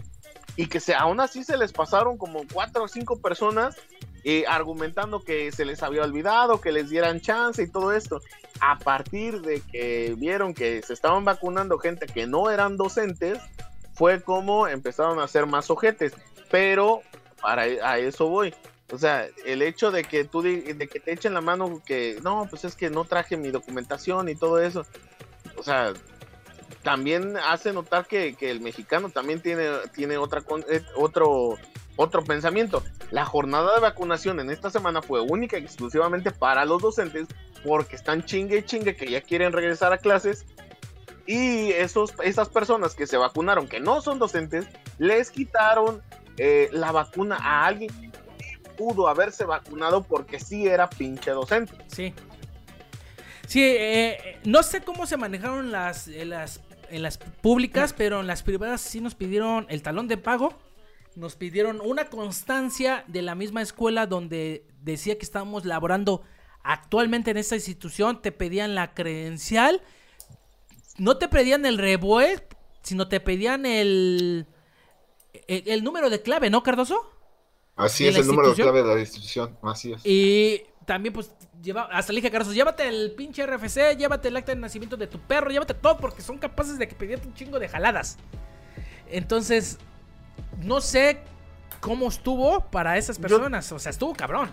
[0.57, 3.77] y que se, aún así se les pasaron como cuatro o cinco personas
[4.25, 8.21] eh, argumentando que se les había olvidado, que les dieran chance y todo esto.
[8.61, 13.39] A partir de que vieron que se estaban vacunando gente que no eran docentes,
[13.95, 16.13] fue como empezaron a hacer más ojetes.
[16.51, 17.03] Pero
[17.41, 18.55] para a eso voy.
[18.93, 22.47] O sea, el hecho de que tú de que te echen la mano que no,
[22.51, 24.85] pues es que no traje mi documentación y todo eso
[25.61, 25.93] o sea,
[26.83, 31.57] también hace notar que, el mexicano también tiene, tiene otra, eh, otro,
[31.97, 32.83] otro pensamiento.
[33.11, 37.29] La jornada de vacunación en esta semana fue única y exclusivamente para los docentes
[37.65, 40.47] porque están chingue y chingue que ya quieren regresar a clases
[41.27, 44.67] y esos, esas personas que se vacunaron, que no son docentes,
[44.99, 46.03] les quitaron
[46.39, 47.91] eh, la vacuna a alguien
[48.39, 51.73] que pudo haberse vacunado porque sí era pinche docente.
[51.87, 52.15] Sí.
[53.47, 58.27] Sí, eh, no sé cómo se manejaron las, en las, en las públicas, pero en
[58.27, 60.59] las privadas sí nos pidieron el talón de pago.
[61.17, 66.23] Nos pidieron una constancia de la misma escuela donde decía que estábamos laborando
[66.63, 68.23] actualmente en esta institución.
[68.23, 69.83] Te pedían la credencial.
[70.99, 72.47] No te pedían el reboe,
[72.83, 74.47] sino te pedían el,
[75.47, 77.11] el, número de clave, ¿no, Cardoso?
[77.77, 79.59] Así es, el número de clave de la institución.
[79.63, 80.03] Así es.
[80.05, 81.33] Y también, pues,
[81.63, 84.97] lleva, hasta le dije a Carlos, llévate el pinche RFC, llévate el acta de nacimiento
[84.97, 88.19] de tu perro, llévate todo porque son capaces de que pedirte un chingo de jaladas.
[89.09, 89.79] Entonces,
[90.63, 91.21] no sé
[91.81, 94.51] cómo estuvo para esas personas, o sea, estuvo cabrón.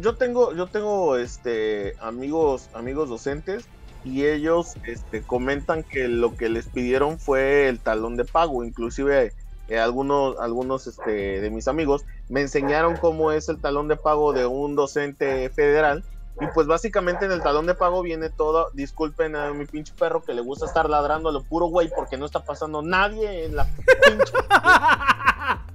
[0.00, 3.66] Yo tengo, yo tengo este amigos, amigos docentes
[4.04, 9.32] y ellos este, comentan que lo que les pidieron fue el talón de pago, inclusive
[9.68, 14.32] eh, algunos, algunos este, de mis amigos me enseñaron cómo es el talón de pago
[14.32, 16.04] de un docente federal
[16.40, 20.22] y pues básicamente en el talón de pago viene todo, disculpen a mi pinche perro
[20.22, 23.56] que le gusta estar ladrando a lo puro güey porque no está pasando nadie en
[23.56, 24.32] la pinche.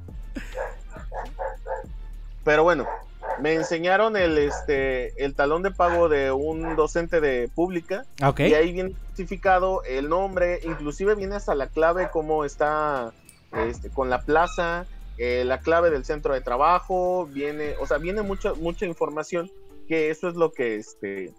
[2.44, 2.88] Pero bueno,
[3.40, 8.06] me enseñaron el este el talón de pago de un docente de pública
[8.38, 13.14] y ahí viene especificado el nombre, inclusive viene hasta la clave cómo está
[13.52, 14.86] este, con la plaza,
[15.18, 19.52] eh, la clave del centro de trabajo, viene, o sea, viene mucha mucha información
[19.88, 21.34] que eso es lo que este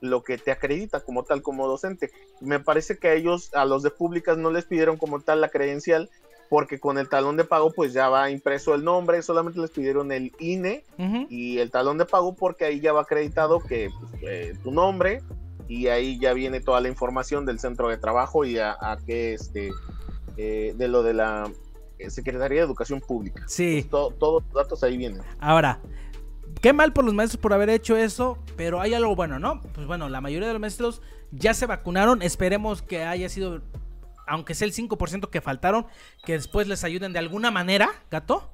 [0.00, 2.10] lo que te acredita como tal como docente.
[2.40, 5.48] Me parece que a ellos, a los de públicas, no les pidieron como tal la
[5.48, 6.10] credencial,
[6.52, 10.12] porque con el talón de pago pues ya va impreso el nombre, solamente les pidieron
[10.12, 10.84] el INE
[11.30, 15.22] y el talón de pago porque ahí ya va acreditado que pues, eh, tu nombre
[15.66, 19.70] y ahí ya viene toda la información del centro de trabajo y a, qué este
[20.36, 21.50] eh, de lo de la
[21.98, 23.44] eh, Secretaría de Educación Pública.
[23.46, 23.86] Sí.
[23.88, 25.22] Pues, todos los datos ahí vienen.
[25.38, 25.80] Ahora,
[26.62, 29.60] Qué mal por los maestros por haber hecho eso, pero hay algo bueno, ¿no?
[29.74, 31.02] Pues bueno, la mayoría de los maestros
[31.32, 32.22] ya se vacunaron.
[32.22, 33.62] Esperemos que haya sido,
[34.28, 35.86] aunque sea el 5% que faltaron,
[36.24, 38.48] que después les ayuden de alguna manera, gato.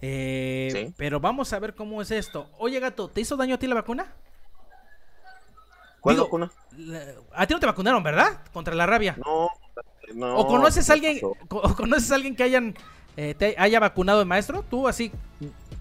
[0.00, 0.94] Eh, sí.
[0.96, 2.48] Pero vamos a ver cómo es esto.
[2.58, 4.14] Oye, gato, ¿te hizo daño a ti la vacuna?
[6.00, 6.50] ¿Cuál vacuna?
[7.34, 8.40] A ti no te vacunaron, ¿verdad?
[8.54, 9.18] Contra la rabia.
[9.22, 9.50] No,
[10.14, 10.38] no.
[10.38, 12.74] ¿O conoces a alguien, o conoces a alguien que hayan,
[13.18, 14.64] eh, te haya vacunado el maestro?
[14.70, 15.12] ¿Tú así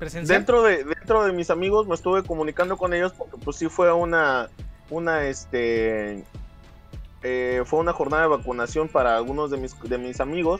[0.02, 3.94] Dentro de, dentro de mis amigos me estuve comunicando con ellos porque pues sí fue
[3.94, 4.50] una,
[4.90, 6.26] una este,
[7.22, 10.60] eh, fue una jornada de vacunación para algunos de mis, de mis amigos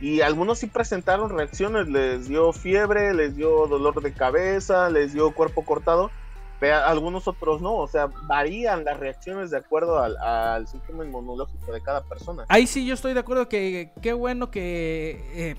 [0.00, 5.32] y algunos sí presentaron reacciones, les dio fiebre, les dio dolor de cabeza, les dio
[5.34, 6.10] cuerpo cortado,
[6.58, 11.72] pero algunos otros no, o sea, varían las reacciones de acuerdo al, al sistema inmunológico
[11.72, 12.44] de cada persona.
[12.48, 15.22] Ahí sí yo estoy de acuerdo que qué bueno que...
[15.34, 15.56] Eh,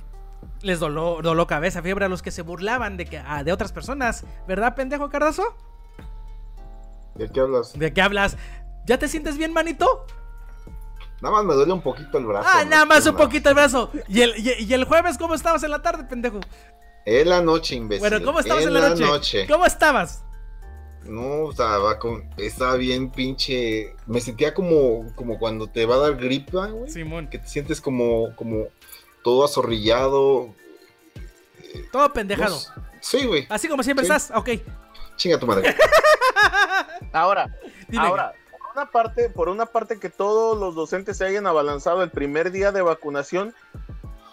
[0.64, 3.72] les doló, doló cabeza, fiebre a los que se burlaban de, que, ah, de otras
[3.72, 4.26] personas.
[4.48, 5.56] ¿Verdad, pendejo Cardoso?
[7.16, 7.78] ¿De qué hablas?
[7.78, 8.38] ¿De qué hablas?
[8.86, 10.06] ¿Ya te sientes bien, manito?
[11.22, 12.50] Nada más me duele un poquito el brazo.
[12.52, 13.92] Ah, nada más un poquito el brazo.
[14.08, 16.40] ¿Y el, y, el, jueves cómo estabas en la tarde, pendejo?
[17.06, 18.00] En la noche, imbécil.
[18.02, 19.46] Bueno, ¿cómo estabas en, la, noche?
[19.48, 20.24] ¿Cómo estabas?
[21.04, 23.96] No, estaba, con, estaba bien pinche.
[24.08, 26.90] Me sentía como, como cuando te va a dar gripa, güey.
[26.90, 27.28] Simón.
[27.28, 28.68] Que te sientes como, como
[29.24, 30.54] todo azorrillado.
[31.92, 32.58] Todo pendejado.
[32.76, 33.46] No, sí, güey.
[33.50, 34.12] Así como siempre Sí.
[34.12, 34.50] estás, ok.
[35.16, 35.76] Chinga tu madre.
[37.14, 37.54] Ahora,
[37.88, 38.06] Dime.
[38.06, 42.10] ahora, por una parte, por una parte que todos los docentes se hayan abalanzado el
[42.10, 43.54] primer día de vacunación,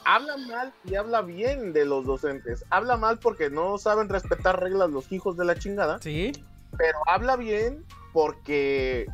[0.05, 2.65] habla mal y habla bien de los docentes.
[2.71, 6.33] Habla mal porque no saben respetar reglas los hijos de la chingada, Sí.
[6.77, 9.07] pero habla bien porque,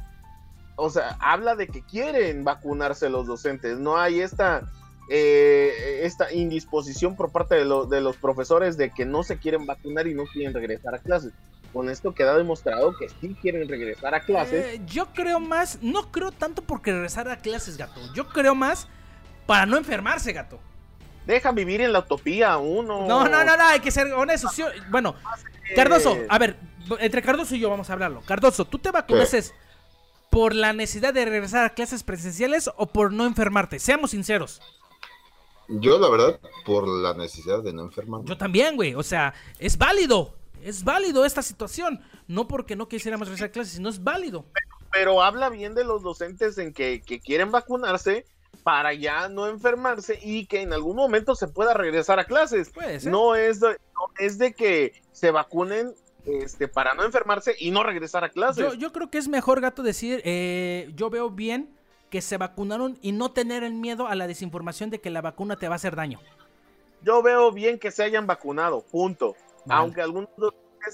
[0.76, 3.78] o sea, habla de que quieren vacunarse los docentes.
[3.78, 4.62] No hay esta,
[5.08, 9.66] eh, esta indisposición por parte de, lo- de los profesores de que no se quieren
[9.66, 11.32] vacunar y no quieren regresar a clases.
[11.72, 14.64] Con esto queda demostrado que sí quieren regresar a clases.
[14.64, 18.00] Eh, yo creo más, no creo tanto porque regresar a clases, gato.
[18.14, 18.86] Yo creo más
[19.46, 20.60] para no enfermarse, gato.
[21.26, 23.06] Deja vivir en la utopía uno.
[23.08, 24.54] No, no, no, no, hay que ser honestos.
[24.54, 25.14] sí, bueno,
[25.74, 26.56] Cardoso, a ver,
[27.00, 28.20] entre Cardoso y yo vamos a hablarlo.
[28.22, 29.42] Cardoso, ¿tú te vacunaste
[30.30, 33.78] por la necesidad de regresar a clases presenciales o por no enfermarte?
[33.78, 34.60] Seamos sinceros.
[35.68, 38.26] Yo, la verdad, por la necesidad de no enfermarme.
[38.28, 38.94] Yo también, güey.
[38.94, 40.34] O sea, es válido.
[40.62, 42.00] Es válido esta situación.
[42.26, 44.46] No porque no quisiéramos regresar a clases, sino es válido.
[44.92, 48.24] Pero habla bien de los docentes en que, que quieren vacunarse
[48.62, 52.70] para ya no enfermarse y que en algún momento se pueda regresar a clases.
[52.70, 53.12] Puede ser.
[53.12, 57.82] No es de, no es de que se vacunen este, para no enfermarse y no
[57.82, 58.64] regresar a clases.
[58.64, 61.73] Yo, yo creo que es mejor, gato, decir, eh, yo veo bien
[62.14, 65.56] que se vacunaron y no tener el miedo a la desinformación de que la vacuna
[65.56, 66.20] te va a hacer daño.
[67.02, 69.34] Yo veo bien que se hayan vacunado, punto.
[69.64, 69.80] Vale.
[69.80, 70.28] Aunque algunos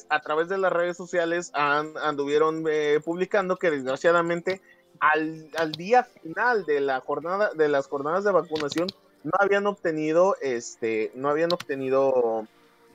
[0.08, 4.62] a través de las redes sociales han- anduvieron eh, publicando que desgraciadamente
[4.98, 8.88] al, al día final de la jornada de las jornadas de vacunación
[9.22, 12.46] no habían obtenido este no habían obtenido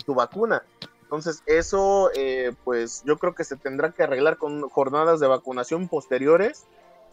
[0.03, 0.64] su vacuna
[1.03, 5.88] entonces eso eh, pues yo creo que se tendrá que arreglar con jornadas de vacunación
[5.89, 6.65] posteriores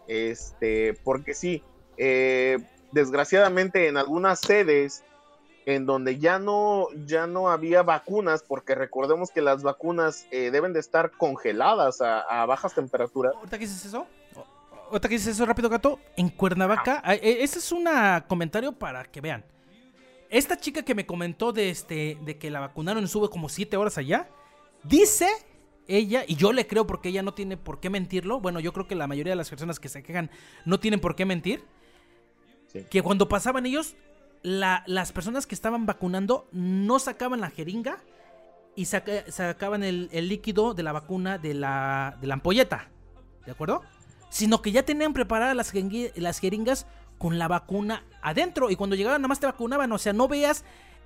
[0.09, 1.63] este porque sí
[1.97, 2.59] eh,
[2.93, 5.05] desgraciadamente en algunas sedes
[5.65, 10.73] en donde ya no, ya no había vacunas, porque recordemos que las vacunas eh, deben
[10.73, 13.33] de estar congeladas a, a bajas temperaturas.
[13.37, 14.07] ¿Ahorita que dices eso?
[14.91, 16.01] ¿Ahorita que dices eso rápido, gato?
[16.17, 17.15] En Cuernavaca, Ah.
[17.15, 17.87] eh, ese es un
[18.27, 19.45] comentario para que vean.
[20.29, 23.99] Esta chica que me comentó de, este, de que la vacunaron sube como 7 horas
[23.99, 24.29] allá,
[24.83, 25.29] dice
[25.89, 28.87] ella, y yo le creo porque ella no tiene por qué mentirlo, bueno, yo creo
[28.87, 30.31] que la mayoría de las personas que se quejan
[30.65, 31.65] no tienen por qué mentir,
[32.73, 32.85] Sí.
[32.91, 33.97] que cuando pasaban ellos,
[34.43, 37.99] la- las personas que estaban vacunando no sacaban la jeringa
[38.75, 42.89] y saca- sacaban el, el líquido de la vacuna de la, de la ampolleta,
[43.45, 43.83] ¿de acuerdo?
[44.31, 45.73] Sino que ya tenían preparadas las,
[46.17, 46.87] las jeringas
[47.19, 50.65] con la vacuna adentro y cuando llegaban nada más te vacunaban, o sea, no veas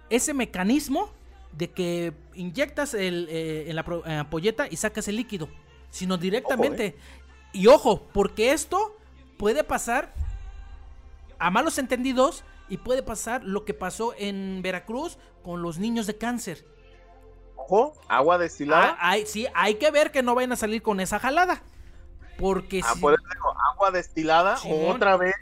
[0.08, 1.10] ese mecanismo
[1.52, 5.48] de que inyectas el, eh, en la pro- en la ampolleta y sacas el líquido,
[5.90, 6.96] sino directamente.
[7.52, 8.96] Y ojo, porque esto
[9.38, 10.12] puede pasar
[11.38, 16.16] a malos entendidos y puede pasar lo que pasó en Veracruz con los niños de
[16.18, 16.66] cáncer.
[17.54, 18.96] Ojo, agua destilada.
[19.00, 21.62] Ah, hay, sí, hay que ver que no vayan a salir con esa jalada.
[22.38, 23.24] Porque Ah, sí, por eso
[23.72, 24.96] agua destilada Simón.
[24.96, 25.34] otra vez.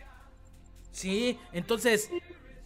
[0.93, 2.09] sí, entonces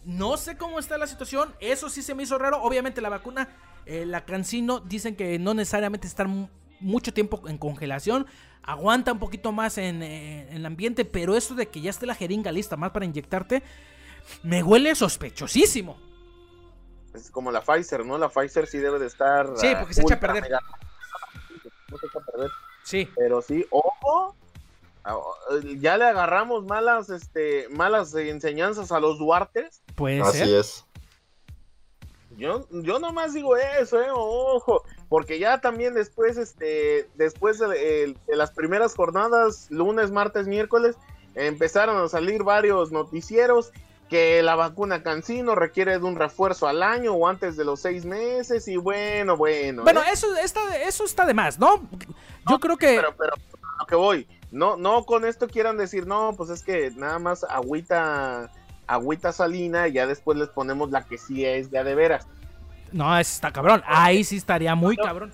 [0.05, 1.53] no sé cómo está la situación.
[1.59, 2.61] Eso sí se me hizo raro.
[2.61, 3.49] Obviamente la vacuna,
[3.85, 6.49] eh, la Cancino, dicen que no necesariamente mu-
[6.79, 8.25] mucho tiempo en congelación.
[8.63, 11.05] Aguanta un poquito más en, eh, en el ambiente.
[11.05, 13.63] Pero eso de que ya esté la jeringa lista más para inyectarte,
[14.43, 15.97] me huele sospechosísimo.
[17.13, 18.17] Es como la Pfizer, ¿no?
[18.17, 19.47] La Pfizer sí debe de estar.
[19.57, 20.43] Sí, porque se echa a perder.
[20.43, 20.59] mega-
[21.89, 22.51] No se echa a perder.
[22.83, 23.09] Sí.
[23.15, 24.35] Pero sí, ojo.
[25.09, 29.81] Ah, Ya le agarramos malas, este, malas enseñanzas a los Duartes.
[29.95, 30.47] Puede Así ser.
[30.49, 30.85] es.
[32.37, 38.15] Yo, yo nomás digo eso, eh, ojo, porque ya también después, este, después de, de-
[38.27, 40.95] de las primeras jornadas, lunes, martes, miércoles,
[41.35, 43.71] empezaron a salir varios noticieros
[44.09, 48.05] que la vacuna Cancino requiere de un refuerzo al año o antes de los seis
[48.05, 49.83] meses y bueno, bueno.
[49.83, 50.07] Bueno, ¿eh?
[50.13, 51.87] eso está, eso está de más, ¿no?
[52.49, 52.95] Yo creo que...
[52.95, 56.63] pero, pero a lo que voy, no, no con esto quieran decir, no, pues es
[56.63, 58.49] que nada más agüita,
[58.87, 62.27] agüita salina y ya después les ponemos la que sí es ya de veras.
[62.91, 63.83] No, está cabrón.
[63.85, 65.31] Ahí sí estaría muy cabrón.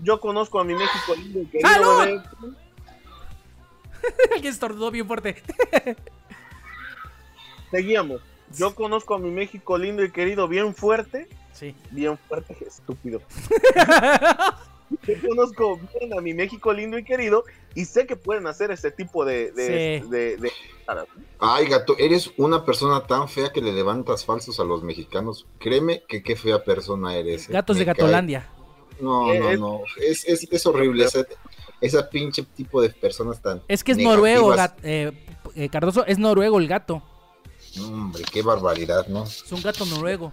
[0.00, 2.22] Yo conozco a mi México lindo y querido ¡Salud!
[4.42, 5.42] que estornudó bien fuerte.
[7.70, 8.20] Seguíamos.
[8.56, 11.28] Yo conozco a mi México lindo y querido bien fuerte.
[11.52, 11.74] Sí.
[11.90, 13.22] Bien fuerte, estúpido.
[15.06, 17.44] Yo conozco bien a mi México lindo y querido
[17.74, 19.50] y sé que pueden hacer este tipo de...
[19.52, 20.08] de, Sí.
[20.10, 20.52] de- de-
[21.38, 25.46] Ay, gato, eres una persona tan fea que le levantas falsos a los mexicanos.
[25.58, 27.48] Créeme que qué fea persona eres.
[27.48, 27.52] ¿eh?
[27.52, 28.48] Gatos de cae- Gatolandia.
[29.00, 29.80] No, no, no.
[29.96, 31.04] Es, es, es horrible.
[31.06, 31.24] Esa,
[31.80, 33.62] esa pinche tipo de personas tan.
[33.66, 34.18] Es que es negativas.
[34.18, 35.12] noruego, eh,
[35.56, 37.02] eh, Cardoso, es noruego el gato.
[37.80, 39.24] Hombre, qué barbaridad, ¿no?
[39.24, 40.32] Es un gato noruego.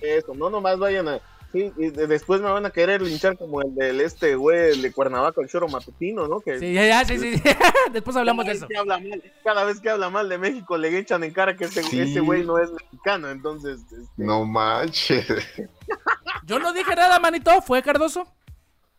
[0.00, 1.20] Eso, no nomás vayan a.
[1.52, 4.82] Sí, y de- después me van a querer linchar como el del este güey, el
[4.82, 6.40] de Cuernavaca, el choro matutino, ¿no?
[6.40, 7.42] Que Sí, ya, ya, sí, sí.
[7.92, 8.66] Después hablamos de cada eso.
[8.68, 11.56] vez que habla mal- cada vez que habla mal de México le echan en cara
[11.56, 12.00] que ese Sí.
[12.00, 13.80] ese güey no es mexicano, entonces.
[13.82, 15.26] este, No manches.
[16.44, 17.50] Yo no dije nada, manito.
[17.62, 18.26] ¿Fue Cardoso?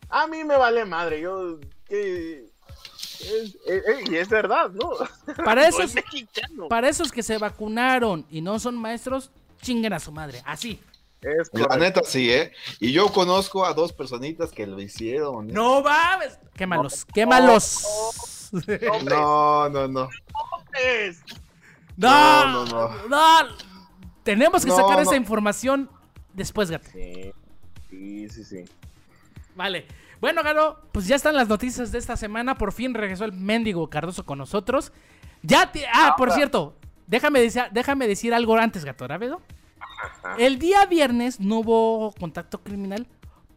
[0.10, 1.58] A mí me vale madre, yo.
[1.88, 2.46] Que,
[3.22, 4.92] es, eh, eh, y es verdad, ¿no?
[5.46, 6.68] Para No esos, es mexicano.
[6.68, 10.42] para esos que se vacunaron y no son maestros, chinguen a su madre.
[10.46, 10.82] Así.
[11.22, 11.78] Es La correcto.
[11.78, 12.52] neta sí, ¿eh?
[12.80, 15.50] Y yo conozco a dos personitas que lo hicieron.
[15.50, 15.54] ¿eh?
[15.54, 16.40] No mames.
[16.56, 18.50] Quémalos, quémalos.
[19.06, 20.10] No, no, no.
[21.98, 23.48] No, No, no, no.
[24.24, 25.02] Tenemos que No, sacar no.
[25.04, 25.90] esa información
[26.34, 26.90] después, gato.
[26.92, 27.32] Sí,
[27.90, 28.44] sí, sí.
[28.44, 28.64] sí.
[29.56, 29.86] Vale.
[30.20, 32.56] Bueno, Garo, pues ya están las noticias de esta semana.
[32.56, 34.92] Por fin regresó el mendigo Cardoso con nosotros.
[35.42, 35.86] Ya te...
[35.92, 36.76] Ah, por cierto,
[37.08, 39.42] déjame decir, déjame decir algo antes, gato, ¿rápido?
[40.38, 43.08] El día viernes no hubo contacto criminal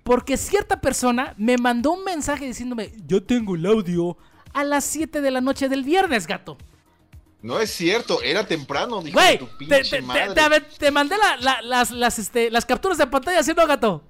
[0.03, 4.17] porque cierta persona me mandó un mensaje diciéndome, yo tengo el audio
[4.53, 6.57] a las 7 de la noche del viernes, gato.
[7.43, 10.35] No es cierto, era temprano, dijo Güey, tu te, pinche te- te- madre.
[10.35, 14.03] te- te mandé la- la- las, las, este, las capturas de pantalla haciendo gato.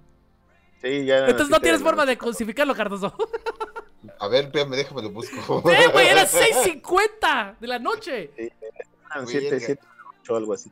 [0.82, 1.20] Sí, ya.
[1.26, 3.14] Entonces no sí, tienes forma de crucificarlo, Cardoso.
[4.20, 5.62] A ver, espérame, déjame lo busco.
[5.70, 8.30] Eh, güey, era 6.50 de la noche.
[8.36, 9.66] eran siete, Verga.
[9.66, 9.82] siete,
[10.20, 10.70] ocho, algo así.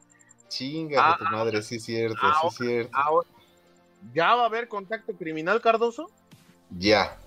[0.53, 2.91] Chinga Ah, tu madre, sí es cierto, ah, sí es cierto.
[2.97, 3.29] Ahora,
[4.13, 6.11] ¿ya va a haber contacto criminal, Cardoso?
[6.71, 7.19] Ya,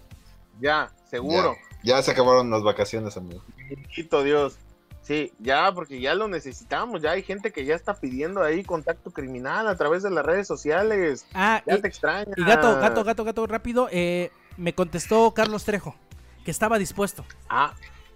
[0.61, 1.56] Ya, seguro.
[1.84, 3.41] ya se acabaron las vacaciones, amigo.
[3.69, 4.57] Bendito Dios.
[5.02, 7.02] Sí, ya, porque ya lo necesitamos.
[7.02, 10.47] Ya hay gente que ya está pidiendo ahí contacto criminal a través de las redes
[10.47, 11.27] sociales.
[11.34, 12.31] Ah, Ya y, te extraña.
[12.35, 13.88] y gato, gato, gato, gato, rápido.
[13.91, 15.95] eh, me contestó Carlos Trejo,
[16.43, 17.23] que estaba dispuesto.
[17.49, 17.73] Ah,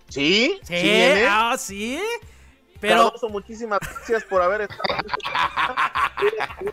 [0.08, 0.60] ¿sí?
[0.64, 1.26] Sí, viene?
[1.30, 2.00] ah, sí.
[2.80, 5.00] Pero, Cardoso, muchísimas gracias por haber estado.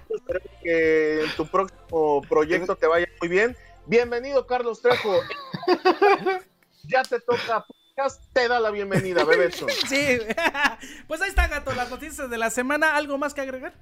[0.08, 3.56] Espero que en tu próximo proyecto te vaya muy bien.
[3.86, 5.20] Bienvenido, Carlos Trejo.
[6.84, 9.68] ya te toca podcast, te da la bienvenida, Bebeson.
[9.88, 10.18] sí.
[11.08, 12.94] pues ahí está, gato, las noticias de la semana.
[12.96, 13.74] ¿Algo más que agregar?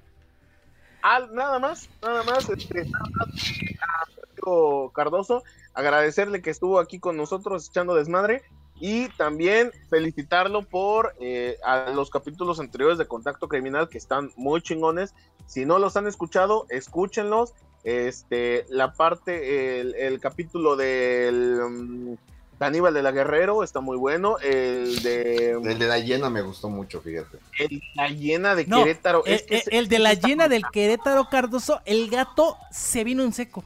[1.03, 5.43] Al- nada más, nada más, este, nada más, a Sergio Cardoso,
[5.75, 8.41] agradecerle que estuvo aquí con nosotros echando desmadre
[8.79, 14.61] y también felicitarlo por eh, a los capítulos anteriores de Contacto Criminal que están muy
[14.61, 15.13] chingones.
[15.47, 17.53] Si no los han escuchado, escúchenlos.
[17.83, 22.13] Este, la parte, el, el capítulo del mm,
[22.57, 24.39] Caníbal de la Guerrero está muy bueno.
[24.39, 27.37] El de El de la llena me gustó mucho, fíjate.
[27.59, 29.23] el- la llena de No, Querétaro.
[29.25, 33.03] Eh, es que eh, ese- el de la llena del Querétaro Cardoso, el gato se
[33.03, 33.63] vino en seco.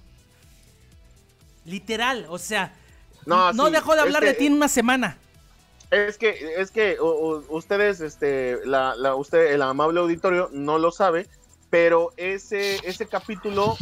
[1.65, 2.73] Literal, o sea,
[3.29, 5.17] no, No, sí, dejó de hablar de ti en una semana.
[5.91, 11.27] Es que, es que ustedes, este, la, la- usted, el amable auditorio, no lo sabe,
[11.71, 13.75] pero ese, ese capítulo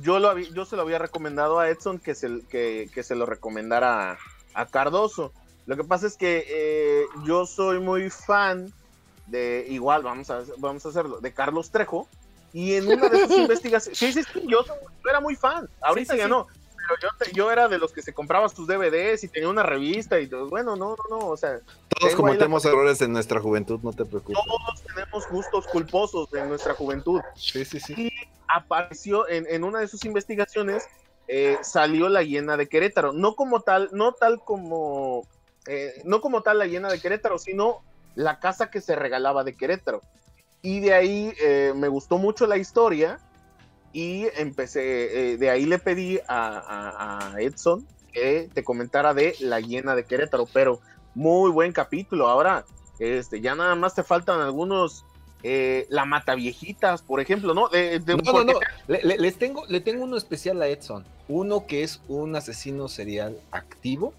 [0.00, 3.14] yo lo habí- yo se lo había recomendado a Edson que se, que, que se
[3.14, 4.18] lo recomendara a,
[4.54, 5.32] a Cardoso.
[5.66, 8.72] Lo que pasa es que eh, yo soy muy fan
[9.26, 12.08] de, igual, vamos a, vamos a hacerlo, de Carlos Trejo,
[12.54, 14.64] y en una de sus investigaciones, sí, sí, sí, yo,
[15.08, 16.30] era muy fan, ahorita sí, ya sí.
[16.30, 16.46] no,
[17.00, 20.18] pero yo, yo era de los que se compraba sus DVDs y tenía una revista
[20.20, 20.48] y todo.
[20.48, 21.58] Bueno, no, no, no, o sea,
[21.88, 24.38] Todos ahí la- cometemos errores en nuestra juventud, no te preocupes.
[24.44, 27.20] todos tenemos gustos culposos en nuestra juventud.
[27.36, 27.94] Sí, sí, sí.
[27.96, 28.10] Y
[28.48, 30.84] apareció en, en una de sus investigaciones,
[31.28, 33.12] eh, salió la hiena de Querétaro.
[33.12, 35.26] No como tal, no tal como,
[35.66, 37.80] eh, no como tal la hiena de Querétaro, sino
[38.14, 40.02] la casa que se regalaba de Querétaro.
[40.60, 43.18] Y de ahí eh, me gustó mucho la historia
[43.92, 49.34] y empecé, eh, de ahí le pedí a, a- a Edson que te comentara de
[49.40, 50.80] la hiena de Querétaro, pero
[51.14, 52.28] muy buen capítulo.
[52.28, 52.64] Ahora,
[52.98, 55.04] este, ya nada más te faltan algunos,
[55.42, 57.68] eh, la mata viejitas, por ejemplo, ¿no?
[57.68, 58.60] De, de- No, no, porque no.
[58.86, 61.04] Le, le- les tengo, le tengo uno especial a Edson.
[61.28, 64.12] Uno que es un asesino serial activo,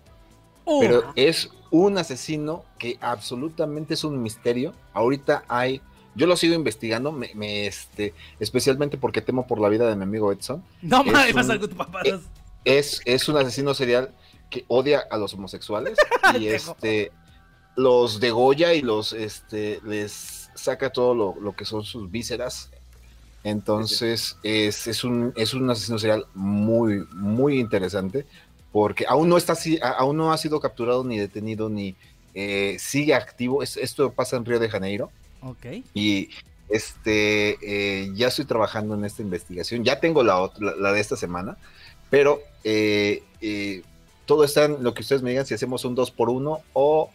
[0.65, 4.73] Uh, pero es un asesino que absolutamente es un misterio.
[4.93, 5.81] Ahorita hay,
[6.15, 10.03] yo lo sigo investigando, me, me, este, especialmente porque temo por la vida de mi
[10.03, 10.63] amigo Edson.
[10.81, 12.01] no es mames, vas a algo tu papá.
[12.05, 12.19] eh,
[12.65, 14.11] Es, es un asesino serial
[14.49, 15.97] que odia a los homosexuales
[16.39, 17.11] y este
[17.75, 22.69] los degolla y los este les saca todo lo, lo que son sus vísceras.
[23.43, 28.25] Entonces es, es un es un asesino serial muy muy interesante
[28.71, 29.53] porque aún no está
[29.97, 31.95] aún no ha sido capturado ni detenido ni
[32.35, 33.61] eh, sigue activo.
[33.61, 35.11] Es- esto pasa en Río de Janeiro
[35.45, 35.65] Ok.
[35.93, 36.29] y
[36.69, 39.83] este eh, ya estoy trabajando en esta investigación.
[39.83, 41.57] Ya tengo la, otra- la, la de esta semana,
[42.09, 43.81] Pero eh, eh,
[44.25, 47.09] todo está en lo que ustedes me digan si hacemos un 2 por 1 o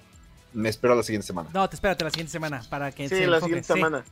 [0.52, 1.48] me espero a la siguiente semana.
[1.54, 3.44] No, te espérate la siguiente semana para que Sí, se la enfoque.
[3.62, 3.72] siguiente Sí.
[3.74, 4.04] semana.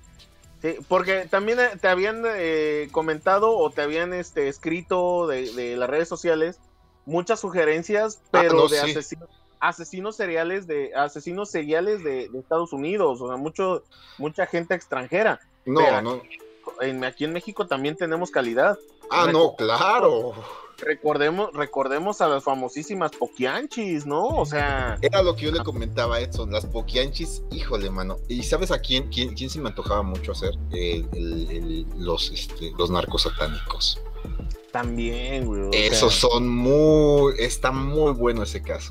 [0.63, 5.77] Sí, porque también eh, te habían eh, comentado o te habían este, escrito de, de
[5.77, 6.59] las redes sociales
[7.05, 8.91] muchas sugerencias, pero no, de sí.
[8.91, 9.29] asesinos,
[9.69, 13.85] asesinos seriales de asesinos seriales de, de Estados Unidos, o sea, mucho,
[14.19, 15.41] mucha gente extranjera.
[15.65, 16.23] No, no.
[16.81, 18.79] En, aquí en México también tenemos calidad.
[19.11, 20.33] Ah, no, claro.
[20.79, 24.27] Recordemos, recordemos a las famosísimas Poquianchis, ¿no?
[24.27, 28.19] O sea, Era lo que yo le comentaba a Edson, las poquianchis, híjole, mano.
[28.29, 30.51] ¿Y sabes a quién, quién, quién se me antojaba mucho hacer?
[30.73, 33.99] El- el- el- los, este, los narcos satánicos.
[34.71, 35.71] también, güey.
[35.73, 38.91] sea, Esos son muy, está muy bueno ese caso.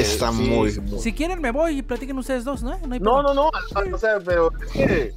[0.00, 0.80] Está sí, muy, sí.
[0.80, 2.78] muy- Si quieren me voy y platiquen ustedes dos, ¿no?
[2.86, 3.50] No, hay No, no, no,
[3.92, 5.14] o sea, pero es que,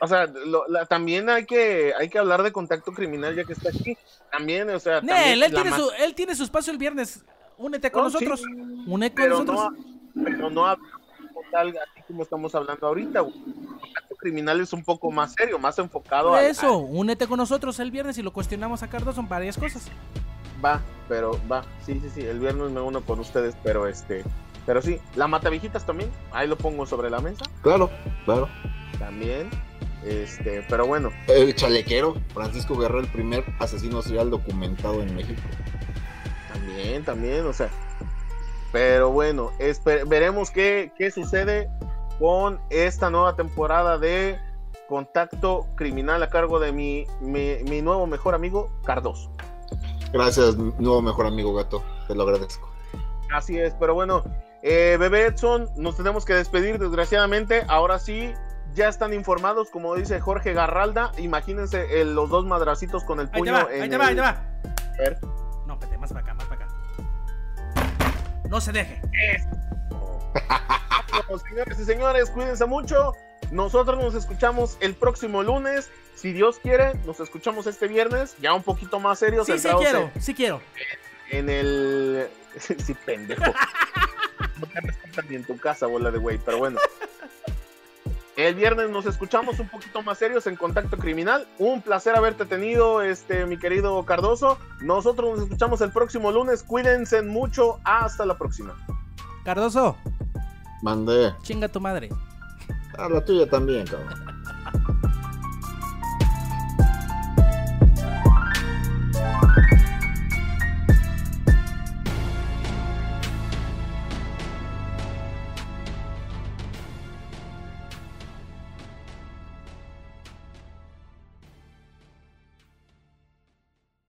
[0.00, 3.52] o sea, lo- la- también hay que, hay que hablar de contacto criminal ya que
[3.52, 3.96] está aquí.
[4.30, 7.24] También, o sea, Nel, también él tiene, su, él tiene su espacio el viernes.
[7.58, 8.40] Únete con No, nosotros.
[8.40, 9.72] sí, Únete con pero nosotros.
[10.14, 10.76] no, pero no
[11.52, 13.20] tal, así como estamos hablando ahorita.
[13.20, 13.34] güey.
[13.80, 17.90] Contacto criminal es un poco más serio, más enfocado a eso, únete con nosotros el
[17.90, 19.88] viernes y lo cuestionamos a Cardoso en varias cosas.
[20.66, 24.24] Va, pero va, sí, sí, sí, el viernes me uno con ustedes, pero este,
[24.66, 27.88] pero sí, la Matavijitas también, ahí lo pongo sobre la mesa, Claro,
[28.24, 28.48] claro.
[28.98, 29.48] también,
[30.04, 35.40] este, pero bueno, El chalequero, Francisco Guerrero, el primer asesino serial documentado en México.
[36.52, 37.70] también, también, o sea,
[38.72, 39.52] pero bueno,
[40.08, 41.70] veremos qué, qué sucede
[42.18, 44.40] con esta nueva temporada de
[44.88, 49.30] Contacto Criminal a cargo de mi, mi, mi nuevo mejor amigo, Cardoso.
[50.16, 51.82] Gracias, nuevo mejor amigo gato.
[52.08, 52.68] Te lo agradezco.
[53.32, 54.22] Así es, pero bueno,
[54.62, 57.64] eh, bebé Edson, nos tenemos que despedir desgraciadamente.
[57.68, 58.32] Ahora sí,
[58.74, 61.12] ya están informados, como dice Jorge Garralda.
[61.18, 64.06] Imagínense el- los dos madracitos con el Ahí te puño va, en ahí te va,
[64.06, 64.28] ahí te va.
[64.28, 65.18] A ver.
[65.66, 66.74] No, espérate, más para acá, más para acá.
[68.48, 69.00] No se deje.
[69.90, 73.12] Bueno, señores y señores, cuídense mucho.
[73.50, 75.90] Nosotros nos escuchamos el próximo lunes.
[76.14, 79.46] Si Dios quiere, nos escuchamos este viernes, ya un poquito más serios.
[79.46, 80.60] Sí, sí quiero, sí quiero.
[81.30, 82.28] En, en el.
[82.58, 83.42] sí, pendejo.
[84.60, 86.78] no te respetan ni en tu casa, bola de güey, pero bueno.
[88.36, 91.48] El viernes nos escuchamos un poquito más serios en Contacto Criminal.
[91.58, 94.58] Un placer haberte tenido, este, mi querido Cardoso.
[94.82, 96.62] Nosotros nos escuchamos el próximo lunes.
[96.62, 97.80] Cuídense mucho.
[97.84, 98.76] Hasta la próxima.
[99.42, 99.96] Cardoso,
[100.82, 101.32] Mandé.
[101.42, 102.10] chinga tu madre.
[102.98, 104.14] Ah, la tuya también, cabrón.